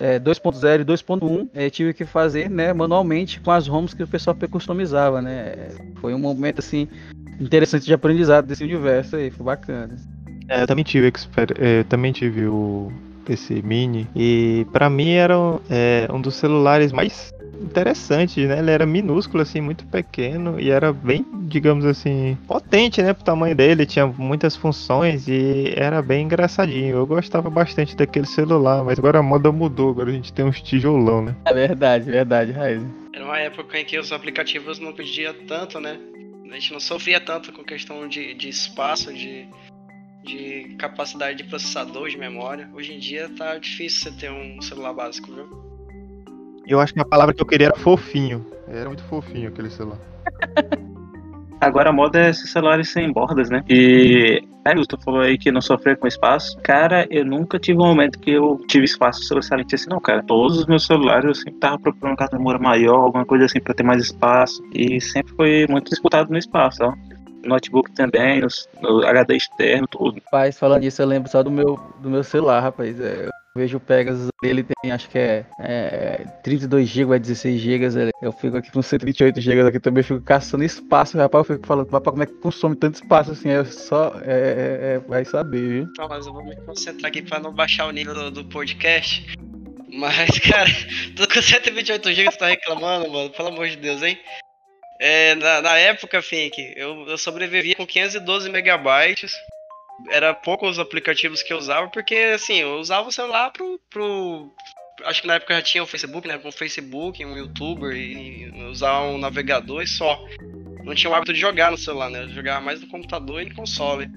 1.2.0 0.00 0.80
e 0.80 0.84
2.1 0.84 1.48
é, 1.52 1.68
tive 1.68 1.92
que 1.92 2.04
fazer 2.04 2.48
né, 2.48 2.72
manualmente 2.72 3.40
com 3.40 3.50
as 3.50 3.66
ROMs 3.66 3.96
que 3.96 4.04
o 4.04 4.06
pessoal 4.06 4.36
customizava. 4.48 5.20
Né? 5.20 5.70
Foi 6.00 6.14
um 6.14 6.20
momento 6.20 6.60
assim 6.60 6.86
interessante 7.40 7.86
de 7.86 7.92
aprendizado 7.92 8.46
desse 8.46 8.62
universo 8.62 9.16
aí, 9.16 9.32
foi 9.32 9.44
bacana. 9.44 9.96
É, 10.48 10.62
eu 10.62 10.68
também 10.68 10.84
tive, 10.84 11.12
é, 11.58 11.82
também 11.82 12.12
tive 12.12 12.46
o 12.46 12.92
esse 13.28 13.60
mini 13.60 14.08
e 14.16 14.66
para 14.72 14.88
mim 14.88 15.10
era 15.10 15.34
é, 15.68 16.08
um 16.10 16.18
dos 16.18 16.36
celulares 16.36 16.92
mais 16.92 17.30
interessante, 17.60 18.46
né? 18.46 18.58
Ele 18.58 18.70
era 18.70 18.86
minúsculo, 18.86 19.42
assim, 19.42 19.60
muito 19.60 19.84
pequeno 19.86 20.58
e 20.60 20.70
era 20.70 20.92
bem, 20.92 21.24
digamos 21.42 21.84
assim, 21.84 22.36
potente, 22.46 23.02
né? 23.02 23.12
Pro 23.12 23.24
tamanho 23.24 23.54
dele, 23.54 23.86
tinha 23.86 24.06
muitas 24.06 24.56
funções 24.56 25.28
e 25.28 25.72
era 25.76 26.00
bem 26.02 26.24
engraçadinho. 26.24 26.96
Eu 26.96 27.06
gostava 27.06 27.50
bastante 27.50 27.96
daquele 27.96 28.26
celular, 28.26 28.84
mas 28.84 28.98
agora 28.98 29.18
a 29.18 29.22
moda 29.22 29.50
mudou, 29.52 29.90
agora 29.90 30.10
a 30.10 30.12
gente 30.12 30.32
tem 30.32 30.44
uns 30.44 30.60
tijolão, 30.60 31.22
né? 31.22 31.36
É 31.44 31.52
verdade, 31.52 32.10
verdade, 32.10 32.52
Raiz. 32.52 32.82
Era 33.12 33.24
uma 33.24 33.38
época 33.38 33.78
em 33.78 33.84
que 33.84 33.98
os 33.98 34.12
aplicativos 34.12 34.78
não 34.78 34.92
pediam 34.92 35.34
tanto, 35.46 35.80
né? 35.80 35.98
A 36.50 36.54
gente 36.54 36.72
não 36.72 36.80
sofria 36.80 37.20
tanto 37.20 37.52
com 37.52 37.62
questão 37.62 38.08
de, 38.08 38.32
de 38.34 38.48
espaço, 38.48 39.12
de, 39.12 39.46
de 40.24 40.76
capacidade 40.78 41.38
de 41.38 41.44
processador, 41.44 42.08
de 42.08 42.16
memória. 42.16 42.70
Hoje 42.72 42.94
em 42.94 42.98
dia 42.98 43.28
tá 43.36 43.58
difícil 43.58 44.10
você 44.10 44.18
ter 44.18 44.30
um 44.30 44.60
celular 44.62 44.94
básico, 44.94 45.30
viu? 45.30 45.67
Eu 46.68 46.80
acho 46.80 46.92
que 46.92 47.00
a 47.00 47.04
palavra 47.04 47.34
que 47.34 47.40
eu 47.40 47.46
queria 47.46 47.68
era 47.68 47.76
fofinho. 47.76 48.44
Era 48.68 48.86
muito 48.86 49.02
fofinho 49.04 49.48
aquele 49.48 49.70
celular. 49.70 49.98
Agora 51.60 51.88
a 51.88 51.92
moda 51.92 52.20
é 52.20 52.30
esses 52.30 52.52
celulares 52.52 52.90
sem 52.90 53.10
bordas, 53.10 53.50
né? 53.50 53.64
E 53.68 54.40
é, 54.64 54.74
tu 54.86 54.96
falou 55.02 55.22
aí 55.22 55.36
que 55.36 55.50
não 55.50 55.60
sofreu 55.60 55.96
com 55.96 56.06
espaço. 56.06 56.56
Cara, 56.62 57.06
eu 57.10 57.24
nunca 57.24 57.58
tive 57.58 57.78
um 57.78 57.86
momento 57.86 58.18
que 58.20 58.30
eu 58.30 58.60
tive 58.68 58.84
espaço 58.84 59.24
sobressalente 59.24 59.74
assim, 59.74 59.88
não, 59.88 59.98
cara. 59.98 60.22
Todos 60.22 60.58
os 60.58 60.66
meus 60.66 60.86
celulares 60.86 61.24
eu 61.24 61.34
sempre 61.34 61.58
tava 61.58 61.78
procurando 61.78 62.12
uma 62.12 62.16
casa 62.16 62.36
memória 62.36 62.60
maior, 62.60 63.00
alguma 63.00 63.24
coisa 63.24 63.46
assim 63.46 63.60
pra 63.60 63.74
ter 63.74 63.82
mais 63.82 64.02
espaço. 64.02 64.62
E 64.72 65.00
sempre 65.00 65.34
foi 65.34 65.66
muito 65.68 65.88
disputado 65.88 66.30
no 66.30 66.38
espaço, 66.38 66.84
ó. 66.84 66.92
Notebook 67.44 67.90
também, 67.92 68.42
no 68.82 69.06
HD 69.06 69.36
externo, 69.36 69.86
tudo. 69.88 70.20
Rapaz, 70.26 70.58
falando 70.58 70.82
disso, 70.82 71.02
eu 71.02 71.06
lembro 71.06 71.30
só 71.30 71.42
do 71.42 71.50
meu, 71.50 71.80
do 72.00 72.10
meu 72.10 72.22
celular, 72.22 72.60
rapaz. 72.60 73.00
É, 73.00 73.28
vejo 73.58 73.76
o 73.76 73.80
Pegasus 73.80 74.28
ele 74.42 74.62
tem 74.62 74.92
acho 74.92 75.08
que 75.10 75.18
é, 75.18 75.44
é 75.58 76.24
32 76.42 76.88
GB, 76.88 77.16
é 77.16 77.18
16 77.18 77.60
GB. 77.60 78.10
Eu 78.22 78.32
fico 78.32 78.56
aqui 78.56 78.70
com 78.70 78.80
128 78.80 79.40
GB 79.40 79.62
aqui 79.62 79.80
também, 79.80 80.02
fico 80.02 80.20
caçando 80.20 80.62
espaço, 80.62 81.18
rapaz. 81.18 81.48
Eu 81.48 81.56
fico 81.56 81.66
falando, 81.66 81.90
rapaz, 81.90 82.12
como 82.12 82.22
é 82.22 82.26
que 82.26 82.34
consome 82.34 82.76
tanto 82.76 82.94
espaço 82.94 83.32
assim? 83.32 83.50
Eu 83.50 83.64
só. 83.66 84.12
É, 84.24 84.30
é, 84.32 84.94
é, 84.94 84.98
vai 85.00 85.24
saber, 85.24 85.68
viu? 85.68 85.92
Tá, 85.94 86.06
mas 86.08 86.26
eu 86.26 86.32
vou 86.32 86.44
me 86.44 86.54
concentrar 86.56 87.08
aqui 87.08 87.20
pra 87.20 87.40
não 87.40 87.52
baixar 87.52 87.86
o 87.86 87.90
nível 87.90 88.14
do, 88.14 88.30
do 88.30 88.44
podcast. 88.44 89.26
Mas, 89.92 90.38
cara, 90.48 90.70
tô 91.16 91.26
com 91.26 91.42
128 91.42 92.12
GB, 92.12 92.30
você 92.30 92.38
tá 92.38 92.46
reclamando, 92.46 93.10
mano? 93.10 93.30
Pelo 93.30 93.48
amor 93.48 93.68
de 93.68 93.76
Deus, 93.76 94.02
hein? 94.02 94.18
É, 95.00 95.34
na, 95.34 95.62
na 95.62 95.78
época, 95.78 96.22
Fink, 96.22 96.74
eu, 96.76 97.08
eu 97.08 97.18
sobrevivia 97.18 97.74
com 97.74 97.86
512 97.86 98.50
megabytes 98.50 99.32
era 100.08 100.34
poucos 100.34 100.72
os 100.72 100.78
aplicativos 100.78 101.42
que 101.42 101.52
eu 101.52 101.58
usava, 101.58 101.88
porque 101.88 102.14
assim, 102.34 102.56
eu 102.56 102.78
usava 102.78 103.08
o 103.08 103.12
celular 103.12 103.50
pro, 103.50 103.80
pro. 103.90 104.52
Acho 105.04 105.22
que 105.22 105.28
na 105.28 105.34
época 105.34 105.54
já 105.54 105.62
tinha 105.62 105.82
o 105.82 105.86
Facebook, 105.86 106.26
né? 106.26 106.38
Com 106.38 106.48
o 106.48 106.52
Facebook, 106.52 107.24
um 107.24 107.36
youtuber 107.36 107.94
e 107.94 108.50
usar 108.70 109.02
um 109.02 109.18
navegador 109.18 109.82
e 109.82 109.86
só. 109.86 110.24
Não 110.84 110.94
tinha 110.94 111.10
o 111.10 111.14
hábito 111.14 111.32
de 111.32 111.40
jogar 111.40 111.70
no 111.70 111.78
celular, 111.78 112.10
né? 112.10 112.22
Eu 112.22 112.28
jogava 112.30 112.60
mais 112.60 112.80
no 112.80 112.88
computador 112.88 113.42
e 113.42 113.46
no 113.46 113.54
console. 113.54 114.08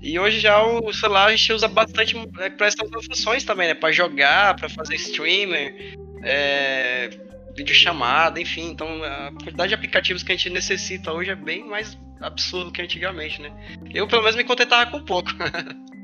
E 0.00 0.18
hoje 0.18 0.40
já 0.40 0.62
o 0.62 0.92
celular 0.92 1.26
a 1.26 1.36
gente 1.36 1.52
usa 1.52 1.68
bastante 1.68 2.16
é, 2.38 2.50
para 2.50 2.66
essas 2.66 2.88
funções 3.06 3.44
também, 3.44 3.68
né? 3.68 3.74
Para 3.74 3.92
jogar, 3.92 4.56
para 4.56 4.68
fazer 4.68 4.94
streamer, 4.96 5.96
é, 6.22 7.10
videochamada, 7.56 8.40
enfim. 8.40 8.70
Então 8.70 9.02
a 9.02 9.32
quantidade 9.32 9.68
de 9.68 9.74
aplicativos 9.74 10.22
que 10.22 10.32
a 10.32 10.36
gente 10.36 10.50
necessita 10.50 11.12
hoje 11.12 11.30
é 11.30 11.36
bem 11.36 11.64
mais 11.64 11.98
absurdo 12.20 12.70
que 12.70 12.82
antigamente, 12.82 13.40
né? 13.40 13.52
Eu 13.94 14.06
pelo 14.06 14.22
menos 14.22 14.36
me 14.36 14.44
contentava 14.44 14.90
com 14.90 15.04
pouco. 15.04 15.30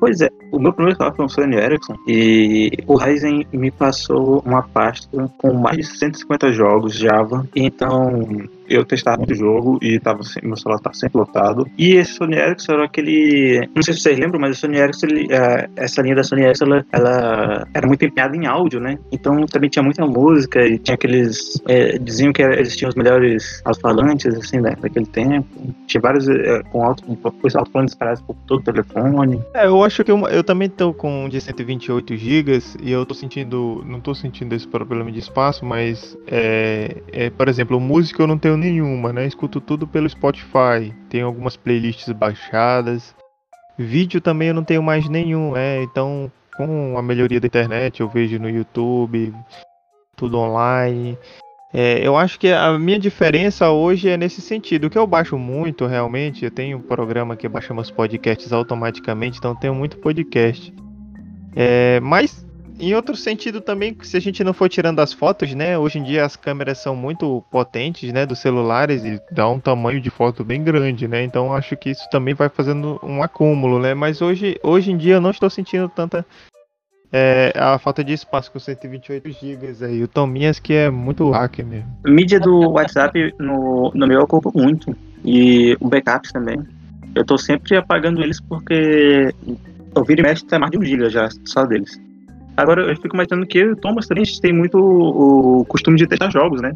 Pois 0.00 0.20
é, 0.20 0.28
o 0.52 0.58
meu 0.58 0.70
primeiro 0.70 0.98
celular 0.98 1.16
foi 1.16 1.24
um 1.24 1.28
Sony 1.28 1.56
Ericsson 1.56 1.94
e 2.06 2.70
o 2.86 2.94
Ryzen 2.94 3.46
me 3.52 3.70
passou 3.70 4.42
uma 4.44 4.62
pasta 4.62 5.32
com 5.38 5.54
mais 5.54 5.78
de 5.78 5.84
150 5.84 6.52
jogos 6.52 6.94
Java. 6.94 7.48
Então 7.56 8.26
eu 8.74 8.84
testava 8.84 9.18
muito 9.18 9.34
jogo 9.34 9.78
e 9.82 9.98
tava, 9.98 10.20
meu 10.42 10.56
celular 10.56 10.76
estava 10.76 10.94
sempre 10.94 11.18
lotado. 11.18 11.66
E 11.78 11.94
esse 11.94 12.14
Sony 12.14 12.36
Ericsson 12.36 12.72
era 12.72 12.84
aquele. 12.84 13.68
Não 13.74 13.82
sei 13.82 13.94
se 13.94 14.00
vocês 14.00 14.18
lembram, 14.18 14.40
mas 14.40 14.56
o 14.56 14.60
Sony 14.60 14.78
Ericsson, 14.78 15.06
ele, 15.06 15.32
é, 15.32 15.68
essa 15.76 16.02
linha 16.02 16.16
da 16.16 16.22
Sony 16.22 16.42
Ericsson, 16.42 16.66
ela, 16.66 16.86
ela, 16.92 17.68
era 17.74 17.86
muito 17.86 18.04
empenhada 18.04 18.36
em 18.36 18.46
áudio, 18.46 18.80
né? 18.80 18.98
Então 19.12 19.44
também 19.46 19.70
tinha 19.70 19.82
muita 19.82 20.06
música 20.06 20.64
e 20.66 20.78
tinha 20.78 20.94
aqueles. 20.94 21.60
É, 21.66 21.98
diziam 21.98 22.32
que 22.32 22.42
eles 22.42 22.76
tinham 22.76 22.88
os 22.88 22.94
melhores 22.94 23.62
alto-falantes, 23.64 24.34
assim, 24.34 24.60
né, 24.60 24.76
daquele 24.80 25.06
tempo. 25.06 25.46
Tinha 25.86 26.00
vários 26.00 26.28
é, 26.28 26.62
com 26.64 26.84
alto, 26.84 27.02
com 27.04 27.28
alto-falantes 27.28 27.94
espalhados 27.94 28.22
por 28.22 28.36
todo 28.46 28.60
o 28.60 28.64
telefone. 28.64 29.40
É, 29.54 29.66
eu 29.66 29.82
acho 29.82 30.04
que 30.04 30.10
eu, 30.10 30.18
eu 30.28 30.44
também 30.44 30.68
tô 30.68 30.92
com 30.92 31.24
um 31.24 31.28
de 31.28 31.40
128 31.40 32.16
GB 32.16 32.62
e 32.82 32.92
eu 32.92 33.04
tô 33.04 33.14
sentindo. 33.14 33.84
Não 33.86 34.00
tô 34.00 34.14
sentindo 34.14 34.54
esse 34.54 34.66
problema 34.66 35.10
de 35.10 35.18
espaço, 35.18 35.64
mas 35.64 36.16
é, 36.26 36.96
é, 37.12 37.30
por 37.30 37.48
exemplo, 37.48 37.78
música 37.80 38.22
eu 38.22 38.26
não 38.26 38.38
tenho 38.38 38.56
nenhuma, 38.64 39.12
né? 39.12 39.26
Escuto 39.26 39.60
tudo 39.60 39.86
pelo 39.86 40.08
Spotify. 40.08 40.94
Tenho 41.08 41.26
algumas 41.26 41.56
playlists 41.56 42.10
baixadas. 42.12 43.14
Vídeo 43.76 44.20
também 44.20 44.48
eu 44.48 44.54
não 44.54 44.64
tenho 44.64 44.82
mais 44.82 45.08
nenhum, 45.08 45.52
né? 45.52 45.82
Então, 45.82 46.30
com 46.56 46.96
a 46.96 47.02
melhoria 47.02 47.40
da 47.40 47.46
internet, 47.46 48.00
eu 48.00 48.08
vejo 48.08 48.38
no 48.38 48.48
YouTube, 48.48 49.34
tudo 50.16 50.38
online. 50.38 51.18
É, 51.72 52.06
eu 52.06 52.16
acho 52.16 52.38
que 52.38 52.48
a 52.52 52.78
minha 52.78 52.98
diferença 52.98 53.70
hoje 53.70 54.08
é 54.08 54.16
nesse 54.16 54.40
sentido. 54.40 54.86
O 54.86 54.90
que 54.90 54.96
eu 54.96 55.06
baixo 55.06 55.36
muito 55.36 55.86
realmente, 55.86 56.44
eu 56.44 56.50
tenho 56.50 56.78
um 56.78 56.82
programa 56.82 57.36
que 57.36 57.48
baixa 57.48 57.74
meus 57.74 57.90
podcasts 57.90 58.52
automaticamente, 58.52 59.38
então 59.38 59.56
tenho 59.56 59.74
muito 59.74 59.98
podcast. 59.98 60.72
É, 61.56 62.00
mas 62.00 62.43
em 62.78 62.94
outro 62.94 63.14
sentido 63.16 63.60
também, 63.60 63.96
se 64.02 64.16
a 64.16 64.20
gente 64.20 64.42
não 64.42 64.52
for 64.52 64.68
tirando 64.68 65.00
as 65.00 65.12
fotos, 65.12 65.54
né? 65.54 65.78
Hoje 65.78 65.98
em 65.98 66.02
dia 66.02 66.24
as 66.24 66.36
câmeras 66.36 66.78
são 66.78 66.96
muito 66.96 67.42
potentes, 67.50 68.12
né? 68.12 68.26
Dos 68.26 68.40
celulares 68.40 69.04
e 69.04 69.20
dá 69.30 69.48
um 69.48 69.60
tamanho 69.60 70.00
de 70.00 70.10
foto 70.10 70.44
bem 70.44 70.62
grande, 70.62 71.06
né? 71.06 71.22
Então 71.22 71.54
acho 71.54 71.76
que 71.76 71.90
isso 71.90 72.08
também 72.10 72.34
vai 72.34 72.48
fazendo 72.48 72.98
um 73.02 73.22
acúmulo, 73.22 73.78
né? 73.78 73.94
Mas 73.94 74.20
hoje, 74.20 74.58
hoje 74.62 74.90
em 74.90 74.96
dia 74.96 75.14
eu 75.14 75.20
não 75.20 75.30
estou 75.30 75.48
sentindo 75.48 75.88
tanta 75.88 76.26
é, 77.12 77.52
a 77.54 77.78
falta 77.78 78.02
de 78.02 78.12
espaço 78.12 78.50
com 78.50 78.58
128 78.58 79.30
GB 79.30 79.84
aí. 79.84 80.02
O 80.02 80.08
Tominhas 80.08 80.58
que 80.58 80.72
é 80.72 80.90
muito 80.90 81.30
hack 81.30 81.60
mesmo. 81.60 81.88
Mídia 82.04 82.40
do 82.40 82.70
WhatsApp 82.72 83.32
no, 83.38 83.92
no 83.94 84.06
meu 84.06 84.20
ocupa 84.22 84.50
muito. 84.52 84.96
E 85.24 85.76
o 85.78 85.88
backups 85.88 86.32
também. 86.32 86.58
Eu 87.14 87.24
tô 87.24 87.38
sempre 87.38 87.76
apagando 87.76 88.20
eles 88.20 88.40
porque 88.40 89.32
eu 89.94 90.04
viro 90.04 90.22
e 90.22 90.24
mexe 90.24 90.44
até 90.44 90.58
mais 90.58 90.72
de 90.72 90.78
um 90.78 90.84
giga 90.84 91.08
já, 91.08 91.28
só 91.44 91.64
deles. 91.64 92.00
Agora 92.56 92.82
eu 92.82 92.96
fico 92.96 93.14
imaginando 93.14 93.46
que 93.46 93.58
eu 93.58 93.68
e 93.68 93.72
o 93.72 93.76
Thomas 93.76 94.06
também 94.06 94.22
a 94.22 94.24
gente 94.24 94.40
tem 94.40 94.52
muito 94.52 94.78
o 94.78 95.64
costume 95.64 95.96
de 95.96 96.06
testar 96.06 96.30
jogos, 96.30 96.60
né? 96.60 96.72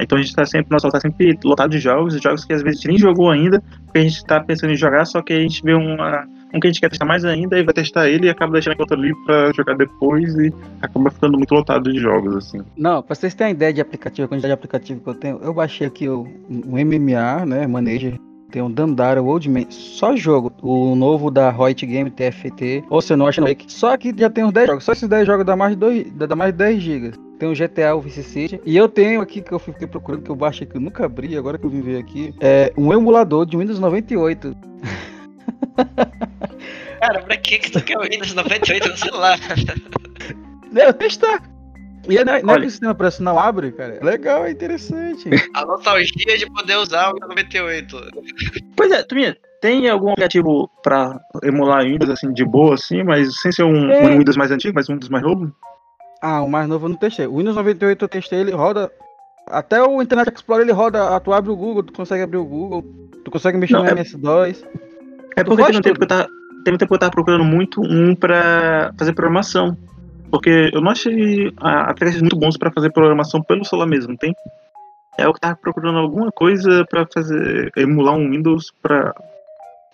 Então 0.00 0.18
a 0.18 0.22
gente 0.22 0.34
tá 0.34 0.44
sempre, 0.44 0.70
nosso 0.70 0.88
tá 0.88 1.00
sempre 1.00 1.38
lotado 1.44 1.70
de 1.70 1.78
jogos, 1.78 2.20
jogos 2.20 2.44
que 2.44 2.52
às 2.52 2.62
vezes 2.62 2.78
a 2.78 2.80
gente 2.80 2.88
nem 2.88 2.98
jogou 2.98 3.30
ainda, 3.30 3.62
porque 3.84 3.98
a 3.98 4.02
gente 4.02 4.24
tá 4.24 4.40
pensando 4.40 4.72
em 4.72 4.76
jogar, 4.76 5.04
só 5.04 5.22
que 5.22 5.32
a 5.32 5.40
gente 5.40 5.62
vê 5.62 5.72
uma, 5.72 6.26
um 6.52 6.58
que 6.58 6.66
a 6.66 6.70
gente 6.70 6.80
quer 6.80 6.88
testar 6.88 7.04
mais 7.04 7.24
ainda 7.24 7.58
e 7.58 7.62
vai 7.62 7.72
testar 7.72 8.08
ele 8.08 8.26
e 8.26 8.30
acaba 8.30 8.52
deixando 8.52 8.74
a 8.74 8.76
conta 8.76 8.96
livre 8.96 9.16
pra 9.24 9.52
jogar 9.52 9.76
depois 9.76 10.34
e 10.34 10.52
acaba 10.82 11.10
ficando 11.10 11.38
muito 11.38 11.54
lotado 11.54 11.92
de 11.92 11.98
jogos, 11.98 12.34
assim. 12.36 12.60
Não, 12.76 13.02
pra 13.02 13.14
vocês 13.14 13.34
terem 13.34 13.52
uma 13.52 13.56
ideia 13.56 13.72
de 13.72 13.80
aplicativo, 13.80 14.26
a 14.26 14.28
quantidade 14.28 14.50
de 14.50 14.54
aplicativo 14.54 15.00
que 15.00 15.08
eu 15.08 15.14
tenho, 15.14 15.38
eu 15.42 15.54
baixei 15.54 15.86
aqui 15.86 16.08
o, 16.08 16.22
o 16.22 16.84
MMA, 16.84 17.46
né, 17.46 17.66
Manager, 17.66 18.18
tem 18.54 18.62
o 18.62 18.68
Dandara, 18.68 19.20
o 19.20 19.26
Old 19.26 19.50
Man, 19.50 19.68
só 19.68 20.14
jogo. 20.14 20.52
O 20.62 20.94
novo 20.94 21.28
da 21.28 21.50
Riot 21.50 21.84
Game 21.84 22.08
TFT, 22.08 22.84
ou 22.88 23.02
se 23.02 23.16
não, 23.16 23.26
acho 23.26 23.44
que 23.56 23.72
só 23.72 23.96
que 23.96 24.14
já 24.16 24.30
tem 24.30 24.44
uns 24.44 24.52
10 24.52 24.68
jogos. 24.68 24.84
Só 24.84 24.92
esses 24.92 25.08
10 25.08 25.26
jogos 25.26 25.44
dá 25.44 25.56
mais 25.56 25.72
de, 25.72 25.78
2, 25.78 26.12
dá 26.12 26.36
mais 26.36 26.52
de 26.52 26.58
10 26.58 26.80
GB. 26.80 27.12
Tem 27.36 27.48
o 27.48 27.52
GTA, 27.52 27.96
o 27.96 28.00
Vice 28.00 28.22
City. 28.22 28.60
E 28.64 28.76
eu 28.76 28.88
tenho 28.88 29.20
aqui 29.20 29.42
que 29.42 29.50
eu 29.50 29.58
fiquei 29.58 29.88
procurando, 29.88 30.22
que 30.22 30.30
eu 30.30 30.36
baixei 30.36 30.68
que 30.68 30.76
eu 30.76 30.80
nunca 30.80 31.04
abri, 31.04 31.36
agora 31.36 31.58
que 31.58 31.66
eu 31.66 31.70
vim 31.70 31.80
ver 31.80 31.98
aqui. 31.98 32.32
É 32.38 32.72
um 32.76 32.92
emulador 32.92 33.44
de 33.44 33.56
Windows 33.56 33.80
98. 33.80 34.56
Cara, 37.00 37.22
pra 37.22 37.36
que, 37.36 37.58
que 37.58 37.72
tu 37.72 37.82
quer 37.82 37.98
o 37.98 38.02
Windows 38.02 38.34
98 38.34 38.88
no 38.88 38.96
celular? 38.96 39.36
Eu 40.76 40.92
testar. 40.94 41.42
E 42.08 42.18
é, 42.18 42.24
não 42.24 42.34
é, 42.34 42.42
não 42.42 42.54
é 42.54 42.60
que 42.60 42.66
o 42.66 42.70
sistema 42.70 42.92
operacional 42.92 43.38
abre, 43.38 43.72
cara. 43.72 43.98
Legal, 44.02 44.44
é 44.44 44.50
interessante. 44.50 45.28
A 45.54 45.64
nostalgia 45.64 46.38
de 46.38 46.46
poder 46.52 46.76
usar 46.76 47.10
o 47.12 47.18
98. 47.18 47.96
Pois 48.76 48.90
é, 48.92 49.02
Tuminha, 49.02 49.36
tem 49.60 49.88
algum 49.88 50.10
aplicativo 50.10 50.68
pra 50.82 51.18
emular 51.42 51.84
Windows 51.84 52.10
assim 52.10 52.32
de 52.32 52.44
boa, 52.44 52.74
assim, 52.74 53.02
mas 53.02 53.40
sem 53.40 53.50
ser 53.52 53.62
um, 53.64 53.90
É. 53.90 54.02
um 54.08 54.18
Windows 54.18 54.36
mais 54.36 54.50
antigo, 54.50 54.74
mas 54.74 54.88
um 54.88 54.94
Windows 54.94 55.08
mais 55.08 55.24
novo? 55.24 55.50
Ah, 56.20 56.42
o 56.42 56.48
mais 56.48 56.68
novo 56.68 56.86
eu 56.86 56.90
não 56.90 56.96
testei. 56.96 57.26
O 57.26 57.38
Windows 57.38 57.56
98 57.56 58.04
eu 58.04 58.08
testei, 58.08 58.40
ele 58.40 58.52
roda. 58.52 58.90
Até 59.46 59.82
o 59.82 60.00
Internet 60.00 60.32
Explorer 60.34 60.64
ele 60.64 60.72
roda. 60.72 61.20
Tu 61.20 61.32
abre 61.32 61.50
o 61.50 61.56
Google, 61.56 61.82
tu 61.82 61.92
consegue 61.92 62.22
abrir 62.22 62.38
o 62.38 62.44
Google, 62.44 62.82
tu 63.24 63.30
consegue 63.30 63.58
mexer 63.58 63.74
Não, 63.74 63.82
no 63.82 63.88
é- 63.88 63.92
MS2. 63.94 64.64
É 65.36 65.44
porque 65.44 65.64
teve 65.64 65.78
um, 65.78 65.82
tempo 65.82 65.98
que 65.98 66.04
eu 66.04 66.08
tava, 66.08 66.28
teve 66.64 66.74
um 66.74 66.78
tempo 66.78 66.88
que 66.88 66.94
eu 66.94 66.98
tava 66.98 67.12
procurando 67.12 67.44
muito 67.44 67.80
um 67.82 68.14
pra 68.14 68.92
fazer 68.98 69.12
programação. 69.12 69.76
Porque 70.34 70.68
eu 70.72 70.80
não 70.80 70.90
achei 70.90 71.52
ah, 71.58 71.82
aplicativos 71.82 72.22
muito 72.22 72.36
bons 72.36 72.56
pra 72.56 72.72
fazer 72.72 72.90
programação 72.90 73.40
pelo 73.40 73.64
celular 73.64 73.86
mesmo, 73.86 74.16
tem? 74.16 74.34
É 75.16 75.26
eu 75.26 75.32
que 75.32 75.38
tava 75.38 75.54
procurando 75.54 75.96
alguma 75.96 76.32
coisa 76.32 76.84
pra 76.90 77.06
fazer, 77.06 77.70
emular 77.76 78.16
um 78.16 78.28
Windows 78.28 78.72
pra 78.82 79.14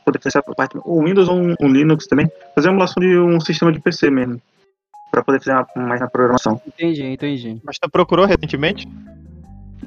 poder 0.02 0.18
testar 0.18 0.42
por 0.42 0.54
parte, 0.54 0.78
ou 0.82 1.04
Windows 1.04 1.28
ou 1.28 1.36
um, 1.36 1.54
um 1.60 1.68
Linux 1.68 2.06
também, 2.06 2.26
fazer 2.54 2.68
uma 2.68 2.72
emulação 2.76 3.02
de 3.02 3.18
um 3.18 3.38
sistema 3.38 3.70
de 3.70 3.80
PC 3.80 4.08
mesmo, 4.08 4.40
pra 5.10 5.22
poder 5.22 5.40
fazer 5.40 5.52
uma- 5.52 5.86
mais 5.86 6.00
na 6.00 6.08
programação. 6.08 6.58
Entendi, 6.66 7.04
entendi. 7.04 7.60
Mas 7.62 7.78
tu 7.78 7.90
procurou 7.90 8.24
recentemente? 8.24 8.88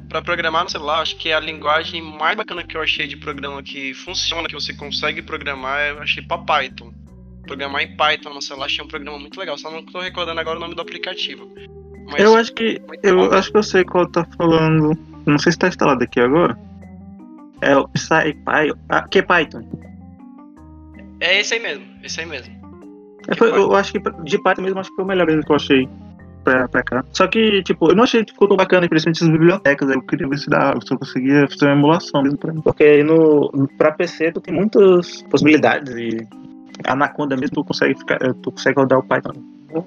Pra 0.08 0.22
programar 0.22 0.66
no 0.66 0.70
celular, 0.70 1.02
acho 1.02 1.18
que 1.18 1.32
a 1.34 1.40
linguagem 1.40 2.00
mais 2.00 2.38
bacana 2.38 2.64
que 2.64 2.78
eu 2.78 2.82
achei 2.84 3.08
de 3.08 3.18
programa 3.18 3.64
que 3.64 3.96
funciona, 3.96 4.48
que 4.48 4.54
você 4.54 4.72
consegue 4.72 5.24
programar, 5.24 5.82
eu 5.88 6.00
achei 6.00 6.22
pra 6.22 6.38
Python. 6.38 6.94
Programar 7.46 7.82
em 7.84 7.96
Python 7.96 8.34
no 8.34 8.42
celular 8.42 8.66
achei 8.68 8.84
um 8.84 8.88
programa 8.88 9.20
muito 9.20 9.40
legal, 9.40 9.58
só 9.58 9.70
não 9.70 9.84
tô 9.84 10.00
recordando 10.00 10.40
agora 10.40 10.58
o 10.58 10.62
nome 10.62 10.76
do 10.76 10.82
aplicativo. 10.82 11.48
Mas 12.10 12.22
eu 12.22 12.36
acho 12.36 12.54
que 12.54 12.82
eu 13.02 13.16
bom. 13.30 13.36
acho 13.36 13.52
que 13.52 13.58
eu 13.58 13.64
sei 13.64 13.84
qual 13.84 14.08
tá 14.08 14.26
falando. 14.38 14.98
Não 15.26 15.38
sei 15.38 15.52
se 15.52 15.58
tá 15.58 15.68
instalado 15.68 16.04
aqui 16.04 16.20
agora. 16.20 16.58
É 17.62 17.78
o 17.78 17.88
SciPy, 17.96 18.74
ah, 18.90 19.08
que 19.08 19.20
é 19.20 19.22
Python. 19.22 19.64
É 21.20 21.40
esse 21.40 21.54
aí 21.54 21.62
mesmo, 21.62 21.86
esse 22.04 22.20
aí 22.20 22.26
mesmo. 22.26 22.54
É, 23.28 23.36
foi- 23.36 23.50
eu 23.52 23.74
acho 23.76 23.94
que 23.94 24.00
de 24.00 24.38
Python 24.42 24.62
mesmo 24.64 24.80
acho 24.80 24.90
que 24.90 24.96
foi 24.96 25.06
o 25.06 25.08
melhor 25.08 25.26
mesmo 25.26 25.44
que 25.44 25.52
eu 25.52 25.56
achei 25.56 25.88
pra, 26.44 26.68
pra 26.68 26.84
cá. 26.84 27.06
Só 27.14 27.26
que, 27.28 27.64
tipo, 27.64 27.90
eu 27.90 27.96
não 27.96 28.04
achei 28.04 28.24
que 28.26 28.34
ficou 28.34 28.50
tão 28.50 28.58
bacana, 28.58 28.88
principalmente 28.90 29.24
as 29.24 29.30
bibliotecas. 29.30 29.90
Eu 29.90 30.02
queria 30.02 30.28
ver 30.28 30.38
se, 30.38 30.50
dá, 30.50 30.74
se 30.86 30.94
eu 30.94 31.00
conseguia 31.00 31.48
fazer 31.48 31.68
uma 31.68 31.76
emulação 31.76 32.22
mesmo 32.22 32.38
pra 32.38 32.52
mim. 32.54 32.62
Porque 32.62 32.84
aí 32.84 33.04
no, 33.04 33.50
pra 33.78 33.94
PC 33.94 34.34
tu 34.34 34.42
tem 34.42 34.54
muitas 34.54 35.22
possibilidades 35.24 35.96
e 35.96 36.28
Anaconda 36.86 37.36
mesmo 37.36 37.56
tu 37.56 37.64
consegue 37.64 37.98
ficar, 37.98 38.22
eh, 38.22 38.34
tu 38.42 38.52
consegue 38.52 38.80
rodar 38.80 39.00
o 39.00 39.04
Python. 39.04 39.34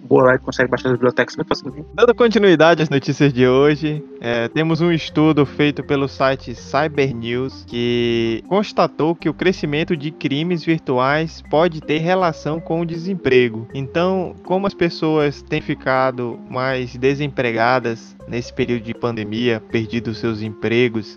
Boa 0.03 0.25
lá 0.25 0.35
e 0.35 0.39
consegue 0.39 0.69
baixar 0.69 0.89
as 0.89 0.95
bibliotecas 0.95 1.37
muito 1.37 1.49
facilmente. 1.49 1.87
Dando 1.95 2.15
continuidade 2.15 2.83
às 2.83 2.91
notícias 2.91 3.33
de 3.33 3.47
hoje, 3.47 4.03
é, 4.21 4.49
temos 4.49 4.81
um 4.81 4.91
estudo 4.91 5.47
feito 5.47 5.85
pelo 5.85 6.09
site 6.09 6.55
Cyber 6.55 7.15
News 7.15 7.65
que 7.69 8.43
constatou 8.49 9.15
que 9.15 9.29
o 9.29 9.35
crescimento 9.35 9.97
de 9.97 10.11
crimes 10.11 10.65
virtuais 10.65 11.43
pode 11.49 11.81
ter 11.81 11.99
relação 11.99 12.59
com 12.59 12.81
o 12.81 12.87
desemprego. 12.87 13.69
Então, 13.73 14.35
como 14.45 14.67
as 14.67 14.75
pessoas 14.75 15.41
têm 15.43 15.61
ficado 15.61 16.39
mais 16.51 16.97
desempregadas 16.97 18.17
nesse 18.27 18.53
período 18.53 18.83
de 18.83 18.95
pandemia, 18.95 19.63
perdido 19.71 20.13
seus 20.15 20.43
empregos, 20.43 21.17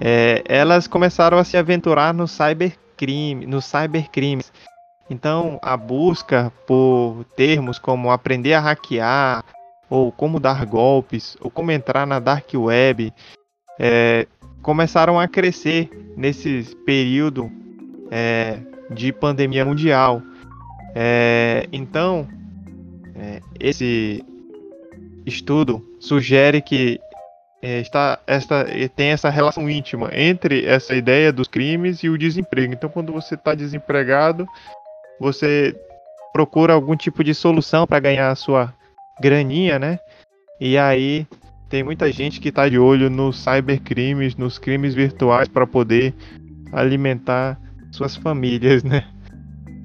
é, 0.00 0.42
elas 0.46 0.86
começaram 0.86 1.38
a 1.38 1.44
se 1.44 1.56
aventurar 1.56 2.14
no 2.14 2.26
cybercrime, 2.26 3.46
nos 3.46 3.64
cybercrimes. 3.64 4.50
Então, 5.10 5.58
a 5.62 5.76
busca 5.76 6.52
por 6.66 7.24
termos 7.36 7.78
como 7.78 8.10
aprender 8.10 8.54
a 8.54 8.60
hackear, 8.60 9.42
ou 9.88 10.12
como 10.12 10.38
dar 10.38 10.66
golpes, 10.66 11.36
ou 11.40 11.50
como 11.50 11.70
entrar 11.70 12.06
na 12.06 12.18
dark 12.18 12.52
web, 12.54 13.12
é, 13.78 14.26
começaram 14.60 15.18
a 15.18 15.26
crescer 15.26 15.90
nesse 16.16 16.76
período 16.84 17.50
é, 18.10 18.58
de 18.90 19.12
pandemia 19.12 19.64
mundial. 19.64 20.20
É, 20.94 21.66
então, 21.72 22.28
é, 23.14 23.40
esse 23.58 24.24
estudo 25.24 25.84
sugere 25.98 26.60
que 26.60 27.00
é, 27.62 27.80
está, 27.80 28.18
esta, 28.26 28.66
tem 28.94 29.08
essa 29.08 29.30
relação 29.30 29.68
íntima 29.68 30.10
entre 30.12 30.64
essa 30.64 30.94
ideia 30.94 31.32
dos 31.32 31.48
crimes 31.48 32.02
e 32.02 32.08
o 32.08 32.18
desemprego. 32.18 32.72
Então, 32.72 32.88
quando 32.88 33.12
você 33.12 33.34
está 33.34 33.54
desempregado, 33.54 34.46
você 35.20 35.74
procura 36.32 36.72
algum 36.72 36.96
tipo 36.96 37.24
de 37.24 37.34
solução 37.34 37.86
para 37.86 38.00
ganhar 38.00 38.30
a 38.30 38.36
sua 38.36 38.74
graninha, 39.20 39.78
né? 39.78 39.98
E 40.60 40.76
aí 40.78 41.26
tem 41.68 41.82
muita 41.82 42.10
gente 42.10 42.40
que 42.40 42.50
tá 42.50 42.68
de 42.68 42.78
olho 42.78 43.10
nos 43.10 43.38
cybercrimes, 43.38 44.36
nos 44.36 44.58
crimes 44.58 44.94
virtuais 44.94 45.48
para 45.48 45.66
poder 45.66 46.14
alimentar 46.72 47.60
suas 47.90 48.16
famílias, 48.16 48.82
né? 48.82 49.06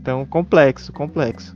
Então, 0.01 0.25
complexo, 0.25 0.91
complexo. 0.91 1.55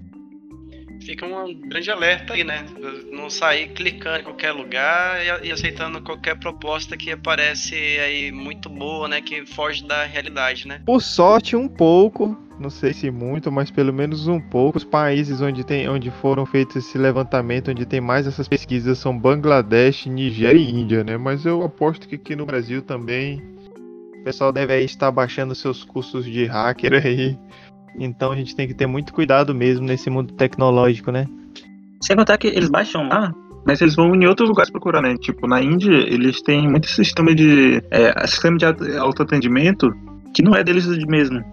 fica 1.01 1.25
um 1.25 1.53
grande 1.67 1.91
alerta 1.91 2.33
aí, 2.33 2.43
né? 2.43 2.65
Não 3.11 3.29
sair 3.29 3.69
clicando 3.69 4.19
em 4.19 4.23
qualquer 4.23 4.51
lugar 4.51 5.43
e, 5.43 5.47
e, 5.47 5.51
aceitando 5.51 6.01
qualquer 6.01 6.37
proposta 6.39 6.95
que 6.95 7.11
aparece 7.11 7.75
aí 7.75 8.31
muito 8.31 8.69
boa, 8.69 9.07
né? 9.07 9.21
Que 9.21 9.45
foge 9.45 9.85
da 9.85 10.05
realidade, 10.05 10.67
né? 10.67 10.81
Por 10.85 11.01
sorte, 11.01 11.55
um 11.55 11.67
pouco, 11.67 12.37
não 12.59 12.69
sei 12.69 12.93
se 12.93 13.11
muito, 13.11 13.51
mas 13.51 13.69
pelo 13.69 13.93
menos 13.93 14.27
um 14.27 14.39
pouco, 14.39 14.77
os 14.77 14.83
países 14.83 15.41
onde, 15.41 15.63
tem, 15.63 15.87
onde 15.87 16.09
foram 16.09 16.45
feitos 16.45 16.75
esse 16.75 16.97
levantamento, 16.97 17.71
onde 17.71 17.85
tem 17.85 18.01
mais 18.01 18.25
essas 18.25 18.47
pesquisas, 18.47 18.97
são 18.97 19.17
Bangladesh, 19.17 20.05
Nigéria 20.07 20.59
e 20.59 20.69
Índia, 20.69 21.03
né? 21.03 21.17
Mas 21.17 21.45
eu 21.45 21.63
aposto 21.63 22.07
que 22.07 22.15
aqui 22.15 22.35
no 22.35 22.45
Brasil 22.45 22.81
também 22.81 23.41
o 24.19 24.23
pessoal 24.23 24.51
deve 24.51 24.79
estar 24.81 25.11
baixando 25.11 25.55
seus 25.55 25.83
custos 25.83 26.25
de 26.25 26.45
hacker 26.45 26.93
aí 27.05 27.37
então 27.99 28.31
a 28.31 28.35
gente 28.35 28.55
tem 28.55 28.67
que 28.67 28.73
ter 28.73 28.85
muito 28.85 29.13
cuidado 29.13 29.53
mesmo 29.53 29.85
nesse 29.85 30.09
mundo 30.09 30.33
tecnológico, 30.33 31.11
né? 31.11 31.27
Sem 32.01 32.15
contar 32.15 32.37
que 32.37 32.47
eles 32.47 32.69
baixam 32.69 33.07
lá, 33.07 33.33
mas 33.65 33.81
eles 33.81 33.95
vão 33.95 34.13
em 34.13 34.25
outros 34.27 34.47
lugares 34.47 34.71
procurar, 34.71 35.01
né? 35.01 35.15
Tipo, 35.17 35.47
na 35.47 35.61
Índia, 35.61 35.91
eles 35.91 36.41
têm 36.41 36.67
muito 36.67 36.87
sistema 36.87 37.33
de. 37.33 37.81
É, 37.89 38.27
sistema 38.27 38.57
de 38.57 38.65
autoatendimento 38.97 39.91
que 40.33 40.43
não 40.43 40.55
é 40.55 40.63
deles 40.63 40.85
mesmo. 41.05 41.43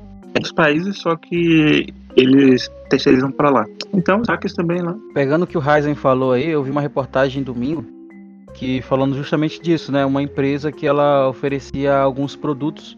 Dos 0.41 0.53
países, 0.53 0.99
só 0.99 1.16
que 1.16 1.87
eles 2.16 2.68
terceirizam 2.91 3.30
para 3.30 3.51
lá. 3.51 3.66
Então, 3.93 4.22
hackers 4.28 4.55
também 4.55 4.82
lá. 4.82 4.97
Pegando 5.14 5.45
o 5.45 5.47
que 5.47 5.57
o 5.57 5.61
Ryzen 5.61 5.95
falou 5.95 6.32
aí, 6.32 6.51
eu 6.51 6.62
vi 6.62 6.70
uma 6.70 6.80
reportagem 6.80 7.43
domingo 7.43 7.85
que 8.55 8.80
falando 8.82 9.16
justamente 9.16 9.61
disso, 9.61 9.93
né? 9.93 10.07
Uma 10.07 10.22
empresa 10.22 10.72
que 10.72 10.87
ela 10.87 11.28
oferecia 11.28 11.97
alguns 11.97 12.35
produtos, 12.37 12.97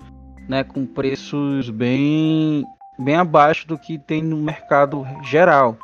né, 0.49 0.63
com 0.63 0.87
preços 0.87 1.71
bem 1.71 2.63
bem 2.99 3.17
abaixo 3.17 3.67
do 3.67 3.77
que 3.77 3.99
tem 3.99 4.23
no 4.23 4.37
mercado 4.37 5.07
geral. 5.25 5.77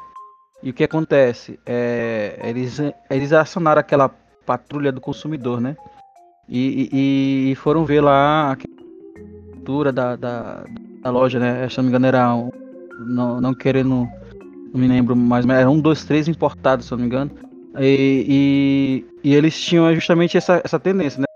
E 0.63 0.71
o 0.71 0.73
que 0.73 0.85
acontece? 0.85 1.59
É, 1.67 2.39
eles, 2.45 2.81
eles 3.11 3.33
acionaram 3.33 3.81
aquela 3.81 4.09
patrulha 4.47 4.93
do 4.93 5.01
consumidor, 5.01 5.61
né? 5.61 5.77
E, 6.49 6.89
e, 6.93 7.51
e 7.51 7.55
foram 7.57 7.85
ver 7.85 8.01
lá 8.01 8.53
a 8.53 8.57
cultura 8.57 9.93
da, 9.93 10.17
da, 10.17 10.65
da, 11.03 11.11
loja, 11.11 11.39
né? 11.39 11.69
Se 11.69 11.77
não 11.79 11.85
me 11.85 11.89
engano, 11.91 12.07
era 12.07 12.35
um, 12.35 12.51
não, 13.01 13.41
não 13.41 13.55
querendo, 13.55 14.09
não 14.73 14.81
me 14.81 14.89
lembro 14.89 15.17
mais, 15.17 15.45
mas 15.45 15.59
era 15.59 15.71
um, 15.71 15.81
dois, 15.81 16.05
três 16.05 16.29
importados, 16.29 16.87
se 16.87 16.93
não 16.93 16.99
me 16.99 17.07
engano. 17.07 17.31
E, 17.79 19.05
e, 19.25 19.31
e 19.31 19.35
eles 19.35 19.59
tinham 19.61 19.93
justamente 19.95 20.37
essa, 20.37 20.61
essa 20.65 20.79
tendência, 20.79 21.21
né? 21.21 21.27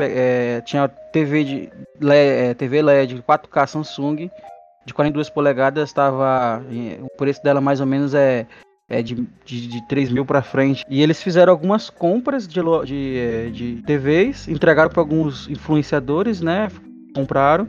É, 0.00 0.60
tinha 0.60 0.86
TV 0.88 1.44
de 1.44 1.70
LED, 2.00 2.54
TV 2.54 2.82
LED 2.82 3.22
4K 3.26 3.66
Samsung 3.66 4.30
de 4.88 4.94
42 4.94 5.28
polegadas 5.28 5.88
estava. 5.88 6.62
O 7.02 7.16
preço 7.16 7.42
dela 7.42 7.60
mais 7.60 7.80
ou 7.80 7.86
menos 7.86 8.14
é, 8.14 8.46
é 8.88 9.02
de, 9.02 9.26
de, 9.44 9.66
de 9.66 9.88
3 9.88 10.10
mil 10.10 10.24
para 10.24 10.42
frente. 10.42 10.84
E 10.88 11.02
eles 11.02 11.22
fizeram 11.22 11.52
algumas 11.52 11.90
compras 11.90 12.48
de, 12.48 12.60
de, 12.86 13.18
é, 13.18 13.50
de 13.50 13.82
TVs, 13.82 14.48
entregaram 14.48 14.90
para 14.90 15.00
alguns 15.00 15.48
influenciadores, 15.48 16.40
né? 16.40 16.68
Compraram. 17.14 17.68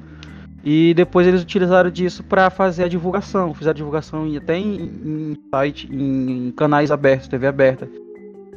E 0.64 0.94
depois 0.94 1.26
eles 1.26 1.42
utilizaram 1.42 1.90
disso 1.90 2.24
para 2.24 2.50
fazer 2.50 2.84
a 2.84 2.88
divulgação. 2.88 3.54
Fizeram 3.54 3.76
divulgação 3.76 4.28
até 4.36 4.58
em, 4.58 4.76
em 4.76 5.38
site, 5.50 5.88
em, 5.92 6.48
em 6.48 6.52
canais 6.52 6.92
abertos, 6.92 7.28
TV 7.28 7.48
aberta. 7.48 7.90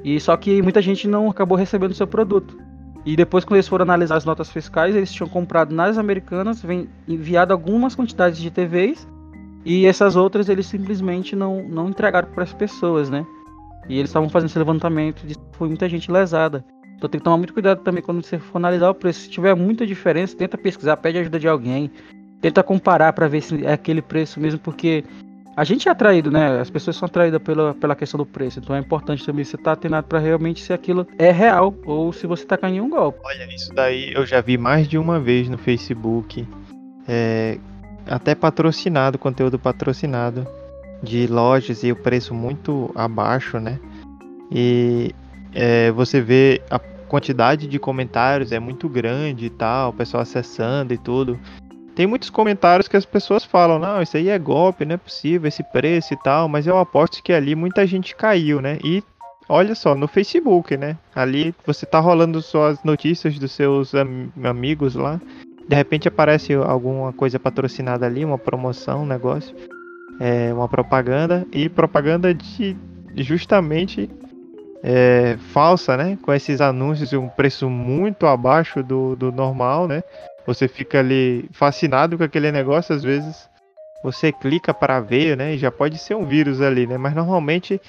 E 0.05 0.18
só 0.18 0.36
que 0.36 0.61
muita 0.62 0.82
gente 0.82 1.07
não 1.07 1.30
acabou 1.30 1.57
recebendo 1.57 1.92
o 1.92 1.94
seu 1.94 2.07
produto. 2.07 2.59
E 3.05 3.16
depois, 3.16 3.44
quando 3.44 3.57
eles 3.57 3.68
foram 3.68 3.84
analisar 3.84 4.16
as 4.16 4.24
notas 4.24 4.50
fiscais, 4.50 4.94
eles 4.94 5.12
tinham 5.12 5.28
comprado 5.28 5.74
nas 5.74 5.98
americanas, 5.98 6.62
enviado 7.07 7.53
algumas 7.53 7.94
quantidades 7.94 8.38
de 8.38 8.50
TVs, 8.50 9.07
e 9.64 9.86
essas 9.86 10.16
outras 10.16 10.48
eles 10.48 10.66
simplesmente 10.66 11.34
não, 11.34 11.62
não 11.68 11.88
entregaram 11.88 12.28
para 12.28 12.44
as 12.44 12.53
pessoas, 12.53 13.11
né? 13.11 13.24
E 13.88 13.98
eles 13.98 14.11
estavam 14.11 14.28
fazendo 14.28 14.48
esse 14.48 14.59
levantamento 14.59 15.24
foi 15.53 15.68
muita 15.68 15.88
gente 15.88 16.11
lesada. 16.11 16.64
Então 17.03 17.11
tem 17.11 17.18
que 17.18 17.24
tomar 17.24 17.36
muito 17.36 17.53
cuidado 17.53 17.80
também 17.80 18.00
quando 18.00 18.22
você 18.22 18.38
for 18.38 18.59
analisar 18.59 18.88
o 18.88 18.94
preço. 18.94 19.22
Se 19.22 19.28
tiver 19.28 19.57
muita 19.57 19.84
diferença, 19.84 20.36
tenta 20.36 20.57
pesquisar, 20.57 20.96
pede 20.96 21.18
ajuda 21.18 21.36
de 21.36 21.48
alguém, 21.48 21.90
tenta 22.40 22.62
comparar 22.62 23.12
para 23.12 23.26
ver 23.26 23.40
se 23.40 23.66
é 23.66 23.72
aquele 23.72 24.00
preço 24.00 24.38
mesmo, 24.38 24.61
porque 24.61 25.03
a 25.57 25.64
gente 25.64 25.88
é 25.88 25.90
atraído, 25.90 26.30
né? 26.30 26.61
As 26.61 26.70
pessoas 26.70 26.94
são 26.94 27.07
atraídas 27.07 27.42
pela, 27.42 27.74
pela 27.74 27.96
questão 27.96 28.18
do 28.18 28.24
preço. 28.24 28.61
Então 28.61 28.76
é 28.76 28.78
importante 28.78 29.26
também 29.26 29.44
você 29.44 29.57
estar 29.57 29.64
tá 29.64 29.72
atenado 29.72 30.07
para 30.07 30.20
realmente 30.20 30.62
se 30.62 30.72
aquilo 30.72 31.05
é 31.18 31.32
real 31.32 31.74
ou 31.84 32.12
se 32.12 32.24
você 32.24 32.44
está 32.44 32.57
caindo 32.57 32.76
em 32.76 32.80
um 32.80 32.88
golpe. 32.88 33.18
Olha, 33.24 33.53
isso 33.53 33.74
daí 33.74 34.12
eu 34.14 34.24
já 34.24 34.40
vi 34.40 34.57
mais 34.57 34.86
de 34.86 34.96
uma 34.96 35.18
vez 35.18 35.48
no 35.48 35.59
Facebook. 35.59 36.46
É, 37.09 37.59
até 38.07 38.32
patrocinado, 38.32 39.18
conteúdo 39.18 39.59
patrocinado 39.59 40.46
de 41.03 41.26
lojas 41.26 41.82
e 41.82 41.90
o 41.90 41.96
preço 41.96 42.32
muito 42.32 42.92
abaixo, 42.94 43.59
né? 43.59 43.80
E 44.53 45.12
é, 45.55 45.90
você 45.92 46.20
vê 46.20 46.62
a 46.70 46.78
quantidade 46.78 47.66
de 47.66 47.78
comentários 47.78 48.53
é 48.53 48.59
muito 48.59 48.88
grande 48.88 49.46
e 49.46 49.50
tal, 49.50 49.90
o 49.90 49.92
pessoal 49.92 50.22
acessando 50.22 50.94
e 50.94 50.98
tudo 50.98 51.38
tem 51.94 52.07
muitos 52.07 52.30
comentários 52.30 52.88
que 52.88 52.96
as 52.96 53.05
pessoas 53.05 53.44
falam, 53.44 53.78
não, 53.78 54.00
isso 54.00 54.16
aí 54.16 54.28
é 54.28 54.38
golpe, 54.38 54.84
não 54.84 54.94
é 54.94 54.98
possível, 54.98 55.48
esse 55.48 55.62
preço 55.62 56.14
e 56.14 56.16
tal, 56.16 56.48
mas 56.48 56.66
eu 56.66 56.78
aposto 56.78 57.22
que 57.22 57.32
ali 57.32 57.55
muita 57.55 57.86
gente 57.86 58.16
caiu, 58.16 58.61
né? 58.61 58.78
E 58.82 59.03
olha 59.48 59.74
só, 59.74 59.94
no 59.94 60.09
Facebook, 60.09 60.76
né? 60.76 60.96
Ali 61.14 61.55
você 61.66 61.84
tá 61.84 62.00
rolando 62.00 62.40
suas 62.40 62.82
notícias 62.82 63.38
dos 63.38 63.53
seus 63.53 63.94
am 63.94 64.30
amigos 64.42 64.94
lá, 64.94 65.20
de 65.68 65.76
repente 65.76 66.09
aparece 66.09 66.55
alguma 66.55 67.12
coisa 67.12 67.38
patrocinada 67.38 68.07
ali, 68.07 68.24
uma 68.24 68.38
promoção, 68.38 69.03
um 69.03 69.07
negócio, 69.07 69.55
é, 70.18 70.53
uma 70.53 70.68
propaganda, 70.68 71.46
e 71.53 71.68
propaganda 71.68 72.32
de 72.32 72.76
justamente 73.16 74.09
é, 74.83 75.37
falsa, 75.53 75.97
né? 75.97 76.18
Com 76.22 76.33
esses 76.33 76.61
anúncios 76.61 77.12
e 77.12 77.16
um 77.16 77.28
preço 77.28 77.70
muito 77.70 78.26
abaixo 78.26 78.83
do, 78.83 79.14
do 79.14 79.30
normal, 79.30 79.87
né? 79.87 80.03
Você 80.47 80.66
fica 80.66 80.99
ali 80.99 81.49
fascinado 81.53 82.18
com 82.18 82.24
aquele 82.24 82.51
negócio, 82.51 82.95
às 82.95 83.03
vezes 83.03 83.49
você 84.03 84.33
clica 84.33 84.74
para 84.74 85.01
ver, 85.01 85.37
né? 85.37 85.55
E 85.55 85.59
já 85.59 85.70
pode 85.70 85.97
ser 85.99 86.16
um 86.16 86.26
vírus 86.26 86.61
ali, 86.61 86.87
né? 86.87 86.99
Mas 86.99 87.14
normalmente 87.14 87.80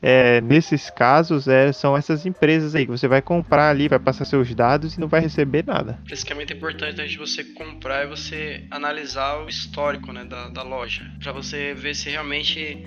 é, 0.00 0.40
nesses 0.42 0.90
casos 0.90 1.48
é, 1.48 1.72
são 1.72 1.96
essas 1.96 2.26
empresas 2.26 2.74
aí 2.74 2.84
que 2.84 2.92
você 2.92 3.08
vai 3.08 3.22
comprar 3.22 3.70
ali, 3.70 3.88
vai 3.88 3.98
passar 3.98 4.24
seus 4.24 4.54
dados 4.54 4.94
e 4.94 5.00
não 5.00 5.08
vai 5.08 5.20
receber 5.20 5.64
nada. 5.66 5.98
Que 6.06 6.32
é 6.32 6.56
importante 6.56 7.00
antes 7.00 7.12
de 7.12 7.18
você 7.18 7.42
comprar 7.42 8.04
e 8.04 8.08
você 8.08 8.64
analisar 8.70 9.42
o 9.42 9.48
histórico 9.48 10.12
né, 10.12 10.24
da, 10.24 10.48
da 10.48 10.62
loja, 10.62 11.10
para 11.20 11.32
você 11.32 11.74
ver 11.74 11.94
se 11.94 12.10
realmente 12.10 12.84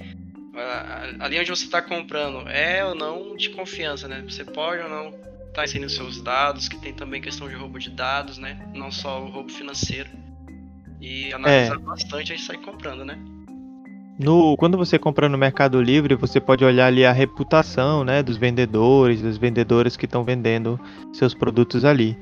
ali 1.20 1.39
onde 1.39 1.50
você 1.50 1.66
está 1.66 1.82
comprando 1.82 2.47
é 2.50 2.84
ou 2.86 2.95
não 2.95 3.36
de 3.36 3.50
confiança, 3.50 4.08
né? 4.08 4.24
Você 4.28 4.43
pode 4.43 4.82
ou 4.82 4.89
não 4.89 5.14
tá 5.54 5.64
inserindo 5.64 5.89
seus 5.89 6.22
dados, 6.22 6.68
que 6.68 6.78
tem 6.78 6.93
também 6.93 7.22
questão 7.22 7.47
de 7.47 7.56
roubo 7.56 7.80
de 7.80 7.89
dados, 7.89 8.38
né? 8.38 8.58
Não 8.74 8.91
só 8.91 9.22
o 9.22 9.30
roubo 9.30 9.52
financeiro. 9.52 10.10
E 11.02 11.34
analisar 11.34 11.76
é. 11.76 11.80
bastante 11.80 12.34
antes 12.34 12.41
de 12.41 12.47
sair 12.47 12.60
comprando, 12.60 13.06
né? 13.06 13.18
No, 14.20 14.58
quando 14.58 14.78
você 14.78 15.00
compra 15.00 15.30
no 15.30 15.38
Mercado 15.38 15.82
Livre, 15.82 16.14
você 16.14 16.41
pode 16.41 16.66
olhar 16.66 16.88
ali 16.88 17.06
a 17.06 17.12
reputação 17.14 18.04
né, 18.04 18.22
dos 18.22 18.36
vendedores, 18.36 19.22
dos 19.22 19.38
vendedores 19.38 19.95
que 19.95 20.04
estão 20.04 20.26
vendendo 20.26 20.78
seus 21.14 21.34
produtos 21.34 21.86
ali. 21.86 22.18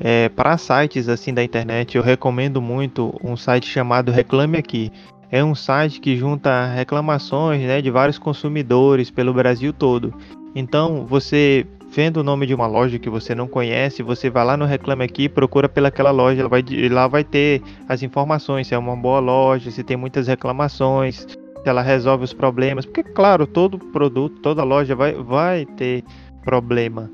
É, 0.00 0.30
para 0.30 0.56
sites 0.56 1.10
assim 1.10 1.34
da 1.34 1.44
internet, 1.44 1.94
eu 1.94 2.02
recomendo 2.02 2.62
muito 2.62 3.14
um 3.22 3.36
site 3.36 3.68
chamado 3.68 4.10
Reclame 4.10 4.56
Aqui. 4.56 4.90
É 5.32 5.42
um 5.42 5.54
site 5.54 5.98
que 5.98 6.14
junta 6.14 6.66
reclamações 6.66 7.62
né, 7.62 7.80
de 7.80 7.90
vários 7.90 8.18
consumidores 8.18 9.10
pelo 9.10 9.32
Brasil 9.32 9.72
todo. 9.72 10.12
Então, 10.54 11.06
você 11.06 11.66
vendo 11.90 12.18
o 12.18 12.22
nome 12.22 12.46
de 12.46 12.54
uma 12.54 12.66
loja 12.66 12.98
que 12.98 13.08
você 13.08 13.34
não 13.34 13.48
conhece, 13.48 14.02
você 14.02 14.28
vai 14.28 14.44
lá 14.44 14.58
no 14.58 14.66
Reclame 14.66 15.04
Aqui, 15.04 15.30
procura 15.30 15.70
pelaquela 15.70 16.10
loja, 16.10 16.46
vai, 16.48 16.62
lá 16.90 17.06
vai 17.06 17.24
ter 17.24 17.62
as 17.88 18.02
informações, 18.02 18.66
se 18.66 18.74
é 18.74 18.78
uma 18.78 18.94
boa 18.94 19.20
loja, 19.20 19.70
se 19.70 19.82
tem 19.82 19.96
muitas 19.96 20.26
reclamações, 20.26 21.26
se 21.26 21.38
ela 21.64 21.80
resolve 21.80 22.24
os 22.24 22.34
problemas, 22.34 22.84
porque 22.84 23.02
claro, 23.02 23.46
todo 23.46 23.78
produto, 23.78 24.38
toda 24.40 24.62
loja 24.62 24.94
vai, 24.94 25.14
vai 25.14 25.64
ter 25.64 26.04
problema. 26.44 27.10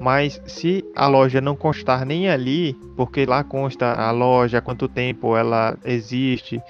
Mas 0.00 0.40
se 0.46 0.84
a 0.94 1.08
loja 1.08 1.40
não 1.40 1.56
constar 1.56 2.06
nem 2.06 2.28
ali, 2.28 2.74
porque 2.96 3.26
lá 3.26 3.42
consta 3.42 3.94
a 3.94 4.12
loja, 4.12 4.60
quanto 4.60 4.86
tempo 4.86 5.36
ela 5.36 5.76
existe, 5.84 6.62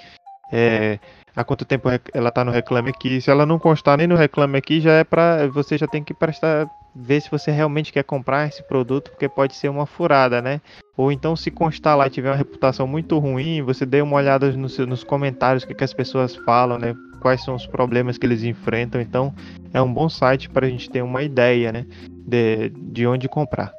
é, 0.51 0.99
há 1.35 1.43
quanto 1.43 1.65
tempo 1.65 1.89
ela 2.13 2.29
está 2.29 2.43
no 2.43 2.51
Reclame 2.51 2.89
Aqui, 2.89 3.21
se 3.21 3.29
ela 3.29 3.45
não 3.45 3.59
constar 3.59 3.97
nem 3.97 4.07
no 4.07 4.15
Reclame 4.15 4.57
Aqui, 4.57 4.81
já 4.81 4.93
é 4.93 5.03
para 5.03 5.47
você 5.47 5.77
já 5.77 5.87
tem 5.87 6.03
que 6.03 6.13
prestar 6.13 6.69
ver 6.95 7.21
se 7.21 7.29
você 7.29 7.51
realmente 7.51 7.93
quer 7.93 8.03
comprar 8.03 8.47
esse 8.47 8.63
produto, 8.63 9.11
porque 9.11 9.29
pode 9.29 9.55
ser 9.55 9.69
uma 9.69 9.85
furada, 9.85 10.41
né? 10.41 10.59
Ou 10.97 11.11
então, 11.11 11.35
se 11.35 11.49
constar 11.49 11.97
lá 11.97 12.07
e 12.07 12.09
tiver 12.09 12.29
uma 12.29 12.35
reputação 12.35 12.85
muito 12.85 13.17
ruim, 13.19 13.61
você 13.61 13.85
dê 13.85 14.01
uma 14.01 14.17
olhada 14.17 14.51
nos, 14.51 15.03
comentários, 15.03 15.63
que, 15.63 15.73
que 15.73 15.83
as 15.83 15.93
pessoas 15.93 16.35
falam, 16.35 16.77
né? 16.77 16.95
Quais 17.21 17.43
são 17.43 17.55
os 17.55 17.65
problemas 17.65 18.17
que 18.17 18.25
eles 18.25 18.43
enfrentam. 18.43 18.99
Então, 18.99 19.33
é 19.73 19.81
um 19.81 19.93
bom 19.93 20.09
site 20.09 20.49
para 20.49 20.65
a 20.65 20.69
gente 20.69 20.89
ter 20.89 21.01
uma 21.01 21.23
ideia, 21.23 21.71
né? 21.71 21.85
De, 22.09 22.69
de 22.69 23.07
onde 23.07 23.29
comprar. 23.29 23.71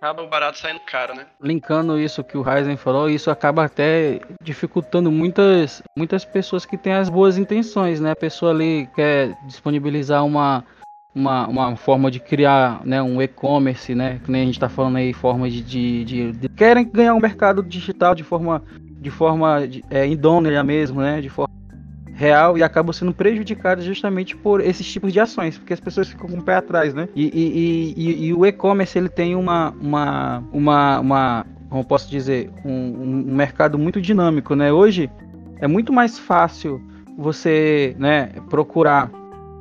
Acaba 0.00 0.22
o 0.22 0.28
barato 0.28 0.58
saindo 0.58 0.78
caro, 0.86 1.12
né? 1.12 1.26
linkando 1.42 1.98
isso 1.98 2.22
que 2.22 2.38
o 2.38 2.42
Ryzen 2.42 2.76
falou, 2.76 3.10
isso 3.10 3.32
acaba 3.32 3.64
até 3.64 4.20
dificultando 4.40 5.10
muitas, 5.10 5.82
muitas 5.96 6.24
pessoas 6.24 6.64
que 6.64 6.78
têm 6.78 6.92
as 6.92 7.08
boas 7.08 7.36
intenções, 7.36 7.98
né? 7.98 8.12
A 8.12 8.16
pessoa 8.16 8.52
ali 8.52 8.88
quer 8.94 9.36
disponibilizar 9.44 10.24
uma, 10.24 10.64
uma, 11.12 11.48
uma 11.48 11.76
forma 11.76 12.12
de 12.12 12.20
criar 12.20 12.80
né, 12.86 13.02
um 13.02 13.20
e-commerce, 13.20 13.92
né? 13.92 14.20
Que 14.24 14.30
nem 14.30 14.42
a 14.42 14.44
gente 14.44 14.54
está 14.54 14.68
falando 14.68 14.98
aí, 14.98 15.12
forma 15.12 15.50
de, 15.50 15.60
de, 15.62 16.04
de, 16.04 16.32
de, 16.32 16.48
Querem 16.50 16.88
ganhar 16.88 17.14
um 17.14 17.20
mercado 17.20 17.60
digital 17.60 18.14
de 18.14 18.22
forma, 18.22 18.62
de 18.78 19.10
forma 19.10 19.68
é, 19.90 20.06
mesmo, 20.62 21.00
né? 21.00 21.20
De 21.20 21.28
forma 21.28 21.52
real 22.18 22.58
e 22.58 22.64
acabam 22.64 22.92
sendo 22.92 23.14
prejudicadas 23.14 23.84
justamente 23.84 24.36
por 24.36 24.60
esses 24.60 24.84
tipos 24.90 25.12
de 25.12 25.20
ações, 25.20 25.56
porque 25.56 25.72
as 25.72 25.78
pessoas 25.78 26.08
ficam 26.08 26.28
com 26.28 26.38
o 26.38 26.42
pé 26.42 26.56
atrás, 26.56 26.92
né? 26.92 27.08
E, 27.14 27.26
e, 27.26 27.94
e, 27.96 28.26
e 28.26 28.34
o 28.34 28.44
e-commerce 28.44 28.98
ele 28.98 29.08
tem 29.08 29.36
uma, 29.36 29.72
uma, 29.80 30.42
uma, 30.52 30.98
uma, 30.98 31.46
como 31.70 31.84
posso 31.84 32.10
dizer, 32.10 32.50
um, 32.64 33.30
um 33.30 33.34
mercado 33.36 33.78
muito 33.78 34.00
dinâmico, 34.00 34.56
né? 34.56 34.72
Hoje 34.72 35.08
é 35.60 35.68
muito 35.68 35.92
mais 35.92 36.18
fácil 36.18 36.82
você, 37.16 37.94
né, 37.98 38.30
procurar 38.50 39.10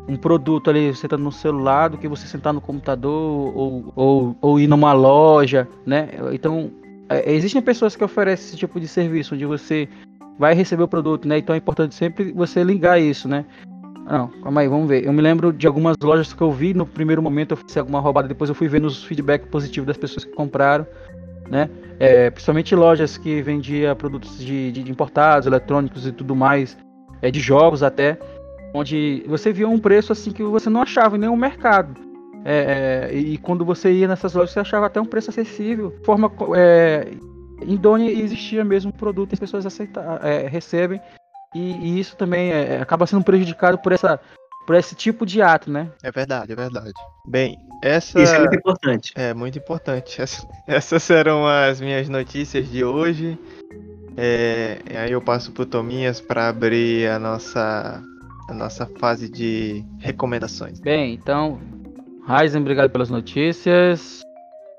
um 0.07 0.15
produto 0.15 0.69
ali 0.69 0.95
sentando 0.95 1.23
no 1.23 1.31
celular 1.31 1.89
do 1.89 1.97
que 1.97 2.07
você 2.07 2.25
sentar 2.25 2.53
no 2.53 2.61
computador 2.61 3.55
ou, 3.55 3.93
ou, 3.95 4.35
ou 4.41 4.59
ir 4.59 4.67
numa 4.67 4.93
loja, 4.93 5.67
né? 5.85 6.09
Então, 6.31 6.71
é, 7.07 7.31
existem 7.33 7.61
pessoas 7.61 7.95
que 7.95 8.03
oferecem 8.03 8.47
esse 8.47 8.57
tipo 8.57 8.79
de 8.79 8.87
serviço, 8.87 9.35
onde 9.35 9.45
você 9.45 9.87
vai 10.37 10.53
receber 10.53 10.83
o 10.83 10.87
produto, 10.87 11.27
né? 11.27 11.37
Então 11.37 11.53
é 11.53 11.57
importante 11.57 11.95
sempre 11.95 12.31
você 12.31 12.63
ligar 12.63 12.99
isso, 12.99 13.27
né? 13.27 13.45
Não, 14.09 14.29
calma 14.41 14.61
aí, 14.61 14.67
vamos 14.67 14.87
ver. 14.87 15.05
Eu 15.05 15.11
me 15.11 15.21
lembro 15.21 15.51
de 15.51 15.67
algumas 15.67 15.97
lojas 16.01 16.31
que 16.31 16.41
eu 16.41 16.51
vi 16.51 16.73
no 16.73 16.85
primeiro 16.85 17.21
momento, 17.21 17.51
eu 17.51 17.57
fiz 17.57 17.75
alguma 17.75 17.99
roubada, 17.99 18.27
depois 18.27 18.49
eu 18.49 18.55
fui 18.55 18.67
vendo 18.67 18.85
os 18.85 19.03
feedback 19.03 19.47
positivos 19.47 19.85
das 19.85 19.97
pessoas 19.97 20.23
que 20.23 20.31
compraram, 20.31 20.87
né? 21.49 21.69
É, 21.99 22.29
principalmente 22.29 22.73
lojas 22.75 23.17
que 23.17 23.41
vendia 23.41 23.95
produtos 23.95 24.37
de, 24.37 24.71
de, 24.71 24.89
importados, 24.89 25.47
eletrônicos 25.47 26.07
e 26.07 26.11
tudo 26.11 26.35
mais, 26.35 26.77
é, 27.21 27.29
de 27.29 27.39
jogos 27.39 27.83
até, 27.83 28.17
onde 28.73 29.25
você 29.27 29.51
via 29.51 29.67
um 29.67 29.79
preço 29.79 30.13
assim 30.13 30.31
que 30.31 30.43
você 30.43 30.69
não 30.69 30.81
achava 30.81 31.17
em 31.17 31.19
nenhum 31.19 31.35
mercado. 31.35 31.99
É, 32.45 33.09
é, 33.11 33.17
e 33.17 33.37
quando 33.37 33.65
você 33.65 33.91
ia 33.91 34.07
nessas 34.07 34.33
lojas, 34.33 34.51
você 34.51 34.59
achava 34.59 34.85
até 34.85 35.01
um 35.01 35.05
preço 35.05 35.31
acessível, 35.31 35.93
forma 36.05 36.31
é, 36.55 37.11
idônea 37.61 38.11
e 38.11 38.21
existia 38.21 38.63
mesmo 38.63 38.89
um 38.89 38.97
produto 38.97 39.31
e 39.31 39.35
as 39.35 39.39
pessoas 39.39 39.65
aceitam, 39.65 40.03
é, 40.21 40.47
recebem. 40.47 41.01
E, 41.55 41.59
e, 41.59 41.99
isso 41.99 42.15
também 42.15 42.51
é, 42.51 42.81
acaba 42.81 43.07
sendo 43.07 43.23
prejudicado 43.23 43.77
por, 43.77 43.91
essa, 43.91 44.19
por 44.65 44.75
esse 44.75 44.95
tipo 44.95 45.25
de 45.25 45.41
ato, 45.41 45.71
né? 45.71 45.89
É 46.03 46.11
verdade, 46.11 46.51
é 46.51 46.55
verdade. 46.55 46.93
Bem, 47.25 47.57
essa. 47.81 48.21
Isso 48.21 48.35
é 48.35 48.39
muito 48.39 48.55
importante. 48.55 49.13
É 49.15 49.33
muito 49.33 49.57
importante. 49.57 50.19
Essa, 50.21 50.47
essas 50.67 51.09
eram 51.09 51.47
as 51.47 51.79
minhas 51.79 52.09
notícias 52.09 52.69
de 52.69 52.83
hoje. 52.83 53.37
É, 54.15 54.79
aí 54.97 55.11
eu 55.11 55.21
passo 55.21 55.51
pro 55.51 55.65
Tominhas 55.65 56.19
para 56.19 56.49
abrir 56.49 57.07
a 57.07 57.19
nossa, 57.19 58.03
a 58.49 58.53
nossa 58.53 58.87
fase 58.97 59.29
de 59.29 59.85
recomendações. 59.99 60.79
Bem, 60.79 61.13
então, 61.13 61.59
Ryzen, 62.27 62.61
obrigado 62.61 62.89
pelas 62.89 63.11
notícias. 63.11 64.26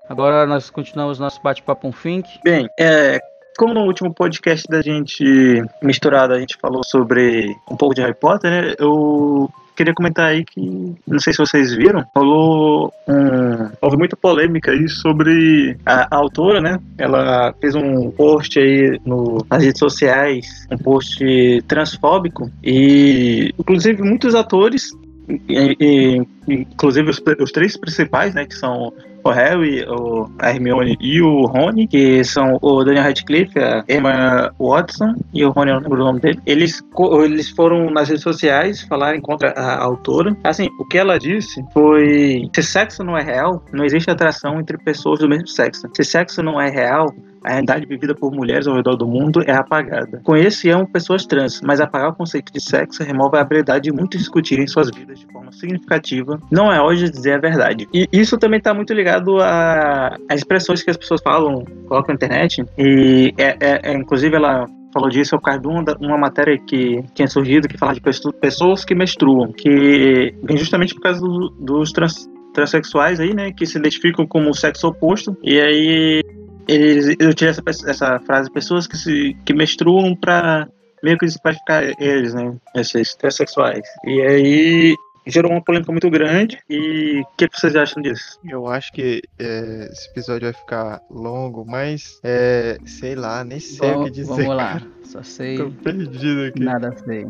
Agora 0.08 0.46
nós 0.46 0.70
continuamos 0.70 1.18
nosso 1.18 1.40
bate-papo 1.42 1.92
Fink. 1.92 2.28
Bem, 2.42 2.68
é, 2.78 3.20
como 3.58 3.74
no 3.74 3.82
último 3.82 4.14
podcast 4.14 4.66
da 4.68 4.80
gente 4.80 5.62
misturado 5.82 6.32
a 6.32 6.40
gente 6.40 6.56
falou 6.56 6.82
sobre 6.82 7.54
um 7.70 7.76
pouco 7.76 7.94
de 7.94 8.00
Harry 8.00 8.14
Potter, 8.14 8.50
né? 8.50 8.74
Eu 8.78 9.50
queria 9.76 9.92
comentar 9.92 10.30
aí 10.30 10.44
que, 10.44 10.96
não 11.06 11.20
sei 11.20 11.32
se 11.32 11.38
vocês 11.38 11.74
viram, 11.74 12.04
falou 12.12 12.92
um, 13.06 13.70
houve 13.82 13.96
muita 13.96 14.16
polêmica 14.16 14.72
aí 14.72 14.88
sobre 14.88 15.76
a, 15.84 16.16
a, 16.16 16.18
autora, 16.18 16.60
né? 16.60 16.80
Ela 16.96 17.54
fez 17.60 17.74
um 17.74 18.10
post 18.10 18.58
aí 18.58 18.98
no, 19.04 19.44
nas 19.50 19.62
redes 19.62 19.78
sociais, 19.78 20.66
um 20.72 20.78
post 20.78 21.62
transfóbico 21.68 22.50
e, 22.64 23.54
inclusive, 23.58 24.02
muitos 24.02 24.34
atores 24.34 24.90
e, 25.28 25.76
e, 25.78 26.26
inclusive 26.48 27.10
os, 27.10 27.22
os, 27.40 27.52
três 27.52 27.76
principais, 27.76 28.34
né, 28.34 28.46
que 28.46 28.54
são 28.54 28.92
o 29.24 29.30
Harry, 29.30 29.84
o 29.88 30.28
Hermione 30.42 30.96
e 31.00 31.20
o 31.20 31.46
Rony, 31.46 31.86
que 31.86 32.22
são 32.24 32.58
o 32.62 32.84
Daniel 32.84 33.04
Radcliffe, 33.04 33.58
a 33.58 33.84
Emma 33.88 34.52
Watson 34.58 35.14
e 35.32 35.44
o 35.44 35.50
Rony, 35.50 35.70
eu 35.70 35.74
não 35.76 35.82
lembro 35.82 36.02
o 36.02 36.04
nome 36.04 36.20
dele. 36.20 36.40
Eles, 36.46 36.82
eles 37.24 37.50
foram 37.50 37.90
nas 37.90 38.08
redes 38.08 38.22
sociais 38.22 38.82
falarem 38.82 39.20
contra 39.20 39.50
a 39.50 39.82
autora. 39.82 40.36
Assim, 40.44 40.68
o 40.78 40.84
que 40.84 40.98
ela 40.98 41.18
disse 41.18 41.62
foi: 41.72 42.48
se 42.54 42.62
sexo 42.62 43.04
não 43.04 43.16
é 43.16 43.22
real, 43.22 43.64
não 43.72 43.84
existe 43.84 44.10
atração 44.10 44.60
entre 44.60 44.78
pessoas 44.78 45.20
do 45.20 45.28
mesmo 45.28 45.48
sexo. 45.48 45.88
Se 45.94 46.04
sexo 46.04 46.42
não 46.42 46.60
é 46.60 46.70
real, 46.70 47.12
a 47.44 47.50
realidade 47.50 47.86
vivida 47.86 48.14
por 48.14 48.32
mulheres 48.32 48.66
ao 48.66 48.74
redor 48.74 48.96
do 48.96 49.06
mundo 49.06 49.42
é 49.46 49.52
apagada. 49.52 50.20
Conheço 50.24 50.66
e 50.66 50.70
amo 50.70 50.86
pessoas 50.86 51.24
trans, 51.26 51.60
mas 51.62 51.80
apagar 51.80 52.10
o 52.10 52.14
conceito 52.14 52.52
de 52.52 52.60
sexo 52.60 53.02
remove 53.02 53.36
a 53.36 53.40
habilidade 53.40 53.84
de 53.84 53.92
muitos 53.92 54.18
discutirem 54.18 54.66
suas 54.66 54.90
vidas 54.90 55.20
de 55.20 55.26
forma 55.26 55.52
significativa. 55.52 56.38
Não 56.50 56.72
é 56.72 56.80
hoje 56.80 57.10
dizer 57.10 57.34
a 57.34 57.38
verdade. 57.38 57.88
E 57.92 58.08
isso 58.12 58.38
também 58.38 58.58
está 58.58 58.74
muito 58.74 58.92
ligado 58.92 59.38
às 59.40 60.38
expressões 60.38 60.82
que 60.82 60.90
as 60.90 60.96
pessoas 60.96 61.20
falam, 61.22 61.64
colocam 61.86 62.08
na 62.08 62.14
internet. 62.14 62.64
E 62.76 63.32
é, 63.38 63.56
é, 63.60 63.80
é 63.90 63.94
inclusive 63.94 64.36
ela 64.36 64.66
falou 64.92 65.10
disso 65.10 65.36
por 65.36 65.42
causa 65.42 65.60
de 65.60 65.68
uma, 65.68 65.84
uma 66.00 66.18
matéria 66.18 66.58
que 66.58 67.02
tinha 67.14 67.28
surgido 67.28 67.68
que 67.68 67.78
fala 67.78 67.94
de 67.94 68.00
pessoas 68.40 68.84
que 68.84 68.94
menstruam, 68.94 69.52
que 69.52 70.34
vem 70.42 70.56
justamente 70.56 70.94
por 70.94 71.02
causa 71.02 71.20
do, 71.20 71.50
dos 71.60 71.92
trans, 71.92 72.28
transexuais 72.52 73.20
aí, 73.20 73.34
né, 73.34 73.52
que 73.52 73.66
se 73.66 73.78
identificam 73.78 74.26
como 74.26 74.54
sexo 74.54 74.88
oposto. 74.88 75.36
E 75.42 75.60
aí 75.60 76.22
eles 76.68 77.16
utilizam 77.20 77.64
essa, 77.66 77.90
essa 77.90 78.20
frase, 78.20 78.50
pessoas 78.52 78.86
que 78.86 78.96
se 78.96 79.36
que 79.44 79.54
menstruam 79.54 80.14
para 80.14 80.68
meio 81.02 81.16
que 81.16 81.26
desqualificar 81.26 81.82
eles, 81.98 82.34
né? 82.34 82.56
Esses 82.74 83.14
transexuais. 83.14 83.86
E 84.04 84.20
aí 84.20 84.94
gerou 85.26 85.52
uma 85.52 85.62
polêmica 85.62 85.92
muito 85.92 86.10
grande. 86.10 86.58
E 86.68 87.20
o 87.20 87.36
que, 87.36 87.48
vocês 87.52 87.76
acham 87.76 88.02
disso? 88.02 88.38
Eu 88.44 88.66
acho 88.66 88.92
que 88.92 89.22
é, 89.38 89.88
esse 89.92 90.08
episódio 90.10 90.50
vai 90.50 90.52
ficar 90.52 91.00
longo, 91.10 91.64
mas 91.64 92.18
é, 92.24 92.78
sei 92.84 93.14
lá, 93.14 93.44
nem 93.44 93.60
sei 93.60 93.92
Bom, 93.92 94.02
o 94.02 94.04
que 94.04 94.10
dizer. 94.10 94.28
Vamos 94.28 94.56
lá, 94.56 94.82
só 95.04 95.22
sei. 95.22 95.56
Tô 95.56 95.70
perdido 95.70 96.44
aqui. 96.44 96.60
Nada 96.60 96.94
sei. 97.04 97.26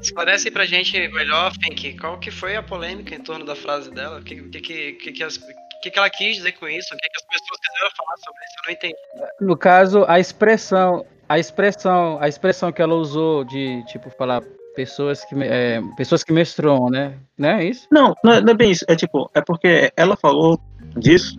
Esclarece 0.00 0.50
pra 0.50 0.64
gente 0.64 0.96
melhor, 1.08 1.52
Fink, 1.60 1.98
qual 1.98 2.18
que 2.20 2.30
foi 2.30 2.54
a 2.54 2.62
polêmica 2.62 3.14
em 3.14 3.20
torno 3.20 3.44
da 3.44 3.56
frase 3.56 3.90
dela? 3.90 4.20
O 4.20 4.22
que, 4.22 4.36
que, 4.36 4.92
que, 4.92 5.12
que, 5.12 5.24
as, 5.24 5.40
o 5.78 5.80
que, 5.80 5.90
que 5.90 5.98
ela 5.98 6.10
quis 6.10 6.36
dizer 6.36 6.52
com 6.52 6.68
isso? 6.68 6.92
O 6.92 6.98
que, 6.98 7.08
que 7.08 7.16
as 7.16 7.26
pessoas 7.26 7.60
quiseram 7.60 7.90
falar 7.96 8.16
sobre 8.18 8.44
isso? 8.44 8.54
Eu 8.56 8.66
não 8.66 8.72
entendi. 8.72 8.96
No 9.40 9.56
caso, 9.56 10.04
a 10.08 10.18
expressão, 10.18 11.06
a 11.28 11.38
expressão, 11.38 12.18
a 12.20 12.28
expressão 12.28 12.72
que 12.72 12.82
ela 12.82 12.94
usou 12.94 13.44
de 13.44 13.84
tipo 13.86 14.10
falar 14.10 14.42
pessoas 14.74 15.24
que 15.24 15.34
é, 15.42 15.80
pessoas 15.96 16.24
que 16.24 16.32
menstruam, 16.32 16.90
né? 16.90 17.16
Não 17.36 17.48
é 17.48 17.64
isso? 17.64 17.86
Não, 17.90 18.14
não 18.24 18.32
é, 18.32 18.40
não 18.40 18.52
é 18.52 18.56
bem 18.56 18.70
isso. 18.72 18.84
É 18.88 18.96
tipo, 18.96 19.30
é 19.34 19.40
porque 19.40 19.92
ela 19.96 20.16
falou 20.16 20.60
disso 20.96 21.36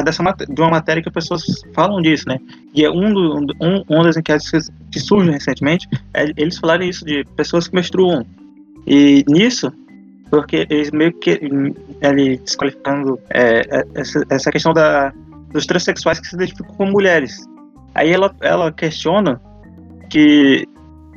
dessa 0.00 0.22
de 0.48 0.60
uma 0.60 0.70
matéria 0.70 1.02
que 1.02 1.08
as 1.08 1.14
pessoas 1.14 1.42
falam 1.74 2.00
disso, 2.00 2.26
né? 2.26 2.38
E 2.74 2.84
é 2.84 2.90
um, 2.90 3.12
do, 3.12 3.54
um, 3.60 3.84
um 3.90 4.02
das 4.02 4.16
enquetes 4.16 4.50
que 4.90 4.98
surgem 4.98 5.32
recentemente, 5.32 5.86
é, 6.14 6.24
eles 6.36 6.56
falaram 6.56 6.84
isso 6.84 7.04
de 7.04 7.24
pessoas 7.36 7.68
que 7.68 7.74
menstruam. 7.74 8.24
E 8.86 9.22
nisso, 9.28 9.70
porque 10.32 10.66
eles 10.70 10.90
meio 10.92 11.12
que 11.12 11.38
ele 12.00 12.38
desqualificando 12.38 13.20
é, 13.28 13.60
é, 13.70 13.84
essa, 13.94 14.24
essa 14.30 14.50
questão 14.50 14.72
da, 14.72 15.12
dos 15.52 15.66
transexuais 15.66 16.18
que 16.18 16.26
se 16.26 16.34
identificam 16.34 16.74
como 16.74 16.90
mulheres. 16.90 17.46
Aí 17.94 18.10
ela, 18.10 18.34
ela 18.40 18.72
questiona 18.72 19.38
que 20.08 20.66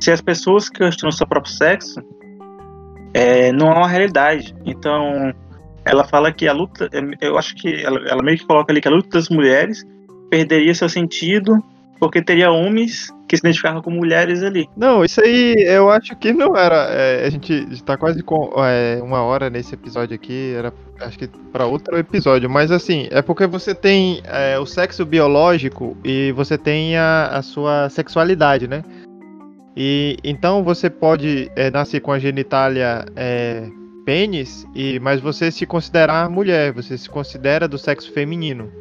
se 0.01 0.11
as 0.11 0.19
pessoas 0.19 0.67
que 0.67 0.79
questionam 0.79 1.13
seu 1.13 1.25
próprio 1.25 1.53
sexo 1.53 2.01
é, 3.13 3.53
não 3.53 3.71
é 3.71 3.77
uma 3.77 3.87
realidade. 3.87 4.53
Então, 4.65 5.33
ela 5.85 6.03
fala 6.03 6.33
que 6.33 6.45
a 6.45 6.51
luta, 6.51 6.89
eu 7.21 7.37
acho 7.37 7.55
que 7.55 7.73
ela, 7.85 7.97
ela 8.09 8.21
meio 8.21 8.37
que 8.37 8.45
coloca 8.45 8.73
ali 8.73 8.81
que 8.81 8.89
a 8.89 8.91
luta 8.91 9.07
das 9.11 9.29
mulheres 9.29 9.81
perderia 10.29 10.75
seu 10.75 10.89
sentido 10.89 11.63
porque 12.01 12.21
teria 12.21 12.51
homens 12.51 13.14
que 13.27 13.35
se 13.35 13.41
identificavam 13.41 13.81
com 13.81 13.91
mulheres 13.91 14.43
ali. 14.43 14.69
Não, 14.75 15.03
isso 15.03 15.21
aí 15.21 15.55
eu 15.67 15.89
acho 15.89 16.15
que 16.15 16.31
não 16.31 16.55
era. 16.55 16.87
É, 16.91 17.25
a 17.25 17.29
gente 17.29 17.53
está 17.71 17.97
quase 17.97 18.21
com 18.21 18.51
é, 18.57 18.99
uma 19.01 19.21
hora 19.23 19.49
nesse 19.49 19.73
episódio 19.73 20.15
aqui, 20.15 20.53
era 20.57 20.73
acho 21.01 21.17
que 21.17 21.27
para 21.51 21.65
outro 21.65 21.97
episódio, 21.97 22.49
mas 22.49 22.71
assim, 22.71 23.07
é 23.11 23.21
porque 23.21 23.45
você 23.45 23.75
tem 23.75 24.21
é, 24.25 24.57
o 24.57 24.65
sexo 24.65 25.05
biológico 25.05 25.97
e 26.03 26.31
você 26.31 26.57
tem 26.57 26.95
a, 26.95 27.27
a 27.27 27.41
sua 27.41 27.89
sexualidade, 27.89 28.67
né? 28.67 28.83
E 29.75 30.17
então 30.23 30.63
você 30.63 30.89
pode 30.89 31.51
é, 31.55 31.69
nascer 31.69 31.99
com 31.99 32.11
a 32.11 32.19
genitália 32.19 33.05
é, 33.15 33.67
pênis, 34.05 34.65
e, 34.73 34.99
mas 34.99 35.19
você 35.19 35.51
se 35.51 35.65
considerar 35.65 36.29
mulher, 36.29 36.71
você 36.71 36.97
se 36.97 37.09
considera 37.09 37.67
do 37.67 37.77
sexo 37.77 38.11
feminino. 38.13 38.71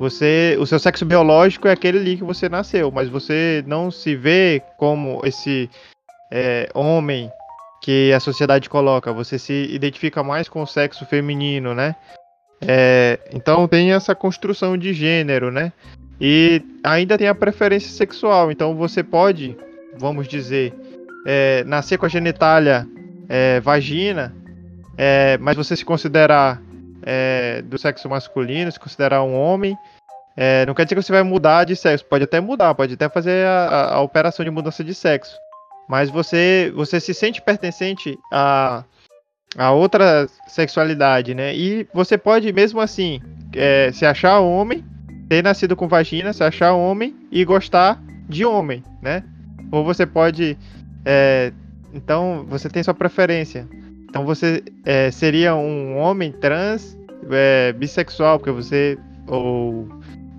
Você, 0.00 0.56
o 0.58 0.64
seu 0.64 0.78
sexo 0.78 1.04
biológico 1.04 1.68
é 1.68 1.72
aquele 1.72 1.98
ali 1.98 2.16
que 2.16 2.24
você 2.24 2.48
nasceu, 2.48 2.90
mas 2.90 3.10
você 3.10 3.62
não 3.66 3.90
se 3.90 4.16
vê 4.16 4.62
como 4.78 5.20
esse 5.26 5.68
é, 6.32 6.70
homem 6.72 7.30
que 7.82 8.10
a 8.10 8.18
sociedade 8.18 8.70
coloca. 8.70 9.12
Você 9.12 9.38
se 9.38 9.52
identifica 9.70 10.22
mais 10.22 10.48
com 10.48 10.62
o 10.62 10.66
sexo 10.66 11.04
feminino, 11.04 11.74
né? 11.74 11.94
É, 12.62 13.18
então 13.34 13.68
tem 13.68 13.92
essa 13.92 14.14
construção 14.14 14.74
de 14.74 14.94
gênero, 14.94 15.50
né? 15.50 15.70
E 16.18 16.62
ainda 16.82 17.18
tem 17.18 17.28
a 17.28 17.34
preferência 17.34 17.90
sexual. 17.90 18.50
Então 18.50 18.74
você 18.74 19.02
pode, 19.02 19.54
vamos 19.98 20.26
dizer, 20.26 20.72
é, 21.26 21.62
nascer 21.64 21.98
com 21.98 22.06
a 22.06 22.08
genitália 22.08 22.88
é, 23.28 23.60
vagina, 23.60 24.34
é, 24.96 25.36
mas 25.36 25.58
você 25.58 25.76
se 25.76 25.84
considerar 25.84 26.58
é, 27.02 27.62
do 27.62 27.78
sexo 27.78 28.08
masculino, 28.08 28.70
se 28.70 28.78
considerar 28.78 29.22
um 29.22 29.34
homem, 29.34 29.76
é, 30.36 30.64
não 30.64 30.74
quer 30.74 30.84
dizer 30.84 30.94
que 30.94 31.02
você 31.02 31.12
vai 31.12 31.22
mudar 31.22 31.64
de 31.64 31.76
sexo. 31.76 32.04
Pode 32.04 32.24
até 32.24 32.40
mudar, 32.40 32.74
pode 32.74 32.94
até 32.94 33.08
fazer 33.08 33.46
a, 33.46 33.94
a, 33.94 34.00
operação 34.00 34.44
de 34.44 34.50
mudança 34.50 34.82
de 34.82 34.94
sexo. 34.94 35.36
Mas 35.88 36.08
você, 36.08 36.72
você 36.74 37.00
se 37.00 37.12
sente 37.12 37.42
pertencente 37.42 38.16
a, 38.32 38.84
a 39.56 39.72
outra 39.72 40.28
sexualidade, 40.46 41.34
né? 41.34 41.54
E 41.54 41.86
você 41.92 42.16
pode, 42.16 42.52
mesmo 42.52 42.80
assim, 42.80 43.20
é, 43.54 43.90
se 43.92 44.06
achar 44.06 44.38
homem, 44.38 44.84
ter 45.28 45.42
nascido 45.42 45.76
com 45.76 45.88
vagina, 45.88 46.32
se 46.32 46.44
achar 46.44 46.72
homem 46.72 47.14
e 47.30 47.44
gostar 47.44 48.00
de 48.28 48.44
homem, 48.44 48.84
né? 49.02 49.24
Ou 49.72 49.84
você 49.84 50.06
pode. 50.06 50.56
É, 51.04 51.52
então, 51.92 52.46
você 52.48 52.68
tem 52.68 52.82
sua 52.82 52.94
preferência. 52.94 53.68
Então, 54.10 54.26
você 54.26 54.62
é, 54.84 55.10
seria 55.10 55.54
um 55.54 55.96
homem 55.96 56.30
trans, 56.32 56.98
é, 57.30 57.72
bissexual, 57.72 58.38
porque 58.38 58.52
você. 58.52 58.98
Ou 59.26 59.88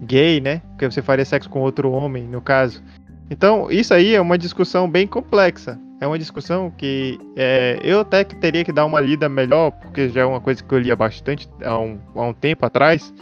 gay, 0.03 0.39
né? 0.39 0.61
Porque 0.71 0.91
você 0.91 1.01
faria 1.01 1.25
sexo 1.25 1.49
com 1.49 1.61
outro 1.61 1.91
homem, 1.91 2.23
no 2.23 2.41
caso. 2.41 2.83
Então, 3.29 3.71
isso 3.71 3.93
aí 3.93 4.13
é 4.13 4.21
uma 4.21 4.37
discussão 4.37 4.89
bem 4.89 5.07
complexa 5.07 5.79
é 6.01 6.07
uma 6.07 6.17
discussão 6.17 6.71
que 6.71 7.19
é, 7.35 7.79
eu 7.83 7.99
até 7.99 8.23
que 8.23 8.35
teria 8.35 8.65
que 8.65 8.73
dar 8.73 8.85
uma 8.85 8.99
lida 8.99 9.29
melhor, 9.29 9.69
porque 9.69 10.09
já 10.09 10.21
é 10.21 10.25
uma 10.25 10.41
coisa 10.41 10.63
que 10.63 10.73
eu 10.73 10.79
lia 10.79 10.95
bastante 10.95 11.47
há 11.63 11.77
um, 11.77 11.99
há 12.15 12.23
um 12.23 12.33
tempo 12.33 12.65
atrás, 12.65 13.13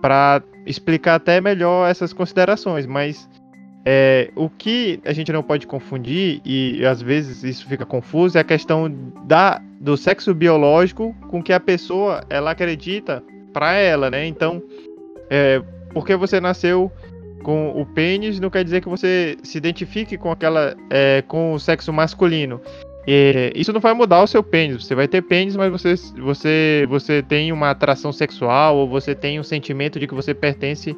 para 0.00 0.40
explicar 0.64 1.16
até 1.16 1.40
melhor 1.40 1.90
essas 1.90 2.12
considerações. 2.12 2.86
Mas 2.86 3.28
é, 3.84 4.30
o 4.36 4.48
que 4.48 5.00
a 5.04 5.12
gente 5.12 5.32
não 5.32 5.42
pode 5.42 5.66
confundir, 5.66 6.40
e 6.44 6.84
às 6.86 7.02
vezes 7.02 7.42
isso 7.42 7.66
fica 7.66 7.84
confuso, 7.84 8.38
é 8.38 8.40
a 8.40 8.44
questão 8.44 8.92
da, 9.24 9.60
do 9.80 9.96
sexo 9.96 10.32
biológico 10.34 11.14
com 11.28 11.42
que 11.42 11.52
a 11.52 11.60
pessoa 11.60 12.22
ela 12.30 12.52
acredita 12.52 13.22
para 13.52 13.74
ela, 13.74 14.10
né? 14.10 14.26
Então, 14.26 14.62
é, 15.28 15.62
porque 15.92 16.16
você 16.16 16.40
nasceu 16.40 16.90
com 17.42 17.70
o 17.70 17.84
pênis 17.84 18.38
não 18.38 18.48
quer 18.48 18.62
dizer 18.62 18.80
que 18.80 18.88
você 18.88 19.36
se 19.42 19.58
identifique 19.58 20.16
com 20.16 20.30
aquela 20.30 20.76
é, 20.88 21.22
com 21.26 21.52
o 21.52 21.58
sexo 21.58 21.92
masculino. 21.92 22.60
E 23.06 23.52
isso 23.56 23.72
não 23.72 23.80
vai 23.80 23.92
mudar 23.94 24.22
o 24.22 24.28
seu 24.28 24.44
pênis. 24.44 24.84
Você 24.84 24.94
vai 24.94 25.08
ter 25.08 25.22
pênis, 25.22 25.56
mas 25.56 25.72
você, 25.72 25.94
você, 26.20 26.86
você 26.88 27.20
tem 27.20 27.50
uma 27.50 27.70
atração 27.70 28.12
sexual 28.12 28.76
ou 28.76 28.88
você 28.88 29.12
tem 29.12 29.40
um 29.40 29.42
sentimento 29.42 29.98
de 29.98 30.06
que 30.06 30.14
você 30.14 30.32
pertence. 30.32 30.96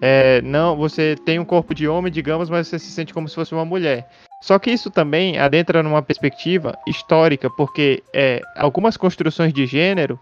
É, 0.00 0.42
não, 0.42 0.76
você 0.76 1.16
tem 1.24 1.38
um 1.38 1.44
corpo 1.44 1.74
de 1.74 1.88
homem, 1.88 2.12
digamos, 2.12 2.50
mas 2.50 2.68
você 2.68 2.78
se 2.78 2.90
sente 2.90 3.14
como 3.14 3.28
se 3.28 3.34
fosse 3.34 3.54
uma 3.54 3.64
mulher. 3.64 4.08
Só 4.42 4.58
que 4.58 4.70
isso 4.70 4.90
também 4.90 5.38
adentra 5.38 5.82
numa 5.82 6.02
perspectiva 6.02 6.76
histórica, 6.86 7.48
porque 7.48 8.02
é, 8.12 8.42
algumas 8.56 8.96
construções 8.96 9.52
de 9.52 9.64
gênero, 9.64 10.20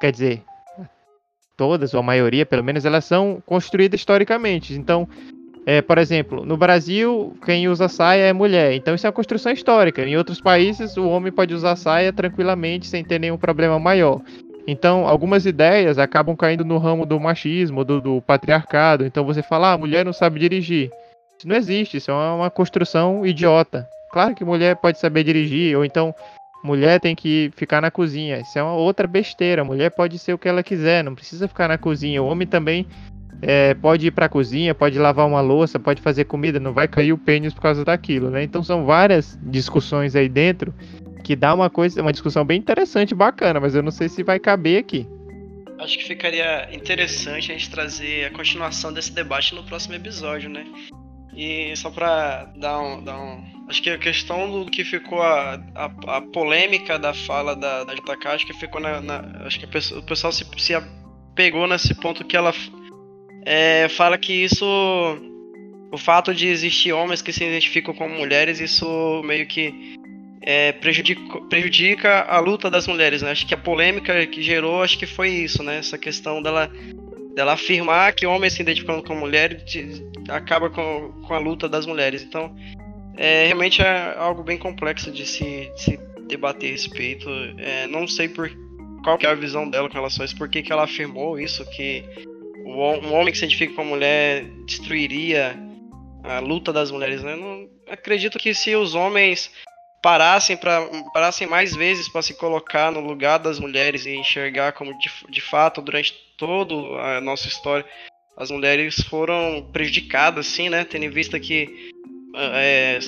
quer 0.00 0.10
dizer, 0.10 0.42
todas, 1.56 1.92
ou 1.92 2.00
a 2.00 2.02
maioria 2.02 2.46
pelo 2.46 2.64
menos, 2.64 2.86
elas 2.86 3.04
são 3.04 3.42
construídas 3.44 4.00
historicamente. 4.00 4.72
Então, 4.72 5.06
é, 5.66 5.82
por 5.82 5.98
exemplo, 5.98 6.46
no 6.46 6.56
Brasil, 6.56 7.36
quem 7.44 7.68
usa 7.68 7.88
saia 7.88 8.22
é 8.22 8.32
mulher. 8.32 8.72
Então, 8.72 8.94
isso 8.94 9.06
é 9.06 9.10
uma 9.10 9.12
construção 9.12 9.52
histórica. 9.52 10.02
Em 10.02 10.16
outros 10.16 10.40
países, 10.40 10.96
o 10.96 11.06
homem 11.06 11.30
pode 11.30 11.52
usar 11.52 11.76
saia 11.76 12.10
tranquilamente, 12.10 12.86
sem 12.86 13.04
ter 13.04 13.18
nenhum 13.18 13.36
problema 13.36 13.78
maior. 13.78 14.22
Então, 14.70 15.08
algumas 15.08 15.46
ideias 15.46 15.98
acabam 15.98 16.36
caindo 16.36 16.64
no 16.64 16.76
ramo 16.76 17.06
do 17.06 17.18
machismo, 17.18 17.84
do, 17.84 18.02
do 18.02 18.22
patriarcado. 18.22 19.06
Então, 19.06 19.24
você 19.24 19.42
fala, 19.42 19.70
ah, 19.70 19.72
a 19.72 19.78
mulher 19.78 20.04
não 20.04 20.12
sabe 20.12 20.38
dirigir. 20.38 20.90
Isso 21.38 21.48
não 21.48 21.56
existe, 21.56 21.96
isso 21.96 22.10
é 22.10 22.14
uma 22.14 22.50
construção 22.50 23.24
idiota. 23.24 23.88
Claro 24.12 24.34
que 24.34 24.44
mulher 24.44 24.76
pode 24.76 24.98
saber 24.98 25.24
dirigir, 25.24 25.76
ou 25.76 25.84
então 25.84 26.14
Mulher 26.62 27.00
tem 27.00 27.14
que 27.14 27.50
ficar 27.54 27.80
na 27.80 27.90
cozinha. 27.90 28.40
Isso 28.40 28.58
é 28.58 28.62
uma 28.62 28.74
outra 28.74 29.06
besteira. 29.06 29.64
Mulher 29.64 29.90
pode 29.90 30.18
ser 30.18 30.32
o 30.32 30.38
que 30.38 30.48
ela 30.48 30.62
quiser, 30.62 31.04
não 31.04 31.14
precisa 31.14 31.46
ficar 31.46 31.68
na 31.68 31.78
cozinha. 31.78 32.22
O 32.22 32.26
homem 32.26 32.46
também 32.46 32.86
é, 33.40 33.74
pode 33.74 34.08
ir 34.08 34.10
para 34.10 34.26
a 34.26 34.28
cozinha, 34.28 34.74
pode 34.74 34.98
lavar 34.98 35.26
uma 35.26 35.40
louça, 35.40 35.78
pode 35.78 36.02
fazer 36.02 36.24
comida, 36.24 36.58
não 36.58 36.72
vai 36.72 36.88
cair 36.88 37.12
o 37.12 37.18
pênis 37.18 37.54
por 37.54 37.62
causa 37.62 37.84
daquilo, 37.84 38.30
né? 38.30 38.42
Então 38.42 38.62
são 38.64 38.84
várias 38.84 39.38
discussões 39.42 40.16
aí 40.16 40.28
dentro 40.28 40.74
que 41.28 41.36
dá 41.36 41.52
uma 41.52 41.68
coisa, 41.68 42.00
uma 42.00 42.10
discussão 42.10 42.42
bem 42.42 42.58
interessante, 42.58 43.14
bacana, 43.14 43.60
mas 43.60 43.74
eu 43.74 43.82
não 43.82 43.90
sei 43.90 44.08
se 44.08 44.22
vai 44.22 44.38
caber 44.38 44.80
aqui. 44.80 45.06
Acho 45.78 45.98
que 45.98 46.04
ficaria 46.04 46.74
interessante 46.74 47.52
a 47.52 47.54
gente 47.54 47.68
trazer 47.68 48.24
a 48.24 48.30
continuação 48.30 48.94
desse 48.94 49.12
debate 49.12 49.54
no 49.54 49.62
próximo 49.62 49.94
episódio, 49.94 50.48
né? 50.48 50.64
E 51.36 51.76
só 51.76 51.90
para 51.90 52.44
dar 52.56 52.80
um, 52.80 53.04
dar 53.04 53.20
um 53.20 53.44
Acho 53.68 53.82
que 53.82 53.90
a 53.90 53.98
questão 53.98 54.50
do 54.50 54.70
que 54.70 54.82
ficou 54.82 55.20
a, 55.20 55.62
a, 55.74 56.16
a 56.16 56.22
polêmica 56.22 56.98
da 56.98 57.12
fala 57.12 57.54
da, 57.54 57.84
da 57.84 57.92
JK, 57.92 58.28
acho 58.28 58.46
que 58.46 58.54
ficou 58.54 58.80
na. 58.80 59.02
na 59.02 59.42
acho 59.44 59.60
que 59.60 59.66
pessoa, 59.66 60.00
o 60.00 60.02
pessoal 60.02 60.32
se, 60.32 60.46
se 60.56 60.72
pegou 61.34 61.66
nesse 61.66 61.94
ponto 61.94 62.24
que 62.24 62.38
ela 62.38 62.54
é, 63.44 63.86
fala 63.90 64.16
que 64.16 64.32
isso. 64.32 64.64
O 65.92 65.98
fato 65.98 66.34
de 66.34 66.48
existir 66.48 66.92
homens 66.92 67.20
que 67.20 67.32
se 67.32 67.44
identificam 67.44 67.94
como 67.94 68.14
mulheres, 68.14 68.60
isso 68.60 69.22
meio 69.24 69.46
que 69.46 69.97
é, 70.50 70.72
prejudica, 70.72 71.42
prejudica 71.42 72.22
a 72.22 72.38
luta 72.40 72.70
das 72.70 72.86
mulheres, 72.86 73.20
né? 73.20 73.32
Acho 73.32 73.46
que 73.46 73.52
a 73.52 73.58
polêmica 73.58 74.26
que 74.26 74.40
gerou, 74.40 74.82
acho 74.82 74.98
que 74.98 75.04
foi 75.04 75.28
isso, 75.28 75.62
né? 75.62 75.76
Essa 75.76 75.98
questão 75.98 76.40
dela, 76.40 76.72
dela 77.34 77.52
afirmar 77.52 78.14
que 78.14 78.24
homens 78.26 78.54
se 78.54 78.62
identificando 78.62 79.02
como 79.02 79.20
mulheres 79.20 80.02
acaba 80.30 80.70
com, 80.70 81.12
com 81.26 81.34
a 81.34 81.38
luta 81.38 81.68
das 81.68 81.84
mulheres. 81.84 82.22
Então, 82.22 82.56
é, 83.14 83.44
realmente 83.44 83.82
é 83.82 84.14
algo 84.16 84.42
bem 84.42 84.56
complexo 84.56 85.12
de 85.12 85.26
se, 85.26 85.70
de 85.74 85.82
se 85.82 86.00
debater 86.26 86.70
a 86.70 86.72
respeito. 86.72 87.28
É, 87.58 87.86
não 87.86 88.08
sei 88.08 88.26
por 88.26 88.50
qual 89.04 89.18
que 89.18 89.26
é 89.26 89.28
a 89.28 89.34
visão 89.34 89.68
dela 89.68 89.86
com 89.86 89.96
relação 89.96 90.22
a 90.22 90.24
isso, 90.24 90.36
por 90.38 90.48
que, 90.48 90.62
que 90.62 90.72
ela 90.72 90.84
afirmou 90.84 91.38
isso, 91.38 91.62
que 91.72 92.02
o, 92.64 92.72
um 92.72 93.12
homem 93.12 93.32
que 93.32 93.38
se 93.38 93.44
identifica 93.44 93.74
com 93.74 93.82
a 93.82 93.84
mulher 93.84 94.44
destruiria 94.64 95.54
a 96.24 96.38
luta 96.38 96.72
das 96.72 96.90
mulheres. 96.90 97.22
Né? 97.22 97.36
Não, 97.36 97.68
acredito 97.86 98.38
que 98.38 98.54
se 98.54 98.74
os 98.74 98.94
homens 98.94 99.50
parassem 100.02 100.56
para 100.56 100.86
parassem 101.12 101.46
mais 101.46 101.74
vezes 101.74 102.08
para 102.08 102.22
se 102.22 102.34
colocar 102.34 102.92
no 102.92 103.00
lugar 103.00 103.38
das 103.38 103.58
mulheres 103.58 104.06
e 104.06 104.14
enxergar 104.14 104.72
como 104.72 104.96
de, 104.98 105.10
de 105.28 105.40
fato 105.40 105.82
durante 105.82 106.14
toda 106.36 106.74
a 107.00 107.20
nossa 107.20 107.48
história 107.48 107.84
as 108.36 108.50
mulheres 108.50 109.02
foram 109.08 109.68
prejudicadas 109.72 110.46
assim 110.46 110.68
né 110.68 110.84
tendo 110.84 111.04
em 111.04 111.10
vista 111.10 111.40
que 111.40 111.90
é, 112.36 112.98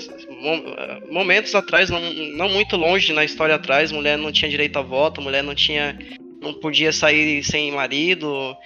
momentos 1.10 1.54
atrás, 1.54 1.90
não, 1.90 2.00
não 2.00 2.48
muito 2.48 2.76
longe 2.76 3.12
na 3.12 3.24
história 3.24 3.54
atrás, 3.54 3.92
mulher 3.92 4.18
não 4.18 4.32
tinha 4.32 4.50
direito 4.50 4.78
a 4.78 4.82
voto, 4.82 5.22
mulher 5.22 5.42
não 5.42 5.54
tinha. 5.54 5.96
não 6.40 6.54
podia 6.54 6.92
sair 6.92 7.44
sem 7.44 7.70
marido, 7.70 8.56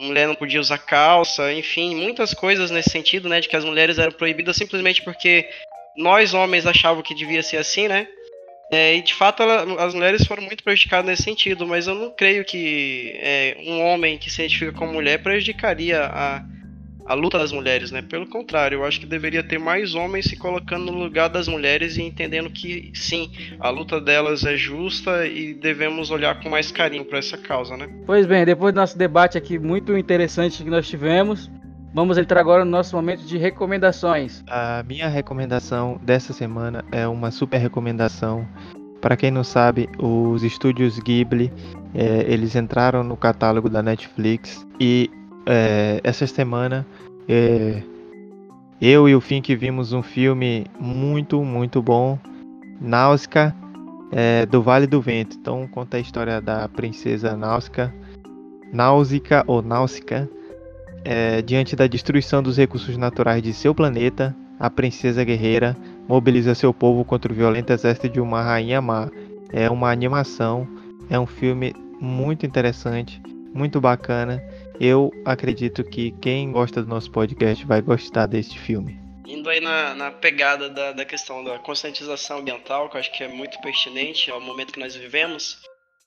mulher 0.00 0.26
não 0.26 0.34
podia 0.34 0.60
usar 0.60 0.78
calça, 0.78 1.52
enfim, 1.52 1.94
muitas 1.94 2.34
coisas 2.34 2.70
nesse 2.70 2.90
sentido, 2.90 3.28
né? 3.28 3.40
De 3.40 3.48
que 3.48 3.56
as 3.56 3.64
mulheres 3.64 3.98
eram 3.98 4.12
proibidas 4.12 4.56
simplesmente 4.56 5.02
porque 5.02 5.48
nós 5.96 6.34
homens 6.34 6.66
achavam 6.66 7.02
que 7.02 7.14
devia 7.14 7.42
ser 7.42 7.56
assim, 7.56 7.88
né? 7.88 8.06
É, 8.70 8.96
e 8.96 9.02
de 9.02 9.14
fato 9.14 9.42
ela, 9.42 9.84
as 9.84 9.94
mulheres 9.94 10.26
foram 10.26 10.42
muito 10.42 10.64
prejudicadas 10.64 11.06
nesse 11.06 11.22
sentido, 11.22 11.66
mas 11.66 11.86
eu 11.86 11.94
não 11.94 12.10
creio 12.10 12.44
que 12.44 13.12
é, 13.16 13.56
um 13.64 13.80
homem 13.82 14.18
que 14.18 14.28
se 14.28 14.42
identifica 14.42 14.72
como 14.72 14.92
mulher 14.92 15.22
prejudicaria 15.22 16.04
a 16.04 16.44
a 17.06 17.14
luta 17.14 17.38
das 17.38 17.52
mulheres, 17.52 17.90
né? 17.92 18.02
Pelo 18.02 18.26
contrário, 18.26 18.76
eu 18.76 18.84
acho 18.84 18.98
que 18.98 19.06
deveria 19.06 19.42
ter 19.42 19.58
mais 19.58 19.94
homens 19.94 20.26
se 20.26 20.36
colocando 20.36 20.86
no 20.86 20.98
lugar 20.98 21.28
das 21.28 21.46
mulheres 21.46 21.96
e 21.96 22.02
entendendo 22.02 22.50
que 22.50 22.90
sim, 22.94 23.30
a 23.60 23.70
luta 23.70 24.00
delas 24.00 24.44
é 24.44 24.56
justa 24.56 25.26
e 25.26 25.54
devemos 25.54 26.10
olhar 26.10 26.40
com 26.40 26.50
mais 26.50 26.72
carinho 26.72 27.04
para 27.04 27.18
essa 27.18 27.38
causa, 27.38 27.76
né? 27.76 27.88
Pois 28.04 28.26
bem, 28.26 28.44
depois 28.44 28.74
do 28.74 28.78
nosso 28.78 28.98
debate 28.98 29.38
aqui 29.38 29.58
muito 29.58 29.96
interessante 29.96 30.64
que 30.64 30.68
nós 30.68 30.88
tivemos, 30.88 31.48
vamos 31.96 32.18
entrar 32.18 32.38
agora 32.40 32.62
no 32.62 32.70
nosso 32.70 32.94
momento 32.94 33.22
de 33.22 33.38
recomendações. 33.38 34.44
A 34.50 34.84
minha 34.86 35.08
recomendação 35.08 35.98
dessa 36.02 36.34
semana 36.34 36.84
é 36.92 37.08
uma 37.08 37.30
super 37.30 37.56
recomendação. 37.56 38.46
Para 39.00 39.16
quem 39.16 39.30
não 39.30 39.42
sabe, 39.42 39.88
os 39.98 40.42
estúdios 40.42 40.98
Ghibli, 40.98 41.50
é, 41.94 42.30
eles 42.30 42.54
entraram 42.54 43.02
no 43.02 43.16
catálogo 43.16 43.70
da 43.70 43.82
Netflix 43.82 44.66
e 44.78 45.10
é, 45.46 45.98
essa 46.04 46.26
semana 46.26 46.86
é, 47.26 47.82
eu 48.78 49.08
e 49.08 49.14
o 49.14 49.20
Fink 49.20 49.56
vimos 49.56 49.94
um 49.94 50.02
filme 50.02 50.66
muito, 50.78 51.42
muito 51.42 51.80
bom, 51.80 52.18
Náusea, 52.78 53.56
é, 54.12 54.44
do 54.44 54.60
Vale 54.60 54.86
do 54.86 55.00
Vento. 55.00 55.38
Então 55.40 55.66
conta 55.66 55.96
a 55.96 56.00
história 56.00 56.42
da 56.42 56.68
princesa 56.68 57.34
Náusea, 57.34 57.94
Náusica 58.70 59.42
ou 59.46 59.62
Náusica. 59.62 60.28
É, 61.08 61.40
diante 61.40 61.76
da 61.76 61.86
destruição 61.86 62.42
dos 62.42 62.56
recursos 62.56 62.96
naturais 62.96 63.40
de 63.40 63.52
seu 63.52 63.72
planeta, 63.72 64.34
a 64.58 64.68
princesa 64.68 65.22
guerreira 65.22 65.76
mobiliza 66.08 66.52
seu 66.52 66.74
povo 66.74 67.04
contra 67.04 67.32
o 67.32 67.36
violento 67.36 67.72
exército 67.72 68.08
de 68.08 68.20
uma 68.20 68.42
rainha 68.42 68.80
má. 68.80 69.08
É 69.52 69.70
uma 69.70 69.92
animação, 69.92 70.66
é 71.08 71.16
um 71.16 71.26
filme 71.26 71.72
muito 72.00 72.44
interessante 72.44 73.22
muito 73.56 73.80
bacana. 73.80 74.42
Eu 74.78 75.10
acredito 75.24 75.82
que 75.82 76.12
quem 76.20 76.52
gosta 76.52 76.82
do 76.82 76.88
nosso 76.88 77.10
podcast 77.10 77.64
vai 77.64 77.80
gostar 77.80 78.26
deste 78.26 78.58
filme. 78.58 79.00
Indo 79.26 79.48
aí 79.48 79.60
na, 79.60 79.94
na 79.94 80.10
pegada 80.10 80.68
da, 80.68 80.92
da 80.92 81.04
questão 81.04 81.42
da 81.42 81.58
conscientização 81.58 82.38
ambiental, 82.38 82.88
que 82.88 82.96
eu 82.96 83.00
acho 83.00 83.12
que 83.12 83.24
é 83.24 83.28
muito 83.28 83.58
pertinente 83.60 84.30
ao 84.30 84.40
momento 84.40 84.72
que 84.72 84.78
nós 84.78 84.94
vivemos, 84.94 85.62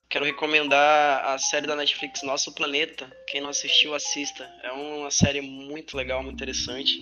quero 0.10 0.26
recomendar 0.26 1.24
a 1.24 1.38
série 1.38 1.68
da 1.68 1.76
Netflix 1.76 2.24
Nosso 2.24 2.52
Planeta. 2.54 3.08
Quem 3.28 3.42
não 3.42 3.50
assistiu, 3.50 3.94
assista. 3.94 4.50
É 4.64 4.72
uma 4.72 5.12
série 5.12 5.40
muito 5.40 5.96
legal, 5.96 6.24
muito 6.24 6.36
interessante. 6.36 7.00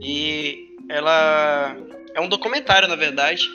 E 0.00 0.68
ela 0.88 1.76
é 2.14 2.20
um 2.20 2.28
documentário, 2.28 2.88
na 2.88 2.96
verdade, 2.96 3.46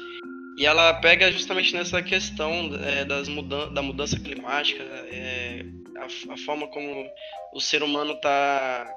e 0.57 0.65
ela 0.65 0.93
pega 0.95 1.31
justamente 1.31 1.73
nessa 1.73 2.01
questão 2.01 2.71
é, 2.83 3.03
das 3.03 3.27
mudan 3.27 3.73
da 3.73 3.81
mudança 3.81 4.19
climática, 4.19 4.83
é, 4.83 5.65
a, 5.97 6.33
a, 6.33 6.37
forma 6.37 6.67
como 6.67 7.05
o 7.53 7.59
ser 7.59 7.83
humano 7.83 8.13
está 8.13 8.91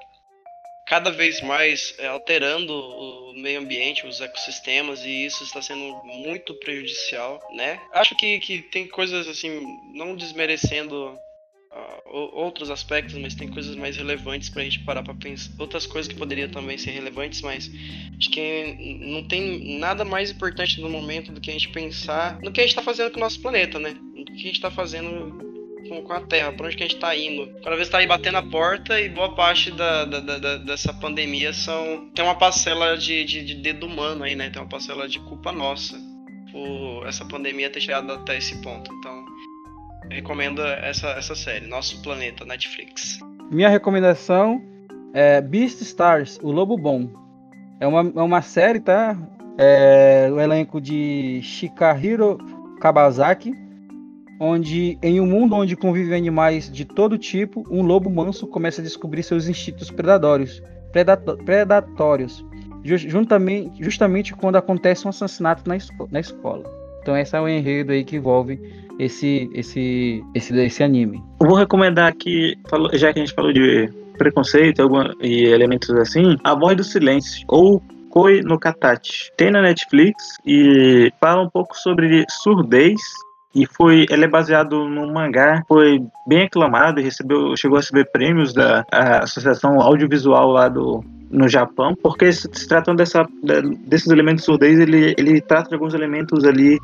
cada 0.91 1.09
vez 1.09 1.39
mais 1.39 1.95
é, 1.99 2.07
alterando 2.07 2.73
o 2.73 3.33
meio 3.33 3.61
ambiente, 3.61 4.05
os 4.05 4.19
ecossistemas, 4.19 5.05
e 5.05 5.25
isso 5.25 5.41
está 5.41 5.61
sendo 5.61 5.95
muito 6.03 6.53
prejudicial, 6.55 7.39
né? 7.55 7.79
Acho 7.93 8.13
que, 8.13 8.37
que 8.41 8.61
tem 8.61 8.89
coisas 8.89 9.25
assim, 9.25 9.65
não 9.93 10.17
desmerecendo 10.17 11.17
outros 12.05 12.69
aspectos, 12.69 13.17
mas 13.17 13.33
tem 13.33 13.47
coisas 13.47 13.73
mais 13.77 13.95
relevantes 13.95 14.49
para 14.49 14.63
a 14.63 14.65
gente 14.65 14.81
parar 14.81 15.01
para 15.01 15.13
pensar. 15.13 15.49
Outras 15.57 15.85
coisas 15.85 16.11
que 16.11 16.19
poderiam 16.19 16.49
também 16.49 16.77
ser 16.77 16.91
relevantes, 16.91 17.41
mas 17.41 17.71
acho 18.17 18.29
que 18.29 18.99
não 18.99 19.25
tem 19.25 19.79
nada 19.79 20.03
mais 20.03 20.29
importante 20.29 20.81
no 20.81 20.89
momento 20.89 21.31
do 21.31 21.39
que 21.39 21.49
a 21.49 21.53
gente 21.53 21.69
pensar 21.69 22.37
no 22.41 22.51
que 22.51 22.59
a 22.59 22.63
gente 22.63 22.71
está 22.71 22.83
fazendo 22.83 23.11
com 23.11 23.17
o 23.17 23.21
nosso 23.21 23.41
planeta, 23.41 23.79
né? 23.79 23.95
No 24.13 24.25
que 24.25 24.33
a 24.33 24.35
gente 24.35 24.51
está 24.55 24.69
fazendo 24.69 25.50
com, 26.01 26.13
a 26.13 26.21
Terra, 26.21 26.53
para 26.53 26.67
onde 26.67 26.77
que 26.77 26.83
a 26.83 26.85
gente 26.85 26.95
está 26.95 27.15
indo. 27.15 27.47
Cada 27.63 27.75
vez 27.75 27.87
está 27.87 27.97
aí 27.97 28.07
batendo 28.07 28.37
a 28.37 28.43
porta 28.43 28.99
e 28.99 29.09
boa 29.09 29.35
parte 29.35 29.71
da, 29.71 30.05
da, 30.05 30.19
da, 30.19 30.57
dessa 30.57 30.93
pandemia 30.93 31.51
são 31.51 32.09
tem 32.15 32.23
uma 32.23 32.35
parcela 32.35 32.97
de, 32.97 33.25
de, 33.25 33.43
de 33.43 33.55
dedo 33.55 33.85
humano 33.85 34.23
aí, 34.23 34.35
né? 34.35 34.49
Tem 34.49 34.61
uma 34.61 34.69
parcela 34.69 35.07
de 35.07 35.19
culpa 35.19 35.51
nossa 35.51 35.99
por 36.51 37.07
essa 37.07 37.25
pandemia 37.25 37.69
ter 37.69 37.81
chegado 37.81 38.11
até 38.11 38.37
esse 38.37 38.61
ponto. 38.61 38.93
Então 38.93 39.25
recomendo 40.09 40.61
essa, 40.61 41.09
essa 41.09 41.35
série, 41.35 41.67
Nosso 41.67 42.01
Planeta, 42.01 42.45
Netflix. 42.45 43.19
Minha 43.49 43.69
recomendação 43.69 44.61
é 45.13 45.41
Beast 45.41 45.81
Stars, 45.81 46.39
O 46.41 46.51
Lobo 46.51 46.77
Bom. 46.77 47.09
É 47.79 47.87
uma, 47.87 48.01
é 48.01 48.21
uma 48.21 48.41
série, 48.41 48.79
tá? 48.79 49.17
É 49.57 50.29
o 50.31 50.39
elenco 50.39 50.79
de 50.79 51.41
Shikahiro 51.41 52.37
Kabazaki, 52.79 53.53
onde 54.43 54.97
em 55.03 55.21
um 55.21 55.27
mundo 55.27 55.55
onde 55.55 55.75
convivem 55.75 56.17
animais 56.17 56.69
de 56.69 56.83
todo 56.83 57.15
tipo, 57.15 57.63
um 57.69 57.83
lobo 57.83 58.09
manso 58.09 58.47
começa 58.47 58.81
a 58.81 58.83
descobrir 58.83 59.21
seus 59.21 59.47
instintos 59.47 59.91
predatórios, 59.91 60.63
predatórios, 61.45 62.43
justamente, 62.83 64.33
quando 64.33 64.55
acontece 64.55 65.05
um 65.05 65.09
assassinato 65.09 65.69
na, 65.69 65.77
esco 65.77 66.09
na 66.11 66.19
escola. 66.19 66.63
Então 67.03 67.15
esse 67.15 67.35
é 67.35 67.39
o 67.39 67.47
enredo 67.47 67.91
aí 67.91 68.03
que 68.03 68.15
envolve 68.15 68.59
esse, 68.97 69.47
esse, 69.53 70.23
esse, 70.33 70.57
esse 70.57 70.83
anime. 70.83 71.23
Eu 71.39 71.47
vou 71.47 71.55
recomendar 71.55 72.07
aqui, 72.07 72.57
já 72.93 73.13
que 73.13 73.19
a 73.19 73.23
gente 73.23 73.35
falou 73.35 73.53
de 73.53 73.91
preconceito 74.17 74.81
e 75.21 75.45
elementos 75.45 75.91
assim, 75.91 76.35
A 76.43 76.55
Voz 76.55 76.75
do 76.75 76.83
Silêncio, 76.83 77.45
ou 77.47 77.79
Koi 78.09 78.41
no 78.41 78.59
Katachi. 78.59 79.31
Tem 79.37 79.51
na 79.51 79.61
Netflix 79.61 80.35
e 80.47 81.13
fala 81.21 81.43
um 81.43 81.49
pouco 81.49 81.77
sobre 81.77 82.25
surdez 82.27 82.99
e 83.53 83.65
foi 83.65 84.05
ele 84.09 84.25
é 84.25 84.27
baseado 84.27 84.87
num 84.87 85.11
mangá 85.11 85.63
foi 85.67 86.01
bem 86.25 86.43
aclamado 86.43 86.99
e 86.99 87.03
recebeu 87.03 87.55
chegou 87.57 87.77
a 87.77 87.81
receber 87.81 88.09
prêmios 88.11 88.53
da 88.53 88.85
associação 89.21 89.81
audiovisual 89.81 90.51
lá 90.51 90.69
do 90.69 91.03
no 91.29 91.47
Japão 91.47 91.95
porque 92.01 92.31
se, 92.31 92.49
se 92.51 92.67
tratam 92.67 92.95
dessa 92.95 93.25
desses 93.85 94.07
elementos 94.07 94.45
surdez 94.45 94.79
ele 94.79 95.13
ele 95.17 95.41
trata 95.41 95.69
de 95.69 95.75
alguns 95.75 95.93
elementos 95.93 96.43
ali 96.43 96.77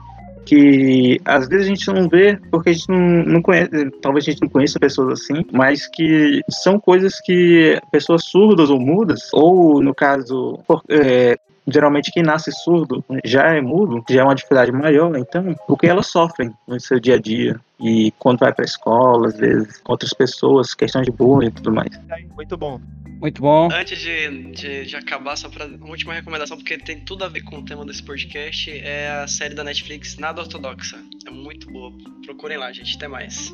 que 0.47 1.19
às 1.25 1.47
vezes 1.47 1.65
a 1.65 1.69
gente 1.69 1.87
não 1.91 2.07
vê 2.07 2.39
porque 2.49 2.69
a 2.69 2.73
gente 2.73 2.89
não, 2.89 3.23
não 3.25 3.41
conhece, 3.41 3.69
talvez 4.01 4.25
a 4.25 4.31
gente 4.31 4.41
não 4.41 4.49
conheça 4.49 4.79
pessoas 4.79 5.19
assim, 5.21 5.45
mas 5.51 5.87
que 5.87 6.41
são 6.49 6.79
coisas 6.79 7.19
que 7.19 7.77
pessoas 7.91 8.23
surdas 8.23 8.69
ou 8.69 8.79
mudas, 8.79 9.29
ou 9.33 9.83
no 9.83 9.93
caso, 9.93 10.57
é, 10.87 11.37
geralmente 11.67 12.11
quem 12.11 12.23
nasce 12.23 12.51
surdo 12.51 13.03
já 13.23 13.55
é 13.55 13.61
mudo, 13.61 14.03
já 14.09 14.21
é 14.21 14.23
uma 14.23 14.35
dificuldade 14.35 14.71
maior, 14.71 15.15
então 15.17 15.55
o 15.67 15.77
que 15.77 15.87
elas 15.87 16.07
sofrem 16.07 16.51
no 16.67 16.79
seu 16.79 16.99
dia 16.99 17.15
a 17.15 17.19
dia 17.19 17.59
e 17.79 18.11
quando 18.17 18.39
vai 18.39 18.53
para 18.53 18.63
a 18.63 18.65
escola, 18.65 19.27
às 19.27 19.37
vezes, 19.37 19.77
com 19.79 19.91
outras 19.91 20.13
pessoas, 20.13 20.73
questões 20.73 21.05
de 21.05 21.11
bullying 21.11 21.47
e 21.47 21.51
tudo 21.51 21.71
mais. 21.71 21.89
Muito 22.35 22.57
bom. 22.57 22.79
Muito 23.19 23.41
bom. 23.41 23.69
Antes 23.71 23.99
de, 23.99 24.51
de, 24.51 24.85
de 24.85 24.95
acabar, 24.95 25.35
só 25.35 25.49
para 25.49 25.65
uma 25.65 25.89
última 25.89 26.13
recomendação, 26.13 26.55
porque 26.55 26.77
tem 26.77 26.99
tudo 26.99 27.23
a 27.23 27.27
ver 27.27 27.41
com 27.41 27.57
o 27.57 27.65
tema 27.65 27.83
desse 27.83 28.03
podcast, 28.03 28.71
é 28.71 29.09
a 29.09 29.27
série 29.27 29.55
da 29.55 29.63
Netflix 29.63 30.17
Nada 30.17 30.41
Ortodoxa. 30.41 30.97
É 31.25 31.31
muito 31.31 31.71
boa. 31.71 31.91
Procurem 32.25 32.57
lá, 32.57 32.71
gente. 32.71 32.95
Até 32.95 33.07
mais. 33.07 33.53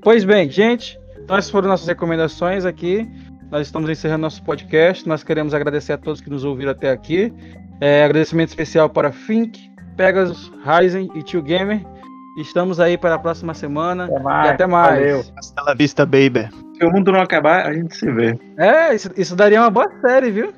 Pois 0.00 0.22
bem, 0.22 0.48
gente, 0.48 0.98
essas 1.28 1.50
foram 1.50 1.68
nossas 1.68 1.88
recomendações 1.88 2.64
aqui. 2.64 3.08
Nós 3.54 3.68
estamos 3.68 3.88
encerrando 3.88 4.22
nosso 4.22 4.42
podcast. 4.42 5.08
Nós 5.08 5.22
queremos 5.22 5.54
agradecer 5.54 5.92
a 5.92 5.96
todos 5.96 6.20
que 6.20 6.28
nos 6.28 6.44
ouviram 6.44 6.72
até 6.72 6.90
aqui. 6.90 7.32
É, 7.80 8.02
agradecimento 8.02 8.48
especial 8.48 8.90
para 8.90 9.12
Fink, 9.12 9.70
Pegasus, 9.96 10.52
Ryzen 10.64 11.08
e 11.14 11.22
Tio 11.22 11.40
Gamer. 11.40 11.80
Estamos 12.36 12.80
aí 12.80 12.98
para 12.98 13.14
a 13.14 13.18
próxima 13.20 13.54
semana. 13.54 14.06
Até 14.06 14.18
mais. 14.18 14.46
E 14.46 14.48
até 14.54 14.66
mais. 14.66 14.98
Valeu. 14.98 15.24
Hasta 15.38 15.62
la 15.62 15.72
vista, 15.72 16.04
baby. 16.04 16.48
Se 16.76 16.84
o 16.84 16.90
mundo 16.90 17.12
não 17.12 17.20
acabar, 17.20 17.68
a 17.68 17.72
gente 17.72 17.94
se 17.94 18.10
vê. 18.10 18.36
É, 18.58 18.92
isso, 18.92 19.08
isso 19.16 19.36
daria 19.36 19.60
uma 19.60 19.70
boa 19.70 19.88
série, 20.00 20.32
viu? 20.32 20.52